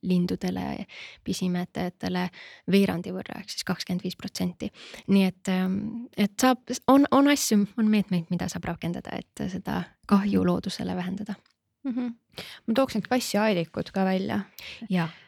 lindudele, 0.01 0.85
pisimäetajatele 1.23 2.27
veerandi 2.71 3.13
võrra 3.15 3.39
ehk 3.39 3.53
siis 3.53 3.63
kakskümmend 3.63 4.03
viis 4.03 4.19
protsenti. 4.19 4.71
nii 5.07 5.23
et, 5.23 5.47
ähm, 5.47 5.77
et 6.17 6.35
saab, 6.41 6.67
on, 6.87 7.07
on 7.11 7.31
asju, 7.31 7.63
on 7.77 7.89
meetmeid, 7.89 8.27
mida 8.29 8.49
saab 8.51 8.67
rakendada, 8.73 9.15
et 9.15 9.47
seda 9.51 9.83
kahju 10.07 10.43
loodusele 10.45 10.95
vähendada 10.95 11.35
mm. 11.83 11.91
-hmm. 11.91 12.13
Ma 12.67 12.73
tooks 12.73 12.97
need 12.97 13.07
kassiaedikud 13.09 13.91
ka 13.93 14.05
välja. 14.05 14.41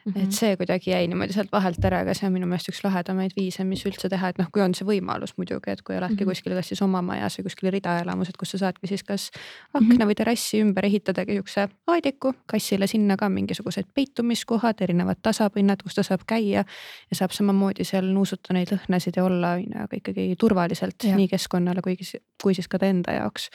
Mm 0.06 0.12
-hmm. 0.12 0.22
et 0.22 0.32
see 0.32 0.56
kuidagi 0.56 0.90
jäi 0.90 1.06
niimoodi 1.06 1.32
sealt 1.32 1.52
vahelt 1.52 1.84
ära, 1.84 2.00
aga 2.00 2.14
see 2.14 2.26
on 2.26 2.32
minu 2.32 2.46
meelest 2.46 2.68
üks 2.70 2.84
lahedamaid 2.84 3.32
viise, 3.36 3.64
mis 3.64 3.82
üldse 3.86 4.08
teha, 4.08 4.28
et 4.28 4.38
noh, 4.38 4.46
kui 4.52 4.62
on 4.62 4.74
see 4.74 4.86
võimalus 4.86 5.34
muidugi, 5.36 5.70
et 5.70 5.82
kui 5.82 5.96
oledki 5.96 6.14
mm 6.14 6.20
-hmm. 6.20 6.28
kuskil, 6.28 6.54
kas 6.54 6.68
siis 6.68 6.82
oma 6.82 7.02
majas 7.02 7.38
või 7.38 7.42
kuskil 7.48 7.70
ridaelamus, 7.70 8.28
et 8.28 8.36
kus 8.36 8.50
sa 8.50 8.58
saadki 8.58 8.86
siis 8.86 9.02
kas 9.02 9.30
akna 9.74 9.86
mm 9.86 9.90
-hmm. 9.90 10.06
või 10.06 10.14
terrassi 10.14 10.60
ümber 10.60 10.86
ehitadagi 10.86 11.32
siukse 11.32 11.68
aediku, 11.86 12.34
kassile 12.46 12.86
sinna 12.86 13.16
ka 13.16 13.28
mingisugused 13.28 13.86
peitumiskohad, 13.94 14.80
erinevad 14.80 15.18
tasapinnad, 15.22 15.82
kus 15.82 15.94
ta 15.94 16.02
saab 16.02 16.26
käia 16.26 16.64
ja 17.10 17.16
saab 17.16 17.30
samamoodi 17.30 17.84
seal 17.84 18.04
nuusuta 18.04 18.54
neid 18.54 18.72
lõhnasid 18.72 19.16
ja 19.16 19.24
olla 19.24 19.56
on 19.56 19.64
ju, 19.64 19.82
aga 19.84 19.96
ikkagi 19.96 20.28
turvaliselt 20.38 21.04
ja. 21.04 21.16
nii 21.16 21.28
keskkonnale 21.28 21.82
kui, 21.82 21.96
kui 22.42 22.54
siis 22.54 22.68
ka 22.68 22.78
ta 22.78 22.86
enda 22.86 23.12
jaoks. 23.12 23.50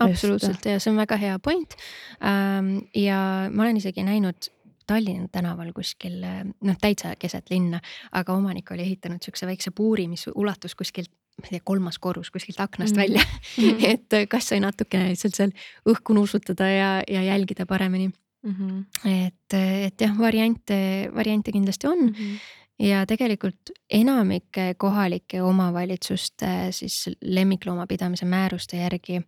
absoluutselt 0.00 0.64
ja 0.66 0.80
see 0.80 0.90
on 0.90 0.98
väga 0.98 1.16
hea 1.16 1.38
point 1.38 1.76
ähm, 2.22 2.83
ja 2.94 3.50
ma 3.50 3.62
olen 3.62 3.76
isegi 3.76 4.02
näinud 4.02 4.50
Tallinna 4.86 5.28
tänaval 5.32 5.70
kuskil 5.72 6.18
noh, 6.20 6.76
täitsa 6.80 7.14
keset 7.18 7.48
linna, 7.50 7.80
aga 8.12 8.34
omanik 8.36 8.68
oli 8.74 8.84
ehitanud 8.84 9.24
siukse 9.24 9.46
väikse 9.48 9.70
puuri, 9.70 10.04
mis 10.08 10.26
ulatus 10.34 10.74
kuskilt 10.76 11.12
ma 11.40 11.48
ei 11.48 11.56
tea, 11.56 11.64
kolmas 11.66 11.98
korrus 11.98 12.30
kuskilt 12.30 12.60
aknast 12.60 12.94
mm 12.94 13.00
välja 13.00 13.22
mm. 13.22 13.64
-hmm. 13.64 13.86
et 13.92 14.28
kas 14.28 14.48
sai 14.48 14.60
natukene 14.60 15.08
lihtsalt 15.08 15.34
seal 15.34 15.54
õhku 15.88 16.14
nuusutada 16.14 16.68
ja, 16.68 16.90
ja 17.08 17.22
jälgida 17.22 17.66
paremini 17.66 18.08
mm. 18.08 18.54
-hmm. 18.54 18.84
et, 19.26 19.56
et 19.86 20.00
jah, 20.00 20.18
variante, 20.18 21.10
variante 21.14 21.52
kindlasti 21.52 21.86
on 21.86 21.98
mm. 21.98 22.14
-hmm 22.14 22.38
ja 22.78 23.06
tegelikult 23.06 23.70
enamike 23.90 24.74
kohalike 24.74 25.42
omavalitsuste 25.42 26.46
siis 26.70 27.10
lemmikloomapidamise 27.22 28.24
määruste 28.24 28.76
järgi 28.76 29.16
äh, 29.16 29.24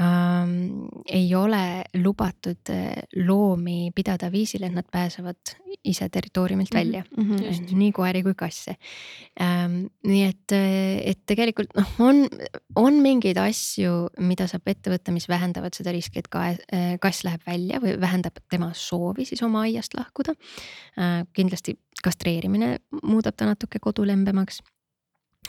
ähm, 0.00 0.86
ei 1.06 1.34
ole 1.34 1.84
lubatud 1.98 2.70
äh, 2.70 3.02
loomi 3.16 3.90
pidada 3.94 4.30
viisil, 4.32 4.64
et 4.66 4.74
nad 4.74 4.86
pääsevad 4.90 5.54
ise 5.84 6.08
territooriumilt 6.08 6.72
mhm, 6.72 6.78
välja 6.78 7.04
mm, 7.16 7.36
-hmm. 7.36 7.74
nii 7.76 7.92
koeri 7.92 8.22
kui 8.22 8.34
kasse 8.34 8.76
ähm,. 9.40 9.86
nii 10.06 10.24
et, 10.24 10.52
äh, 10.52 11.10
et 11.10 11.20
tegelikult 11.26 11.74
noh, 11.76 11.92
on, 11.98 12.26
on 12.76 13.02
mingeid 13.02 13.36
asju, 13.36 14.08
mida 14.18 14.46
saab 14.46 14.68
ette 14.68 14.90
võtta, 14.90 15.12
mis 15.12 15.28
vähendavad 15.28 15.74
seda 15.74 15.92
riski, 15.92 16.18
et 16.18 16.28
ka 16.28 16.54
kass 17.00 17.24
läheb 17.24 17.42
välja 17.46 17.80
või 17.80 18.00
vähendab 18.00 18.38
tema 18.50 18.72
soovi 18.74 19.24
siis 19.24 19.42
oma 19.42 19.66
aiast 19.66 19.94
lahkuda 19.94 20.34
äh,. 20.98 21.26
kindlasti 21.32 21.78
kastreerimine 22.02 22.78
muudab 23.02 23.36
ta 23.36 23.46
natuke 23.46 23.78
kodulembemaks 23.82 24.62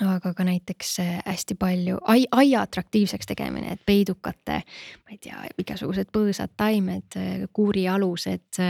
aga 0.05 0.33
ka 0.33 0.43
näiteks 0.47 0.97
hästi 1.25 1.55
palju 1.59 1.97
ai, 2.07 2.25
aia 2.31 2.61
atraktiivseks 2.61 3.27
tegemine, 3.27 3.73
et 3.75 3.81
peidukate, 3.85 4.61
ma 5.03 5.15
ei 5.15 5.17
tea, 5.21 5.41
igasugused 5.59 6.11
põõsad, 6.15 6.53
taimed, 6.57 7.17
kuurialused, 7.53 8.61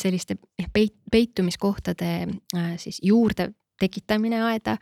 selliste 0.00 0.38
peit, 0.72 0.96
peitumiskohtade 1.12 2.12
siis 2.80 3.02
juurde 3.04 3.50
tekitamine 3.80 4.42
aeda 4.44 4.76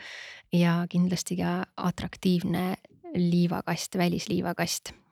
ja 0.52 0.80
kindlasti 0.90 1.36
ka 1.38 1.62
atraktiivne 1.76 2.74
liivakast, 3.14 3.98
välisliivakast. 3.98 4.92
Äh, 4.92 5.07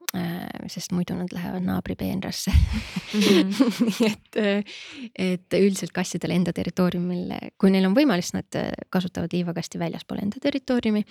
sest 0.70 0.92
muidu 0.94 1.16
nad 1.18 1.32
lähevad 1.32 1.64
naabri 1.66 1.96
peenrasse 1.98 2.50
mm. 2.50 3.20
-hmm. 3.20 3.84
nii 3.88 4.08
et, 4.10 4.38
äh, 4.40 4.76
et 5.18 5.58
üldiselt 5.58 5.92
kassidel 5.92 6.30
enda 6.30 6.52
territooriumil, 6.52 7.34
kui 7.58 7.70
neil 7.70 7.86
on 7.88 7.96
võimalus, 7.96 8.32
nad 8.34 8.58
äh, 8.58 8.70
kasutavad 8.90 9.32
liivakasti 9.32 9.78
väljaspool 9.78 10.22
enda 10.22 10.40
territooriumi. 10.42 11.04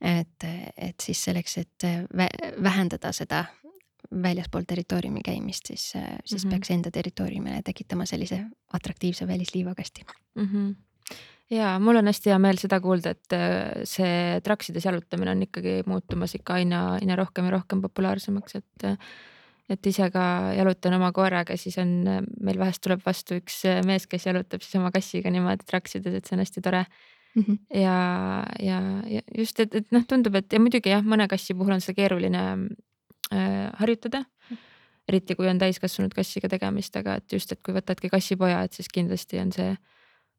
et, 0.00 0.44
et 0.76 1.00
siis 1.02 1.24
selleks, 1.24 1.58
et 1.58 1.86
vähendada 2.62 3.12
seda 3.12 3.44
väljaspool 4.10 4.62
territooriumi 4.68 5.20
käimist, 5.24 5.66
siis, 5.66 5.92
siis 6.24 6.44
mm 6.44 6.48
-hmm. 6.48 6.50
peaks 6.50 6.70
enda 6.70 6.90
territooriumile 6.90 7.62
tekitama 7.64 8.06
sellise 8.06 8.44
atraktiivse 8.72 9.26
välisliivakasti 9.26 10.04
mm. 10.34 10.44
-hmm 10.44 10.74
ja 11.50 11.76
mul 11.82 12.00
on 12.00 12.10
hästi 12.10 12.32
hea 12.32 12.38
meel 12.42 12.58
seda 12.60 12.78
kuulda, 12.82 13.14
et 13.16 13.36
äh, 13.36 13.84
see 13.88 14.40
traksides 14.44 14.86
jalutamine 14.88 15.32
on 15.34 15.46
ikkagi 15.46 15.78
muutumas 15.86 16.34
ikka 16.38 16.60
aina, 16.60 16.82
aina 17.00 17.16
rohkem 17.18 17.48
ja 17.48 17.56
rohkem 17.58 17.82
populaarsemaks, 17.84 18.60
et. 18.62 18.90
et 19.66 19.86
ise 19.90 20.06
ka 20.14 20.52
jalutan 20.54 20.94
oma 20.94 21.08
koeraga, 21.10 21.56
siis 21.58 21.74
on, 21.82 21.88
meil 22.38 22.58
vahest 22.60 22.78
tuleb 22.84 23.00
vastu 23.02 23.40
üks 23.40 23.64
mees, 23.82 24.04
kes 24.06 24.28
jalutab 24.28 24.62
siis 24.62 24.76
oma 24.78 24.92
kassiga 24.94 25.32
niimoodi 25.34 25.66
traksides, 25.66 26.14
et 26.14 26.28
see 26.28 26.36
on 26.36 26.42
hästi 26.44 26.62
tore 26.62 26.84
mm. 26.84 27.42
-hmm. 27.42 27.58
ja, 27.74 27.96
ja, 28.62 28.78
ja 29.10 29.22
just, 29.34 29.58
et, 29.58 29.74
et 29.74 29.90
noh, 29.90 30.04
tundub, 30.06 30.38
et 30.38 30.52
ja 30.52 30.60
muidugi 30.62 30.94
jah, 30.94 31.02
mõne 31.02 31.26
kassi 31.26 31.54
puhul 31.58 31.74
on 31.74 31.82
seda 31.82 31.96
keeruline 31.98 32.44
äh, 33.34 33.72
harjutada 33.80 34.22
eriti 35.08 35.34
kui 35.38 35.48
on 35.50 35.58
täiskasvanud 35.58 36.14
kassiga 36.14 36.48
tegemist, 36.50 36.96
aga 36.98 37.18
et 37.20 37.32
just, 37.32 37.52
et 37.52 37.62
kui 37.62 37.74
võtadki 37.74 38.10
kassipoja, 38.12 38.62
et 38.66 38.76
siis 38.76 38.88
kindlasti 38.92 39.38
on 39.42 39.52
see 39.54 39.74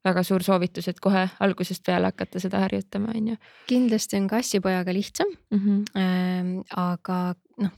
väga 0.08 0.24
suur 0.24 0.46
soovitus, 0.46 0.88
et 0.92 1.02
kohe 1.04 1.28
algusest 1.44 1.84
peale 1.86 2.12
hakata 2.12 2.42
seda 2.44 2.64
harjutama, 2.66 3.14
on 3.16 3.34
ju. 3.34 3.42
kindlasti 3.68 4.20
on 4.22 4.30
kassipojaga 4.32 4.94
lihtsam 4.94 5.34
mm. 5.52 5.60
-hmm. 5.60 5.84
Ähm, 6.02 6.56
aga 6.76 7.36
noh, 7.58 7.72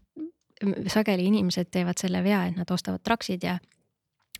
sageli 0.87 1.25
inimesed 1.25 1.71
teevad 1.71 1.97
selle 1.97 2.23
vea, 2.23 2.45
et 2.45 2.57
nad 2.57 2.71
ostavad 2.71 3.03
traksid 3.03 3.43
ja 3.43 3.57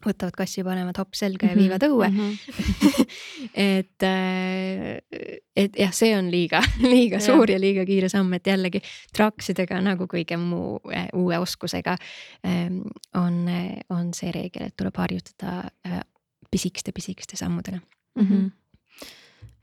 võtavad 0.05 0.35
kassi, 0.37 0.63
panevad 0.63 0.97
hopp 1.01 1.17
selga 1.17 1.49
ja 1.49 1.55
mhm, 1.55 1.59
viivad 1.59 1.83
õue 1.83 2.09
mm. 2.09 2.19
-hmm. 2.19 3.05
et, 3.79 4.03
äh, 4.03 5.41
et 5.55 5.79
jah, 5.79 5.91
see 5.93 6.13
on 6.17 6.31
liiga, 6.31 6.61
liiga 6.93 7.19
ja. 7.19 7.25
suur 7.25 7.51
ja 7.51 7.59
liiga 7.59 7.85
kiire 7.85 8.09
samm, 8.09 8.33
et 8.33 8.47
jällegi 8.47 8.81
traksidega 9.15 9.81
nagu 9.83 10.07
kõige 10.07 10.37
muu 10.37 10.79
äh, 10.93 11.09
uue 11.13 11.39
oskusega 11.39 11.97
ähm, 12.47 12.81
on, 13.15 13.43
on 13.89 14.13
see 14.13 14.31
reegel, 14.31 14.69
et 14.69 14.77
tuleb 14.77 14.95
harjutada 14.97 15.69
äh, 16.49 16.51
pisikeste-pisikeste 16.51 17.37
sammudena 17.37 17.79
mm. 18.15 18.27
-hmm. 18.27 18.51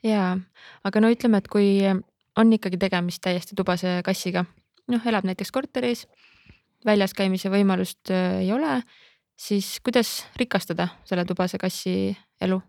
ja, 0.03 0.39
aga 0.85 1.01
no 1.01 1.11
ütleme, 1.11 1.39
et 1.39 1.49
kui 1.49 1.81
on 2.37 2.53
ikkagi 2.53 2.77
tegemist 2.77 3.23
täiesti 3.23 3.57
tubase 3.57 4.01
kassiga, 4.05 4.45
noh, 4.89 5.07
elab 5.07 5.25
näiteks 5.25 5.53
korteris, 5.53 6.07
väljas 6.87 7.15
käimise 7.15 7.51
võimalust 7.51 8.11
äh, 8.11 8.41
ei 8.41 8.53
ole, 8.53 8.83
siis 9.37 9.81
kuidas 9.85 10.27
rikastada 10.37 10.89
selle 11.05 11.25
tubase 11.25 11.59
kassi 11.59 12.17
elu 12.41 12.63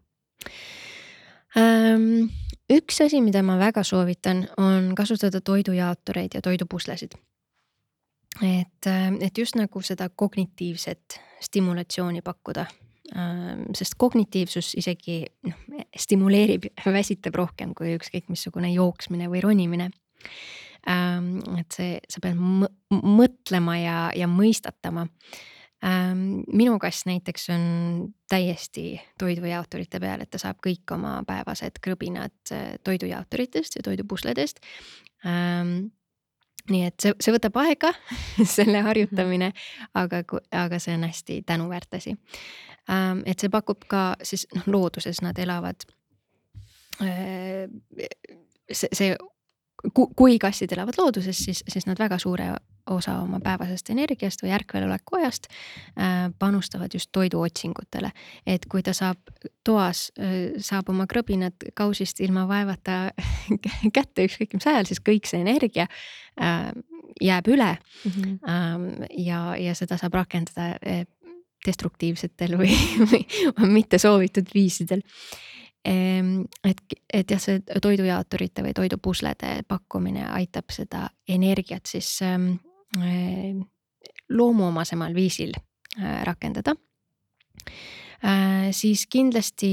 ähm,? 1.58 2.28
üks 2.70 3.02
asi, 3.02 3.22
mida 3.22 3.44
ma 3.44 3.58
väga 3.58 3.84
soovitan, 3.84 4.48
on 4.58 4.92
kasutada 4.96 5.42
toidujaotureid 5.42 6.34
ja 6.34 6.42
toidupuslesid. 6.42 7.12
et, 8.42 8.88
äh, 8.88 9.14
et 9.22 9.38
just 9.38 9.56
nagu 9.56 9.82
seda 9.82 10.10
kognitiivset 10.10 11.22
stimulatsiooni 11.42 12.22
pakkuda 12.22 12.66
sest 13.16 13.96
kognitiivsus 13.98 14.74
isegi 14.80 15.22
noh, 15.48 15.84
stimuleerib, 15.96 16.68
väsitab 16.86 17.38
rohkem 17.40 17.74
kui 17.78 17.96
ükskõik 17.96 18.28
missugune 18.32 18.72
jooksmine 18.74 19.30
või 19.32 19.42
ronimine. 19.44 19.92
ähm,. 20.90 21.38
et 21.60 21.72
see, 21.72 22.00
sa 22.10 22.20
pead 22.24 22.36
mõtlema 22.92 23.78
ja, 23.80 23.98
ja 24.16 24.28
mõistatama 24.28 25.08
ähm,. 25.86 26.44
minu 26.52 26.78
kass 26.80 27.08
näiteks 27.08 27.50
on 27.56 27.64
täiesti 28.30 29.00
toidujaoturite 29.20 30.00
peal, 30.04 30.22
et 30.22 30.30
ta 30.30 30.42
saab 30.42 30.60
kõik 30.64 30.92
oma 30.92 31.22
päevased 31.28 31.80
krõbinad 31.82 32.52
äh, 32.52 32.76
toidujaoturitest 32.84 33.80
ja 33.80 33.88
toidupusledest 33.88 34.60
nii 36.72 36.88
et 36.90 36.98
see, 37.02 37.16
see 37.24 37.36
võtab 37.36 37.60
aega 37.62 37.94
selle 38.58 38.82
harjutamine, 38.86 39.52
aga, 39.98 40.24
aga 40.52 40.80
see 40.84 40.98
on 40.98 41.08
hästi 41.08 41.42
tänuväärt 41.48 42.00
asi 42.00 42.16
ähm,. 42.92 43.24
et 43.26 43.40
see 43.40 43.52
pakub 43.54 43.88
ka 43.90 44.10
siis 44.24 44.48
noh, 44.56 44.68
looduses 44.68 45.22
nad 45.26 45.40
elavad 45.40 45.88
äh,. 47.02 47.68
see, 48.72 48.90
see 48.92 49.16
kui 49.94 50.40
kassid 50.42 50.72
elavad 50.74 50.98
looduses, 50.98 51.38
siis, 51.38 51.64
siis 51.70 51.86
nad 51.86 52.00
väga 52.00 52.18
suure 52.20 52.50
osa 52.94 53.18
oma 53.22 53.40
päevasest 53.44 53.90
energiast 53.94 54.44
või 54.44 54.54
ärkveloleku 54.58 55.20
ajast 55.20 55.48
äh, 55.50 56.28
panustavad 56.40 56.94
just 56.94 57.10
toiduotsingutele. 57.12 58.12
et 58.46 58.66
kui 58.66 58.84
ta 58.84 58.94
saab 58.94 59.18
toas 59.64 60.12
äh,, 60.20 60.54
saab 60.58 60.90
oma 60.90 61.08
krõbinad 61.08 61.70
kausist 61.74 62.20
ilma 62.20 62.48
vaevata 62.48 63.12
kätte 63.98 64.28
ükskõik 64.28 64.58
mis 64.58 64.68
ajal, 64.68 64.86
siis 64.86 65.02
kõik 65.02 65.30
see 65.30 65.42
energia 65.42 65.88
äh, 66.42 66.72
jääb 67.22 67.48
üle 67.48 67.76
mm. 68.06 68.12
-hmm. 68.12 69.06
ja, 69.18 69.56
ja 69.58 69.76
seda 69.76 69.98
saab 69.98 70.14
rakendada 70.14 70.76
destruktiivsetel 71.66 72.58
või, 72.60 72.74
või 73.10 73.70
mitte 73.74 73.98
soovitud 73.98 74.54
viisidel 74.54 75.02
Ehm, 75.88 76.42
et, 76.68 76.82
et 77.14 77.32
jah, 77.32 77.40
see 77.40 77.62
toidujaoturite 77.64 78.64
või 78.66 78.74
toidupuslede 78.76 79.62
pakkumine 79.72 80.26
aitab 80.36 80.74
seda 80.74 81.06
energiat 81.32 81.88
siis 81.88 82.10
ähm, 82.26 82.50
äh, 82.58 82.67
loomuomasemal 84.30 85.16
viisil 85.16 85.54
äh, 85.56 86.24
rakendada 86.24 86.76
äh,. 88.24 88.72
siis 88.72 89.08
kindlasti 89.08 89.70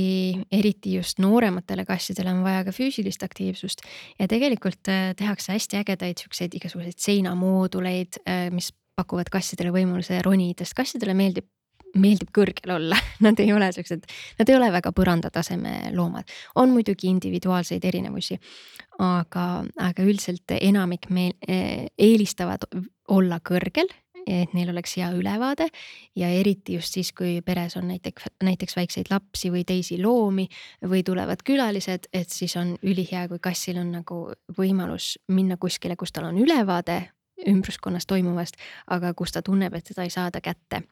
eriti 0.53 0.95
just 0.95 1.19
noorematele 1.19 1.85
kassidele 1.85 2.31
on 2.31 2.45
vaja 2.45 2.65
ka 2.65 2.75
füüsilist 2.75 3.23
aktiivsust 3.23 3.83
ja 4.19 4.29
tegelikult 4.29 4.89
äh, 4.89 5.13
tehakse 5.17 5.53
hästi 5.53 5.83
ägedaid 5.83 6.23
siukseid 6.23 6.55
igasuguseid 6.55 6.99
seinamooduleid 6.99 8.23
äh,, 8.29 8.49
mis 8.51 8.73
pakuvad 8.95 9.31
kassidele 9.33 9.73
võimaluse 9.75 10.21
ronida, 10.23 10.63
sest 10.65 10.77
kassidele 10.79 11.17
meeldib 11.19 11.51
meeldib 11.95 12.31
kõrgel 12.35 12.75
olla, 12.75 12.99
nad 13.27 13.39
ei 13.43 13.53
ole 13.55 13.71
siuksed, 13.75 14.07
nad 14.39 14.51
ei 14.51 14.57
ole 14.57 14.71
väga 14.75 14.93
põrandataseme 14.97 15.93
loomad. 15.95 16.31
on 16.55 16.75
muidugi 16.75 17.09
individuaalseid 17.11 17.85
erinevusi, 17.85 18.39
aga, 18.99 19.47
aga 19.79 20.07
üldiselt 20.07 20.57
enamik 20.59 21.09
meil 21.11 21.35
eh, 21.47 21.87
eelistavad 21.99 22.67
olla 23.09 23.41
kõrgel 23.45 23.91
et 24.27 24.55
neil 24.55 24.71
oleks 24.71 24.97
hea 24.97 25.11
ülevaade. 25.13 25.67
Ja 26.17 26.29
eriti 26.33 26.79
just 26.79 26.95
siis, 26.97 27.13
kui 27.13 27.41
peres 27.45 27.77
on 27.77 27.89
näiteks, 27.89 28.31
näiteks 28.43 28.77
väikseid 28.77 29.11
lapsi 29.11 29.51
või 29.53 29.65
teisi 29.69 29.99
loomi 30.03 30.47
või 30.83 31.03
tulevad 31.05 31.43
külalised, 31.45 32.09
et 32.13 32.31
siis 32.31 32.57
on 32.57 32.75
ülihea, 32.83 33.27
kui 33.29 33.39
kassil 33.43 33.79
on 33.81 33.93
nagu 33.99 34.21
võimalus 34.59 35.15
minna 35.29 35.59
kuskile, 35.61 35.97
kus 35.97 36.13
tal 36.13 36.31
on 36.31 36.41
ülevaade 36.41 37.03
ümbruskonnas 37.51 38.07
toimuvast, 38.07 38.57
aga 38.95 39.13
kus 39.15 39.35
ta 39.35 39.43
tunneb, 39.43 39.75
et 39.75 39.85
teda 39.85 40.07
ei 40.07 40.11
saada 40.11 40.41
kätte. 40.41 40.85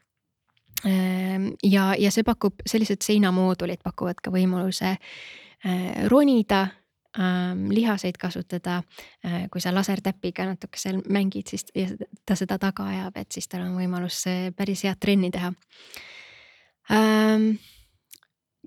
Ehm, 0.85 1.53
ja, 1.63 1.93
ja 1.99 2.11
see 2.11 2.27
pakub, 2.27 2.61
sellised 2.67 3.05
seinamoodulid 3.07 3.83
pakuvad 3.85 4.21
ka 4.23 4.33
võimaluse 4.35 4.97
äh, 4.97 6.09
ronida 6.11 6.67
ähm,, 7.19 7.67
lihaseid 7.71 8.19
kasutada 8.21 8.83
äh,. 9.25 9.49
kui 9.51 9.61
sa 9.61 9.75
lasertäpiga 9.75 10.47
natuke 10.49 10.81
seal 10.81 11.03
mängid, 11.09 11.51
siis 11.51 11.67
ja 11.75 11.89
ta 12.27 12.37
seda 12.39 12.59
taga 12.59 12.87
ajab, 12.89 13.17
et 13.21 13.33
siis 13.33 13.49
tal 13.49 13.67
on 13.67 13.77
võimalus 13.79 14.25
päris 14.57 14.85
head 14.87 15.01
trenni 15.01 15.31
teha 15.35 15.53
ähm,. 16.93 17.55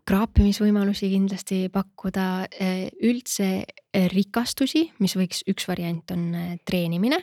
kraapimisvõimalusi 0.06 1.10
kindlasti 1.10 1.64
pakkuda, 1.74 2.26
äh, 2.62 2.88
üldse 3.02 3.66
rikastusi, 4.14 4.92
mis 5.00 5.16
võiks, 5.18 5.42
üks 5.50 5.68
variant 5.68 6.12
on 6.12 6.28
treenimine 6.66 7.18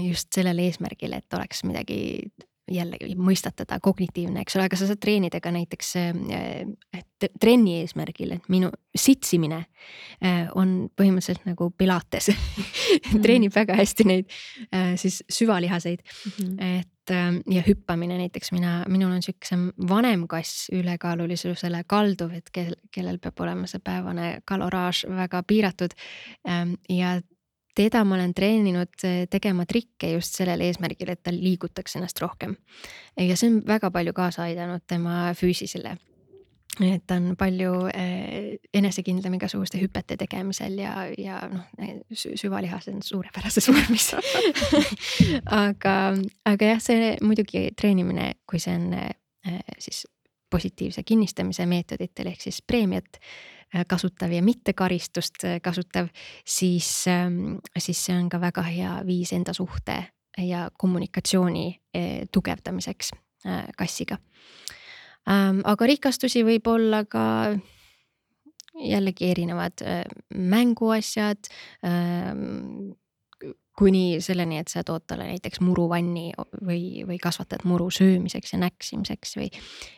just 0.00 0.32
sellel 0.32 0.62
eesmärgil, 0.64 1.12
et 1.12 1.34
oleks 1.36 1.60
midagi 1.68 1.98
jällegi 2.72 3.14
mõistatada, 3.18 3.78
kognitiivne, 3.82 4.42
eks 4.42 4.56
ole, 4.58 4.66
aga 4.66 4.78
sa 4.78 4.88
saad 4.88 5.00
treenida 5.02 5.40
ka 5.42 5.52
näiteks 5.54 5.92
äh, 6.00 7.30
trenni 7.40 7.78
eesmärgil, 7.82 8.34
et 8.36 8.50
minu 8.52 8.72
sitsimine 8.96 9.62
äh, 9.62 10.48
on 10.58 10.88
põhimõtteliselt 10.98 11.46
nagu 11.46 11.70
pilates 11.78 12.32
mm. 12.32 13.22
treenib 13.22 13.54
väga 13.54 13.78
hästi 13.78 14.08
neid 14.08 14.36
äh, 14.72 14.94
siis 15.00 15.22
süvalihaseid 15.30 16.02
mm, 16.02 16.36
-hmm. 16.36 16.78
et 16.80 16.92
ja 17.54 17.62
hüppamine 17.62 18.16
näiteks 18.18 18.50
mina, 18.50 18.80
minul 18.90 19.12
on 19.14 19.22
siukse 19.22 19.54
vanem 19.88 20.24
kass 20.26 20.66
ülekaalulisusele 20.74 21.84
kalduv, 21.86 22.32
et 22.34 22.50
kel, 22.50 22.74
kellel 22.90 23.20
peab 23.22 23.40
olema 23.40 23.70
see 23.70 23.78
päevane 23.78 24.40
kaloraaž 24.44 25.04
väga 25.06 25.42
piiratud 25.46 25.94
ja 26.90 27.20
teda 27.76 28.04
ma 28.04 28.16
olen 28.16 28.34
treeninud 28.34 29.04
eh, 29.04 29.22
tegema 29.30 29.66
trikke 29.68 30.14
just 30.14 30.38
sellel 30.38 30.64
eesmärgil, 30.66 31.12
et 31.12 31.22
ta 31.22 31.34
liigutaks 31.34 31.98
ennast 31.98 32.20
rohkem. 32.22 32.56
ja 33.20 33.36
see 33.36 33.52
on 33.52 33.62
väga 33.66 33.90
palju 33.90 34.14
kaasa 34.16 34.46
aidanud 34.48 34.84
tema 34.86 35.32
füüsisele. 35.36 35.96
et 36.84 37.04
ta 37.06 37.16
on 37.20 37.36
palju 37.38 37.72
eh, 37.92 38.56
enesekindlam 38.74 39.36
igasuguste 39.38 39.80
hüpete 39.80 40.16
tegemisel 40.16 40.78
ja, 40.80 41.06
ja 41.18 41.40
noh, 41.52 41.68
süvalihas 42.12 42.88
on 42.92 43.02
suurepärases 43.02 43.68
vormis 43.72 44.10
aga, 45.44 45.94
aga 46.44 46.72
jah, 46.72 46.82
see 46.82 47.14
muidugi 47.22 47.70
treenimine, 47.76 48.34
kui 48.48 48.60
see 48.60 48.76
on 48.76 48.92
eh, 48.96 49.64
siis 49.78 50.06
positiivse 50.50 51.02
kinnistamise 51.02 51.66
meetoditel 51.66 52.30
ehk 52.30 52.40
siis 52.48 52.62
preemiat 52.62 53.18
kasutav 53.88 54.32
ja 54.32 54.42
mitte 54.42 54.72
karistust 54.72 55.44
äh, 55.44 55.60
kasutav, 55.62 56.08
siis, 56.44 56.88
ähm, 57.10 57.58
siis 57.78 58.04
see 58.06 58.16
on 58.16 58.28
ka 58.32 58.40
väga 58.40 58.64
hea 58.66 58.92
viis 59.06 59.32
enda 59.36 59.54
suhte 59.56 60.02
ja 60.38 60.70
kommunikatsiooni 60.78 61.68
äh, 61.96 62.26
tugevdamiseks 62.32 63.14
kassiga. 63.78 64.16
Ähm, 65.30 65.60
aga 65.64 65.86
rikastusi 65.86 66.40
võib 66.42 66.66
olla 66.66 67.04
ka 67.06 67.54
jällegi 68.74 69.28
erinevad 69.30 69.84
mänguasjad 70.34 71.46
ähm, 71.86 72.96
kuni 73.76 74.20
selleni, 74.24 74.60
et 74.62 74.72
sa 74.72 74.84
tood 74.86 75.04
talle 75.06 75.26
näiteks 75.28 75.60
muruvanni 75.64 76.30
või, 76.64 77.04
või 77.08 77.18
kasvatad 77.22 77.66
muru 77.68 77.90
söömiseks 77.92 78.54
ja 78.54 78.60
näksimiseks 78.62 79.36
või 79.36 79.50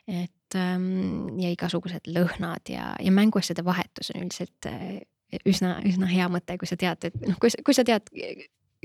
et 0.06 0.58
ähm, 0.58 1.38
ja 1.38 1.52
igasugused 1.54 2.10
lõhnad 2.10 2.72
ja, 2.72 2.90
ja 2.98 3.14
mänguasjade 3.14 3.64
vahetus 3.64 4.10
on 4.14 4.24
üldiselt 4.26 4.70
äh, 4.70 5.00
üsna, 5.46 5.78
üsna 5.86 6.08
hea 6.10 6.28
mõte, 6.32 6.56
kui 6.58 6.68
sa 6.68 6.78
tead, 6.80 7.10
et 7.10 7.18
noh, 7.26 7.36
kui, 7.40 7.52
kui 7.64 7.76
sa 7.76 7.84
tead, 7.86 8.08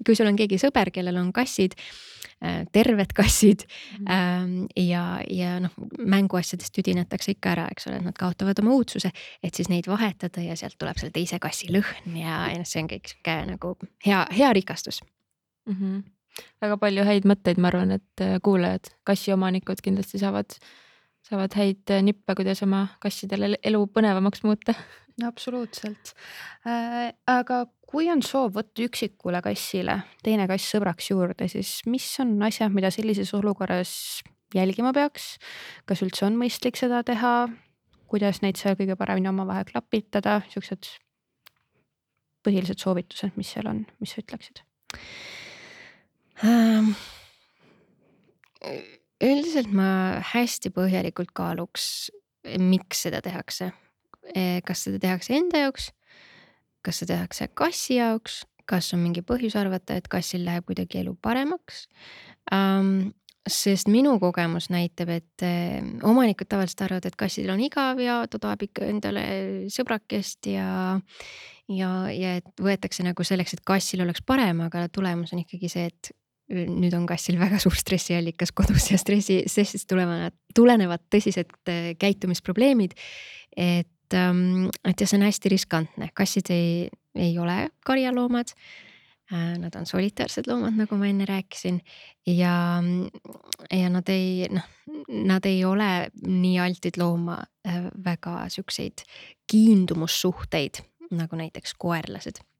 kui 0.05 0.15
sul 0.17 0.29
on 0.29 0.37
keegi 0.39 0.57
sõber, 0.61 0.91
kellel 0.93 1.19
on 1.21 1.29
kassid 1.35 1.75
äh,, 1.77 2.63
terved 2.71 3.13
kassid 3.15 3.65
mm 3.65 4.05
-hmm. 4.07 4.67
ja, 4.87 5.21
ja 5.29 5.59
noh, 5.59 5.73
mänguasjadest 5.99 6.73
tüdinetakse 6.73 7.31
ikka 7.31 7.51
ära, 7.51 7.67
eks 7.71 7.87
ole, 7.87 7.99
nad 8.01 8.17
kaotavad 8.19 8.59
oma 8.59 8.73
uudsuse, 8.73 9.11
et 9.43 9.53
siis 9.53 9.69
neid 9.69 9.87
vahetada 9.87 10.41
ja 10.41 10.55
sealt 10.55 10.77
tuleb 10.77 10.97
selle 10.97 11.11
teise 11.11 11.39
kassi 11.39 11.69
lõhn 11.69 12.17
ja, 12.17 12.47
ja 12.49 12.57
noh, 12.57 12.65
see 12.65 12.83
on 12.83 12.89
kõik 12.89 13.07
sihuke 13.13 13.37
nagu 13.45 13.77
hea, 14.05 14.25
hea 14.37 14.53
rikastus 14.53 15.01
mm. 15.65 15.73
-hmm. 15.73 16.03
väga 16.61 16.77
palju 16.77 17.03
häid 17.03 17.25
mõtteid, 17.25 17.57
ma 17.57 17.67
arvan, 17.67 17.91
et 17.91 18.21
äh, 18.21 18.39
kuulajad, 18.43 18.89
kassiomanikud 19.03 19.81
kindlasti 19.83 20.17
saavad, 20.17 20.57
saavad 21.27 21.55
häid 21.57 21.93
äh, 21.93 22.03
nippe, 22.05 22.35
kuidas 22.37 22.63
oma 22.65 22.85
kassidele 23.03 23.55
elu 23.63 23.85
põnevamaks 23.93 24.43
muuta 24.47 24.75
absoluutselt 25.27 26.13
äh,. 26.67 27.13
aga 27.27 27.65
kui 27.89 28.09
on 28.11 28.23
soov 28.25 28.55
võtta 28.57 28.85
üksikule 28.87 29.41
kassile 29.45 29.99
teine 30.25 30.47
kass 30.49 30.71
sõbraks 30.73 31.11
juurde, 31.11 31.47
siis 31.51 31.81
mis 31.85 32.07
on 32.23 32.35
asjad, 32.45 32.73
mida 32.73 32.91
sellises 32.93 33.33
olukorras 33.37 34.23
jälgima 34.55 34.93
peaks? 34.95 35.37
kas 35.85 36.01
üldse 36.05 36.25
on 36.27 36.39
mõistlik 36.39 36.79
seda 36.79 37.03
teha? 37.05 37.35
kuidas 38.13 38.43
neid 38.43 38.59
seal 38.59 38.75
kõige 38.77 38.97
paremini 38.97 39.31
omavahel 39.31 39.65
klapitada, 39.69 40.41
siuksed 40.53 40.89
põhilised 42.45 42.81
soovitused, 42.81 43.33
mis 43.39 43.53
seal 43.55 43.69
on, 43.71 43.85
mis 44.03 44.13
sa 44.13 44.25
ütleksid 44.25 44.65
ähm,? 46.43 46.93
Üldiselt 49.21 49.71
ma 49.73 50.21
hästi 50.33 50.71
põhjalikult 50.73 51.33
kaaluks, 51.35 52.11
miks 52.59 53.05
seda 53.05 53.21
tehakse. 53.21 53.71
kas 54.65 54.85
seda 54.85 55.01
tehakse 55.03 55.35
enda 55.35 55.65
jaoks 55.65 55.89
kas 56.83 57.01
see 57.01 57.09
tehakse 57.09 57.49
kassi 57.57 57.97
jaoks, 57.97 58.43
kas 58.69 58.91
on 58.95 59.03
mingi 59.03 59.23
põhjus 59.25 59.55
arvata, 59.59 59.97
et 59.97 60.07
kassil 60.11 60.43
läheb 60.47 60.67
kuidagi 60.67 61.03
elu 61.03 61.15
paremaks 61.23 61.87
um,. 62.51 63.11
sest 63.43 63.89
minu 63.91 64.13
kogemus 64.23 64.69
näitab, 64.71 65.09
et 65.11 65.43
eh, 65.43 65.81
omanikud 66.07 66.47
tavaliselt 66.47 66.85
arvavad, 66.85 67.09
et 67.09 67.17
kassidel 67.19 67.51
on 67.51 67.63
igav 67.65 67.99
ja 67.99 68.21
ta 68.31 68.39
tahab 68.39 68.63
ikka 68.63 68.87
endale 68.87 69.23
sõbrakest 69.73 70.47
ja 70.47 70.67
ja, 71.67 71.89
ja 72.07 72.37
et 72.39 72.47
võetakse 72.63 73.03
nagu 73.03 73.25
selleks, 73.27 73.57
et 73.57 73.65
kassil 73.67 74.05
oleks 74.05 74.23
parem, 74.23 74.63
aga 74.63 74.85
tulemus 74.87 75.35
on 75.35 75.43
ikkagi 75.43 75.71
see, 75.71 75.89
et 75.91 76.13
nüüd 76.51 76.93
on 76.97 77.05
kassil 77.07 77.39
väga 77.39 77.59
suur 77.61 77.75
stressiallikas 77.77 78.51
kodus 78.55 78.89
ja 78.91 78.99
stressi, 78.99 79.41
stressist 79.47 79.87
tulenevad, 79.89 80.35
tulenevad 80.55 81.03
tõsised 81.13 81.53
eh, 81.71 81.93
käitumisprobleemid. 81.99 82.95
et, 83.57 84.13
ähm, 84.13 84.69
et 84.83 84.99
ja 84.99 85.07
see 85.07 85.19
on 85.19 85.27
hästi 85.27 85.53
riskantne, 85.53 86.09
kassid 86.13 86.51
ei, 86.53 86.89
ei 87.15 87.37
ole 87.39 87.69
karjaloomad. 87.85 88.53
Äh, 89.31 89.57
nad 89.57 89.75
on 89.79 89.85
solitaarsed 89.87 90.49
loomad, 90.51 90.75
nagu 90.75 90.97
ma 90.99 91.07
enne 91.07 91.25
rääkisin. 91.25 91.79
Ja, 92.27 92.83
ja 93.71 93.89
nad 93.89 94.09
ei 94.11 94.49
noh, 94.51 94.65
nad 95.31 95.45
ei 95.47 95.63
ole 95.65 96.09
nii 96.27 96.57
altid 96.59 96.99
looma 96.99 97.39
äh, 97.67 97.85
väga 98.03 98.49
siukseid 98.51 99.05
kiindumussuhteid 99.51 100.83
nagu 101.15 101.39
näiteks 101.39 101.73
koerlased. 101.79 102.43
äh, 102.43 102.52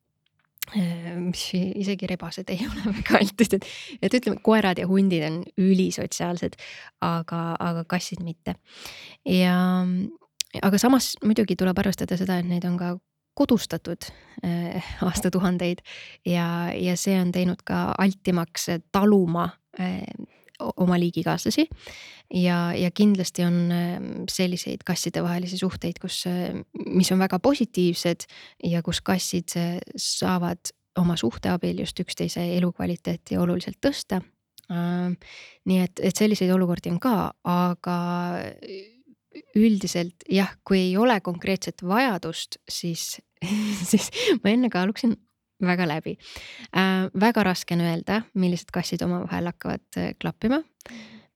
mis 0.74 1.46
isegi 1.54 2.08
rebased 2.10 2.50
ei 2.54 2.64
ole 2.70 2.94
väga 2.98 3.20
altid, 3.20 3.58
et, 3.60 3.66
et 4.02 4.20
ütleme, 4.20 4.40
koerad 4.46 4.80
ja 4.80 4.88
hundid 4.90 5.26
on 5.28 5.42
ülisotsiaalsed, 5.60 6.56
aga, 7.04 7.42
aga 7.60 7.84
kassid 7.90 8.24
mitte. 8.26 8.56
ja, 9.28 9.58
aga 10.62 10.82
samas 10.82 11.14
muidugi 11.24 11.58
tuleb 11.60 11.84
arvestada 11.84 12.18
seda, 12.20 12.40
et 12.40 12.50
neid 12.50 12.66
on 12.70 12.78
ka 12.80 12.94
kodustatud 13.38 14.08
äh, 14.46 14.94
aastatuhandeid 15.08 15.84
ja, 16.26 16.72
ja 16.76 16.98
see 17.00 17.18
on 17.22 17.34
teinud 17.36 17.66
ka 17.66 17.90
altimaks 17.98 18.70
taluma 18.94 19.50
äh, 19.80 20.02
oma 20.78 21.00
liigikaaslasi. 21.00 21.68
ja, 22.34 22.74
ja 22.74 22.92
kindlasti 22.92 23.46
on 23.46 23.58
äh, 23.72 23.98
selliseid 24.32 24.86
kassidevahelisi 24.86 25.58
suhteid, 25.58 26.00
kus, 26.02 26.24
mis 26.86 27.12
on 27.12 27.20
väga 27.20 27.40
positiivsed 27.40 28.28
ja 28.64 28.82
kus 28.84 29.02
kassid 29.02 29.56
saavad 29.98 30.74
oma 31.00 31.18
suhte 31.18 31.50
abil 31.50 31.80
just 31.80 32.00
üksteise 32.00 32.46
elukvaliteeti 32.58 33.38
oluliselt 33.38 33.80
tõsta. 33.82 34.22
nii 35.66 35.80
et, 35.84 36.00
et 36.00 36.16
selliseid 36.16 36.50
olukordi 36.54 36.90
on 36.94 37.00
ka, 37.02 37.34
aga 37.44 37.98
üldiselt 39.58 40.24
jah, 40.30 40.54
kui 40.64 40.80
ei 40.80 40.98
ole 40.98 41.20
konkreetset 41.22 41.84
vajadust, 41.84 42.58
siis 42.70 43.18
siis 43.92 44.10
ma 44.44 44.54
enne 44.54 44.70
kaaluksin 44.74 45.18
väga 45.68 45.88
läbi 45.88 46.18
äh,. 46.76 47.10
väga 47.20 47.44
raske 47.44 47.76
on 47.76 47.84
öelda, 47.86 48.22
millised 48.34 48.72
kassid 48.74 49.02
omavahel 49.06 49.52
hakkavad 49.52 49.98
äh, 49.98 50.12
klappima 50.22 50.62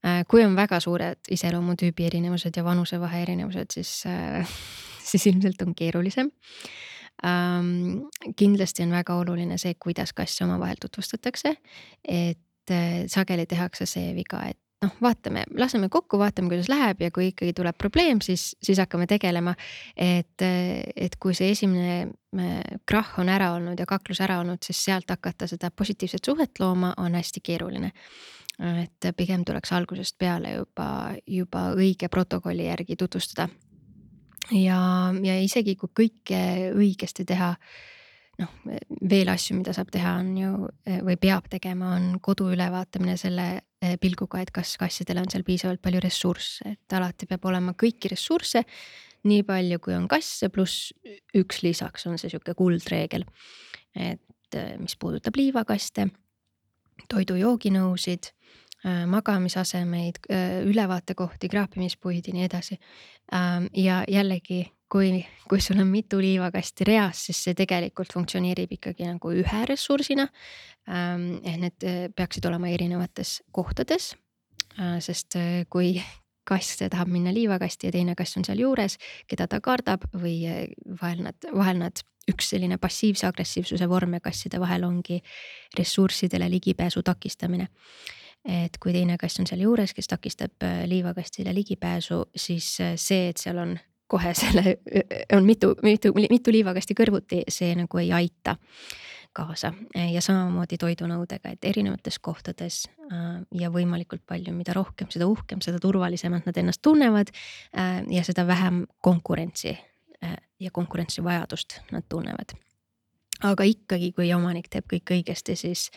äh,. 0.04 0.24
kui 0.28 0.44
on 0.46 0.56
väga 0.56 0.80
suured 0.84 1.32
iseloomutüübi 1.32 2.06
erinevused 2.08 2.58
ja 2.58 2.64
vanusevahe 2.64 3.22
erinevused, 3.22 3.74
siis 3.74 4.04
äh,, 4.06 4.58
siis 5.12 5.28
ilmselt 5.28 5.62
on 5.62 5.76
keerulisem 5.76 6.32
ähm,. 7.26 8.08
kindlasti 8.36 8.84
on 8.84 8.96
väga 8.96 9.16
oluline 9.16 9.58
see, 9.58 9.76
kuidas 9.80 10.14
kasse 10.14 10.46
omavahel 10.46 10.80
tutvustatakse, 10.82 11.56
et 12.04 12.72
äh, 12.72 13.04
sageli 13.08 13.46
tehakse 13.46 13.86
see 13.86 14.16
viga, 14.16 14.46
et 14.50 14.60
noh, 14.84 14.94
vaatame, 15.02 15.44
laseme 15.58 15.90
kokku, 15.90 16.20
vaatame, 16.20 16.52
kuidas 16.52 16.70
läheb 16.70 17.02
ja 17.02 17.12
kui 17.14 17.32
ikkagi 17.32 17.54
tuleb 17.58 17.78
probleem, 17.78 18.22
siis, 18.22 18.52
siis 18.64 18.80
hakkame 18.82 19.08
tegelema. 19.10 19.56
et, 19.96 20.46
et 20.96 21.18
kui 21.20 21.36
see 21.38 21.52
esimene 21.56 21.98
äh, 22.38 22.80
krahh 22.86 23.20
on 23.22 23.30
ära 23.34 23.52
olnud 23.56 23.80
ja 23.80 23.88
kaklus 23.90 24.22
ära 24.22 24.40
olnud, 24.44 24.62
siis 24.64 24.84
sealt 24.86 25.10
hakata 25.10 25.48
seda 25.50 25.72
positiivset 25.72 26.26
suhet 26.26 26.60
looma 26.60 26.94
on 26.98 27.16
hästi 27.18 27.42
keeruline. 27.44 27.92
et 28.58 29.06
pigem 29.18 29.44
tuleks 29.46 29.72
algusest 29.72 30.16
peale 30.18 30.56
juba, 30.56 31.14
juba 31.28 31.70
õige 31.78 32.10
protokolli 32.10 32.66
järgi 32.66 32.96
tutvustada. 32.96 33.50
ja, 34.52 34.80
ja 35.24 35.40
isegi 35.42 35.76
kui 35.76 35.90
kõike 35.94 36.74
õigesti 36.74 37.26
teha 37.26 37.56
noh, 38.42 38.54
veel 39.10 39.30
asju, 39.32 39.58
mida 39.60 39.74
saab 39.76 39.90
teha, 39.94 40.18
on 40.22 40.30
ju 40.38 40.52
või 41.06 41.18
peab 41.22 41.48
tegema, 41.52 41.96
on 41.98 42.20
kodu 42.24 42.50
ülevaatamine 42.54 43.18
selle 43.20 43.48
eh, 43.58 43.98
pilguga, 44.02 44.42
et 44.44 44.52
kas 44.56 44.76
kassidel 44.80 45.22
on 45.22 45.30
seal 45.32 45.46
piisavalt 45.48 45.82
palju 45.84 46.02
ressursse, 46.04 46.76
et 46.76 46.98
alati 46.98 47.30
peab 47.30 47.46
olema 47.50 47.76
kõiki 47.78 48.14
ressursse. 48.14 48.66
nii 49.28 49.44
palju, 49.44 49.80
kui 49.84 49.96
on 49.96 50.06
kasse, 50.08 50.48
pluss 50.54 50.94
üks 51.36 51.64
lisaks 51.66 52.06
on 52.08 52.18
see 52.18 52.30
sihuke 52.30 52.54
kuldreegel. 52.56 53.26
et 53.96 54.56
eh, 54.56 54.78
mis 54.78 54.96
puudutab 54.96 55.36
liivakaste, 55.36 56.08
toidu-jooginõusid 57.10 58.32
eh, 58.86 59.06
magamisasemeid, 59.10 60.22
ülevaatekohti, 60.70 61.50
kraapimispuid 61.50 62.28
ja 62.28 62.34
nii 62.34 62.50
edasi. 62.50 62.80
ja 63.74 64.04
jällegi 64.08 64.66
kui, 64.92 65.26
kui 65.50 65.62
sul 65.62 65.80
on 65.82 65.90
mitu 65.92 66.20
liivakasti 66.22 66.88
reas, 66.88 67.26
siis 67.28 67.42
see 67.48 67.58
tegelikult 67.58 68.14
funktsioneerib 68.16 68.78
ikkagi 68.78 69.08
nagu 69.08 69.32
ühe 69.36 69.64
ressursina. 69.70 70.28
Ähm, 70.88 71.38
ehk 71.44 71.60
need 71.64 71.88
äh, 71.88 72.06
peaksid 72.16 72.48
olema 72.48 72.72
erinevates 72.72 73.42
kohtades. 73.56 74.14
Äh, 74.80 74.98
sest 75.04 75.36
äh, 75.40 75.66
kui 75.70 75.98
kass 76.48 76.80
tahab 76.80 77.12
minna 77.12 77.34
liivakasti 77.36 77.90
ja 77.90 77.96
teine 77.98 78.16
kass 78.16 78.40
on 78.40 78.46
seal 78.48 78.62
juures, 78.64 78.96
keda 79.28 79.50
ta 79.52 79.60
kardab 79.60 80.06
või 80.16 80.46
vahel 81.02 81.26
nad, 81.26 81.50
vahel 81.52 81.82
nad, 81.82 82.00
üks 82.28 82.54
selline 82.54 82.78
passiivse 82.80 83.28
agressiivsuse 83.28 83.88
vorme 83.88 84.22
kasside 84.24 84.60
vahel 84.60 84.84
ongi 84.88 85.20
ressurssidele 85.78 86.48
ligipääsu 86.52 87.04
takistamine 87.04 87.68
et 88.48 88.76
kui 88.80 88.94
teine 88.96 89.18
kass 89.20 89.42
on 89.42 89.48
seal 89.48 89.64
juures, 89.64 89.92
kes 89.96 90.08
takistab 90.08 90.64
liivakastile 90.88 91.52
ligipääsu, 91.56 92.22
siis 92.36 92.68
see, 92.80 93.30
et 93.32 93.44
seal 93.44 93.60
on 93.60 93.74
kohe 94.08 94.34
selle, 94.38 94.78
on 95.36 95.46
mitu, 95.46 95.74
mitu, 95.84 96.14
mitu 96.16 96.52
liivakasti 96.52 96.96
kõrvuti, 96.98 97.42
see 97.52 97.76
nagu 97.76 98.00
ei 98.00 98.12
aita 98.16 98.56
kaasa. 99.38 99.74
Ja 100.14 100.22
samamoodi 100.24 100.80
toidunõudega, 100.82 101.54
et 101.54 101.66
erinevates 101.68 102.20
kohtades 102.24 102.86
äh, 103.12 103.42
ja 103.60 103.70
võimalikult 103.74 104.24
palju, 104.28 104.54
mida 104.56 104.74
rohkem, 104.78 105.12
seda 105.14 105.28
uhkem, 105.30 105.62
seda 105.66 105.82
turvalisemalt 105.84 106.48
nad 106.48 106.58
ennast 106.58 106.82
tunnevad 106.86 107.34
äh, 107.34 108.02
ja 108.14 108.24
seda 108.26 108.48
vähem 108.48 108.86
konkurentsi 109.06 109.76
äh, 109.76 110.38
ja 110.60 110.72
konkurentsivajadust 110.74 111.82
nad 111.92 112.08
tunnevad. 112.10 112.56
aga 113.46 113.64
ikkagi, 113.70 114.12
kui 114.18 114.32
omanik 114.34 114.72
teeb 114.74 114.88
kõik 114.90 115.12
õigesti, 115.14 115.54
siis 115.56 115.92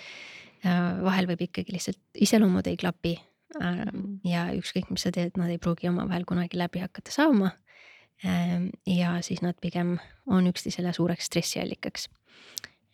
vahel 0.61 1.25
võib 1.25 1.41
ikkagi 1.47 1.73
lihtsalt 1.73 2.21
iseloomud 2.21 2.67
ei 2.69 2.77
klapi 2.77 3.15
ja 4.29 4.43
ükskõik, 4.53 4.91
mis 4.93 5.07
sa 5.07 5.09
teed, 5.15 5.39
nad 5.41 5.49
ei 5.49 5.57
pruugi 5.57 5.89
omavahel 5.89 6.27
kunagi 6.29 6.61
läbi 6.61 6.83
hakata 6.85 7.15
saama 7.15 7.49
ja 8.87 9.23
siis 9.23 9.43
nad 9.43 9.57
pigem 9.61 9.99
on 10.27 10.47
üksteisele 10.47 10.93
suureks 10.93 11.27
stressiallikaks. 11.27 12.09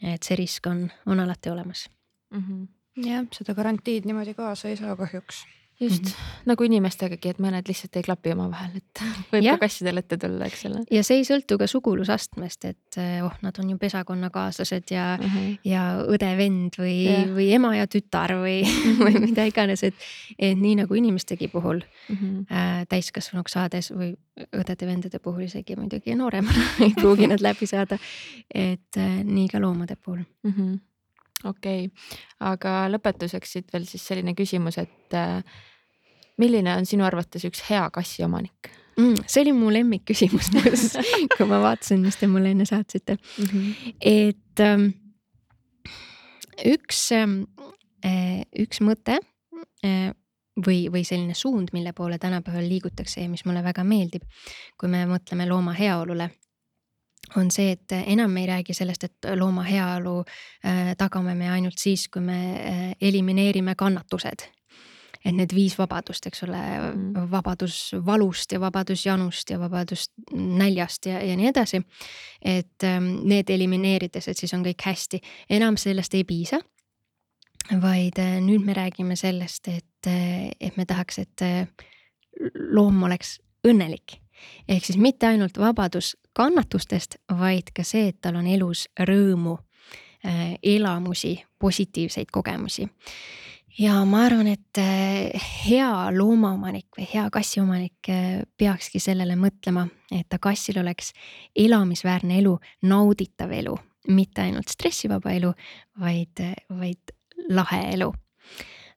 et 0.03 0.23
see 0.23 0.37
risk 0.37 0.67
on, 0.67 0.91
on 1.07 1.21
alati 1.21 1.51
olemas 1.51 1.89
mm. 2.31 2.43
-hmm. 2.43 3.09
jah, 3.09 3.27
seda 3.33 3.55
garantiid 3.55 4.05
niimoodi 4.05 4.35
kaasa 4.35 4.69
ei 4.69 4.77
saa 4.77 4.97
kahjuks 4.97 5.47
just 5.81 6.03
mm 6.03 6.09
-hmm. 6.11 6.43
nagu 6.47 6.65
inimestegagi, 6.65 7.29
et 7.29 7.39
mõned 7.39 7.69
lihtsalt 7.69 7.97
ei 7.97 8.03
klapi 8.03 8.33
omavahel, 8.33 8.77
et 8.77 9.03
võib 9.33 9.45
ja. 9.45 9.57
ka 9.57 9.67
kassidel 9.67 10.01
ette 10.01 10.17
tulla, 10.17 10.47
eks 10.47 10.65
ole. 10.67 10.83
ja 10.91 11.03
see 11.05 11.21
ei 11.21 11.27
sõltu 11.29 11.59
ka 11.59 11.67
sugulusastmest, 11.67 12.65
et 12.65 12.97
eh, 12.97 13.25
oh, 13.25 13.35
nad 13.43 13.59
on 13.59 13.71
ju 13.71 13.79
pesakonnakaaslased 13.79 14.91
ja 14.91 15.19
mm, 15.21 15.27
-hmm. 15.27 15.59
ja 15.65 15.83
õde-vend 16.01 16.81
või 16.81 16.97
või 17.37 17.51
ema 17.53 17.77
ja 17.77 17.87
tütar 17.87 18.33
või 18.41 18.63
või 19.05 19.21
mida 19.21 19.45
iganes, 19.45 19.85
et, 19.85 19.95
et 20.39 20.59
nii 20.59 20.77
nagu 20.83 20.95
inimestegi 20.95 21.49
puhul 21.49 21.83
mm 22.09 22.17
-hmm. 22.17 22.47
äh, 22.51 22.87
täiskasvanuks 22.89 23.53
saades 23.53 23.93
või 23.93 24.17
õdede-vendade 24.57 25.19
puhul 25.19 25.43
isegi 25.43 25.77
muidugi 25.77 26.15
nooremana 26.15 26.65
ei 26.85 26.95
pruugi 26.95 27.27
nad 27.27 27.41
läbi 27.41 27.67
saada. 27.67 27.99
et 28.55 28.97
äh, 28.97 29.25
nii 29.25 29.49
ka 29.49 29.61
loomade 29.61 29.97
puhul 29.97 30.25
mm. 30.43 30.53
-hmm 30.53 30.79
okei 31.45 31.87
okay., 31.87 32.09
aga 32.41 32.75
lõpetuseks 32.93 33.57
siit 33.57 33.73
veel 33.73 33.87
siis 33.89 34.05
selline 34.07 34.35
küsimus, 34.39 34.79
et 34.83 35.17
äh, 35.17 35.41
milline 36.41 36.75
on 36.77 36.89
sinu 36.89 37.07
arvates 37.07 37.47
üks 37.49 37.65
hea 37.71 37.85
kassiomanik 37.95 38.71
mm,? 38.97 39.25
see 39.27 39.45
oli 39.45 39.55
mu 39.57 39.73
lemmikküsimus 39.73 40.53
kui 41.37 41.49
ma 41.49 41.61
vaatasin, 41.65 42.05
mis 42.05 42.21
te 42.21 42.29
mulle 42.31 42.53
enne 42.55 42.69
saatsite 42.69 43.17
mm. 43.17 43.49
-hmm. 43.51 43.97
et 44.01 44.61
ähm, 44.61 44.91
üks 46.65 47.09
ähm, 47.13 47.43
äh,, 48.05 48.45
üks 48.59 48.81
mõte 48.81 49.19
äh, 49.85 50.15
või, 50.57 50.87
või 50.93 51.05
selline 51.05 51.35
suund, 51.35 51.73
mille 51.73 51.93
poole 51.93 52.19
tänapäeval 52.19 52.69
liigutakse 52.69 53.21
ja 53.21 53.29
mis 53.29 53.45
mulle 53.45 53.63
väga 53.65 53.85
meeldib, 53.85 54.25
kui 54.81 54.89
me 54.89 55.05
mõtleme 55.09 55.49
looma 55.49 55.75
heaolule 55.77 56.31
on 57.37 57.51
see, 57.51 57.73
et 57.75 57.93
enam 58.07 58.31
me 58.31 58.45
ei 58.45 58.51
räägi 58.51 58.75
sellest, 58.75 59.05
et 59.05 59.31
looma 59.35 59.65
heaolu 59.67 60.19
äh, 60.21 60.93
tagame 60.99 61.35
me 61.35 61.51
ainult 61.51 61.79
siis, 61.79 62.09
kui 62.09 62.23
me 62.23 62.39
äh, 62.55 62.85
elimineerime 63.01 63.75
kannatused. 63.75 64.53
et 65.27 65.35
need 65.35 65.51
viis 65.55 65.75
vabadust, 65.75 66.27
eks 66.29 66.45
ole 66.47 66.59
mm., 66.61 67.31
vabadus 67.31 67.97
valust 68.07 68.53
ja 68.53 68.61
vabadus 68.63 69.07
janust 69.07 69.51
ja 69.51 69.59
vabadus 69.59 70.05
näljast 70.33 71.07
ja, 71.07 71.19
ja 71.25 71.37
nii 71.37 71.49
edasi. 71.49 71.83
et 72.43 72.85
ähm, 72.85 73.27
need 73.27 73.51
elimineerides, 73.51 74.29
et 74.29 74.39
siis 74.39 74.55
on 74.55 74.63
kõik 74.65 74.87
hästi, 74.87 75.21
enam 75.51 75.77
sellest 75.77 76.15
ei 76.15 76.25
piisa 76.25 76.61
vaid 77.83 78.19
äh, 78.23 78.39
nüüd 78.41 78.63
me 78.63 78.75
räägime 78.75 79.17
sellest, 79.17 79.69
et, 79.69 80.07
et 80.61 80.77
me 80.77 80.87
tahaks, 80.87 81.19
et 81.19 81.43
loom 82.71 83.03
oleks 83.03 83.41
õnnelik. 83.67 84.21
Ehk 84.69 84.85
siis 84.85 84.99
mitte 84.99 85.27
ainult 85.27 85.59
vabadus 85.59 86.17
kannatustest, 86.37 87.17
vaid 87.39 87.73
ka 87.75 87.85
see, 87.85 88.09
et 88.09 88.21
tal 88.21 88.37
on 88.41 88.47
elus 88.47 88.87
rõõmu, 89.01 89.57
elamusi, 90.63 91.37
positiivseid 91.59 92.33
kogemusi. 92.33 92.89
ja 93.79 94.05
ma 94.05 94.25
arvan, 94.25 94.47
et 94.47 94.81
hea 95.67 95.91
loomaomanik 96.17 96.87
või 96.99 97.07
hea 97.15 97.29
kassiomanik 97.31 98.11
peakski 98.59 98.99
sellele 98.99 99.37
mõtlema, 99.37 99.87
et 100.11 100.27
ta 100.29 100.39
kassil 100.39 100.81
oleks 100.81 101.13
elamisväärne 101.55 102.39
elu, 102.39 102.59
nauditav 102.83 103.53
elu 103.53 103.77
mitte 104.09 104.43
ainult 104.43 104.71
stressivaba 104.71 105.33
elu, 105.37 105.53
vaid, 106.01 106.43
vaid 106.71 107.15
lahe 107.51 107.83
elu. 107.95 108.13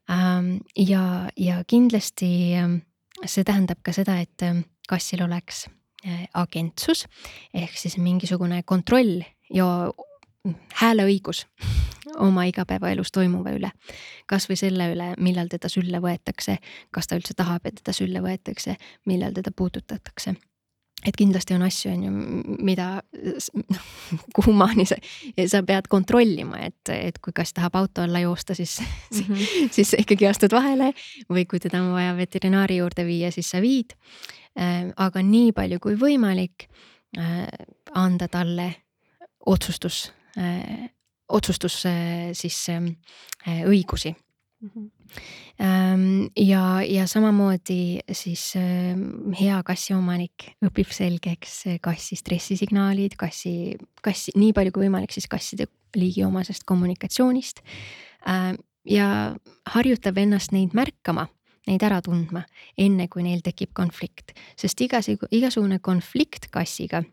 Ähm, 0.09 0.57
ja, 0.77 1.29
ja 1.37 1.61
kindlasti 1.67 2.29
ähm, 2.57 2.79
see 3.25 3.45
tähendab 3.45 3.81
ka 3.85 3.93
seda, 3.95 4.19
et 4.23 4.45
ähm, 4.45 4.65
kassil 4.89 5.23
oleks 5.25 5.67
äh, 6.05 6.25
agentsus 6.33 7.05
ehk 7.53 7.77
siis 7.77 7.97
mingisugune 8.01 8.63
kontroll 8.65 9.21
ja 9.53 9.67
hääleõigus 10.81 11.45
oma 12.27 12.47
igapäevaelus 12.49 13.11
toimuva 13.13 13.53
üle. 13.55 13.71
kasvõi 14.25 14.57
selle 14.57 14.91
üle, 14.93 15.13
millal 15.17 15.49
teda 15.51 15.69
sülle 15.69 16.01
võetakse, 16.01 16.57
kas 16.91 17.07
ta 17.07 17.19
üldse 17.19 17.35
tahab, 17.37 17.65
et 17.65 17.81
teda 17.81 17.93
sülle 17.95 18.21
võetakse, 18.25 18.77
millal 19.05 19.35
teda 19.35 19.51
puudutatakse 19.55 20.35
et 21.05 21.15
kindlasti 21.15 21.55
on 21.55 21.63
asju, 21.63 21.91
on 21.93 22.03
ju, 22.03 22.11
mida, 22.65 22.87
noh, 23.69 23.85
kuhumaani 24.35 24.85
sa, 24.89 24.97
sa 25.47 25.61
pead 25.67 25.87
kontrollima, 25.91 26.59
et, 26.67 26.91
et 26.93 27.19
kui 27.23 27.35
kass 27.35 27.55
tahab 27.55 27.77
auto 27.79 28.03
alla 28.03 28.21
joosta, 28.23 28.55
siis 28.55 28.79
mm, 28.83 29.19
-hmm. 29.19 29.69
siis 29.71 29.91
sa 29.91 29.99
ikkagi 29.99 30.27
astud 30.27 30.55
vahele 30.55 30.91
või 31.29 31.45
kui 31.45 31.59
teda 31.59 31.81
on 31.81 31.93
vaja 31.93 32.15
veterinaari 32.17 32.77
juurde 32.77 33.05
viia, 33.05 33.31
siis 33.31 33.49
sa 33.49 33.61
viid. 33.61 33.95
Äh, 34.59 34.89
aga 34.97 35.21
nii 35.23 35.51
palju 35.55 35.79
kui 35.79 35.95
võimalik 35.95 36.67
äh, 37.17 37.47
anda 37.93 38.27
talle 38.27 38.73
otsustus, 39.45 40.11
äh, 40.37 40.89
otsustus 41.29 41.83
siis 42.33 42.65
õigusi 43.47 44.15
ja, 46.49 46.63
ja 46.83 47.07
samamoodi 47.07 47.99
siis 48.11 48.43
hea 49.39 49.59
kassiomanik 49.65 50.49
õpib 50.67 50.91
selgeks 50.91 51.55
kassi 51.83 52.19
stressisignaalid, 52.19 53.15
kassi, 53.19 53.77
kassi 54.03 54.35
nii 54.35 54.51
palju 54.57 54.75
kui 54.75 54.87
võimalik 54.87 55.15
siis 55.15 55.29
kasside 55.31 55.69
liigiomasest 55.95 56.67
kommunikatsioonist. 56.69 57.63
ja 58.89 59.07
harjutab 59.73 60.17
ennast 60.17 60.51
neid 60.51 60.75
märkama 60.77 61.27
neid 61.69 61.83
ära 61.85 62.01
tundma, 62.03 62.43
enne 62.79 63.07
kui 63.11 63.23
neil 63.25 63.43
tekib 63.45 63.73
konflikt, 63.77 64.33
sest 64.59 64.81
igas, 64.81 65.09
igasugune 65.29 65.79
konflikt 65.83 66.49
kassiga 66.53 67.03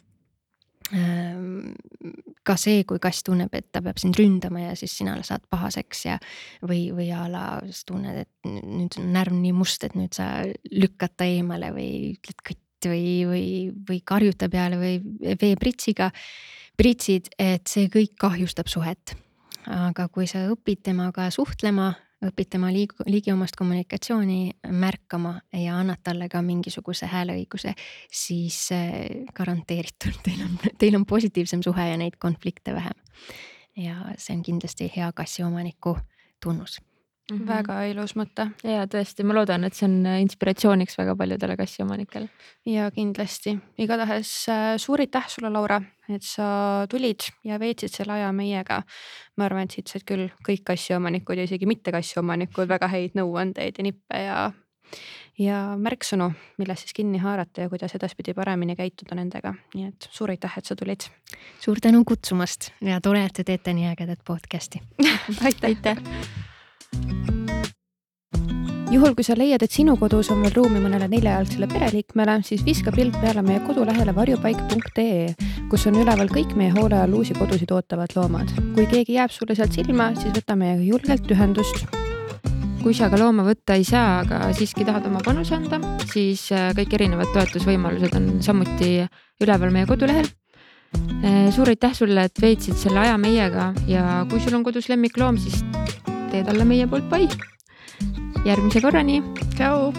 ka 2.46 2.54
see, 2.60 2.84
kui 2.86 3.00
kass 3.02 3.24
tunneb, 3.26 3.54
et 3.58 3.72
ta 3.74 3.82
peab 3.82 3.98
sind 3.98 4.14
ründama 4.18 4.68
ja 4.68 4.74
siis 4.78 4.94
sina 5.00 5.16
saad 5.26 5.42
pahaseks 5.50 6.04
ja 6.06 6.18
või, 6.62 6.92
või 6.94 7.08
a 7.14 7.24
la 7.30 7.46
sa 7.66 7.88
tunned, 7.88 8.22
et 8.22 8.46
nüüd 8.46 8.98
on 9.00 9.10
närv 9.16 9.34
nii 9.34 9.54
must, 9.56 9.82
et 9.86 9.96
nüüd 9.98 10.14
sa 10.14 10.44
lükkad 10.70 11.16
ta 11.18 11.26
eemale 11.26 11.72
või 11.74 11.90
ütled 12.14 12.44
kõtt 12.46 12.90
või, 12.90 13.10
või, 13.26 13.46
või 13.88 14.00
karjud 14.06 14.38
ta 14.38 14.50
peale 14.52 14.78
või 14.78 15.00
veepritsiga 15.40 16.12
pritsid, 16.76 17.32
et 17.40 17.66
see 17.66 17.90
kõik 17.90 18.14
kahjustab 18.20 18.68
suhet. 18.70 19.16
aga 19.66 20.04
kui 20.14 20.28
sa 20.30 20.44
õpid 20.46 20.84
temaga 20.86 21.26
suhtlema 21.34 21.96
õpid 22.24 22.50
tema 22.50 22.70
liig-, 22.72 22.96
liigiomast 23.06 23.56
kommunikatsiooni 23.58 24.56
märkama 24.72 25.36
ja 25.52 25.76
annad 25.80 26.00
talle 26.04 26.28
ka 26.32 26.40
mingisuguse 26.42 27.08
hääleõiguse, 27.10 27.74
siis 28.12 28.60
eh, 28.74 29.26
garanteeritult 29.36 30.22
teil 30.24 30.42
on, 30.46 30.56
teil 30.80 30.96
on 30.96 31.06
positiivsem 31.06 31.62
suhe 31.66 31.88
ja 31.90 32.00
neid 32.00 32.16
konflikte 32.18 32.74
vähem. 32.74 33.04
ja 33.76 34.14
see 34.16 34.36
on 34.36 34.42
kindlasti 34.42 34.92
hea 34.96 35.10
kassiomaniku 35.12 35.98
tunnus 36.40 36.78
Mm 37.30 37.38
-hmm. 37.38 37.46
väga 37.46 37.84
ilus 37.90 38.14
mõte. 38.16 38.50
ja 38.62 38.86
tõesti, 38.86 39.24
ma 39.24 39.34
loodan, 39.34 39.64
et 39.64 39.74
see 39.74 39.86
on 39.88 40.06
inspiratsiooniks 40.06 40.98
väga 40.98 41.16
paljudele 41.16 41.56
kassiomanikele. 41.56 42.28
ja 42.66 42.90
kindlasti, 42.90 43.58
igatahes 43.78 44.48
äh, 44.48 44.76
suur 44.76 45.00
aitäh 45.00 45.28
sulle, 45.28 45.50
Laura, 45.50 45.82
et 46.08 46.22
sa 46.22 46.86
tulid 46.90 47.20
ja 47.44 47.58
veetsid 47.58 47.90
selle 47.90 48.12
aja 48.12 48.32
meiega. 48.32 48.82
ma 49.36 49.44
arvan, 49.44 49.62
et 49.62 49.70
siit 49.70 49.88
said 49.88 50.04
küll 50.06 50.28
kõik 50.48 50.62
kassiomanikud 50.64 51.36
ja 51.36 51.42
isegi 51.42 51.66
mitte 51.66 51.92
kassiomanikud 51.92 52.68
väga 52.68 52.88
häid 52.88 53.18
nõuandeid 53.18 53.74
ja 53.78 53.82
nippe 53.82 54.22
ja 54.22 54.52
ja 55.38 55.60
märksõnu, 55.76 56.30
millest 56.58 56.86
siis 56.86 56.94
kinni 56.96 57.18
haarata 57.18 57.60
ja 57.60 57.68
kuidas 57.68 57.94
edaspidi 57.94 58.34
paremini 58.34 58.76
käituda 58.76 59.18
nendega, 59.18 59.54
nii 59.74 59.88
et 59.88 60.08
suur 60.10 60.30
aitäh, 60.30 60.58
et 60.58 60.64
sa 60.64 60.76
tulid. 60.76 61.10
suur 61.60 61.80
tänu 61.82 62.04
kutsumast 62.04 62.70
ja 62.80 63.00
tore, 63.00 63.24
et 63.24 63.32
te 63.32 63.44
teete 63.44 63.72
nii 63.72 63.90
ägedat 63.92 64.22
podcast'i 64.24 64.80
aitäh, 65.46 65.74
aitäh 65.74 66.55
juhul, 68.96 69.14
kui 69.16 69.24
sa 69.26 69.34
leiad, 69.36 69.62
et 69.64 69.72
sinu 69.72 69.96
kodus 70.00 70.30
on 70.32 70.40
veel 70.44 70.54
ruumi 70.56 70.80
mõnele 70.80 71.08
neljajalgsele 71.10 71.68
pereliikmele, 71.70 72.38
siis 72.46 72.62
viska 72.64 72.92
pilk 72.94 73.18
peale 73.20 73.42
meie 73.44 73.60
kodulehele 73.66 74.14
varjupaik.ee, 74.16 75.34
kus 75.70 75.86
on 75.90 75.98
üleval 76.00 76.30
kõik 76.32 76.54
meie 76.58 76.72
hoole 76.76 76.98
all 77.02 77.16
uusi 77.18 77.36
kodusid 77.36 77.72
ootavad 77.76 78.14
loomad. 78.16 78.54
kui 78.76 78.86
keegi 78.90 79.18
jääb 79.18 79.34
sulle 79.34 79.56
sealt 79.58 79.76
silma, 79.76 80.12
siis 80.16 80.32
võta 80.36 80.56
meiega 80.56 80.86
julgelt 80.86 81.30
ühendust. 81.30 81.84
kui 82.82 82.94
sa 82.94 83.10
ka 83.10 83.18
looma 83.18 83.42
võtta 83.42 83.74
ei 83.74 83.84
saa, 83.84 84.20
aga 84.22 84.52
siiski 84.54 84.84
tahad 84.86 85.06
oma 85.10 85.20
panuse 85.24 85.56
anda, 85.56 85.80
siis 86.06 86.48
äh, 86.54 86.70
kõik 86.78 86.94
erinevad 86.94 87.32
toetusvõimalused 87.34 88.14
on 88.14 88.36
samuti 88.40 89.00
üleval 89.42 89.74
meie 89.74 89.86
kodulehel 89.90 90.28
äh, 91.24 91.48
suur 91.50 91.68
aitäh 91.68 91.92
sulle, 91.92 92.30
et 92.30 92.42
veetsid 92.42 92.78
selle 92.78 93.02
aja 93.02 93.18
meiega 93.18 93.72
ja 93.90 94.22
kui 94.30 94.40
sul 94.40 94.54
on 94.54 94.64
kodus 94.64 94.88
lemmikloom, 94.88 95.42
siis 95.42 95.64
tee 96.30 96.44
talle 96.44 96.64
meie 96.64 96.86
poolt 96.86 97.08
pai 97.10 97.26
järgmise 98.46 98.80
korrani. 98.80 99.22
tšau. 99.56 99.92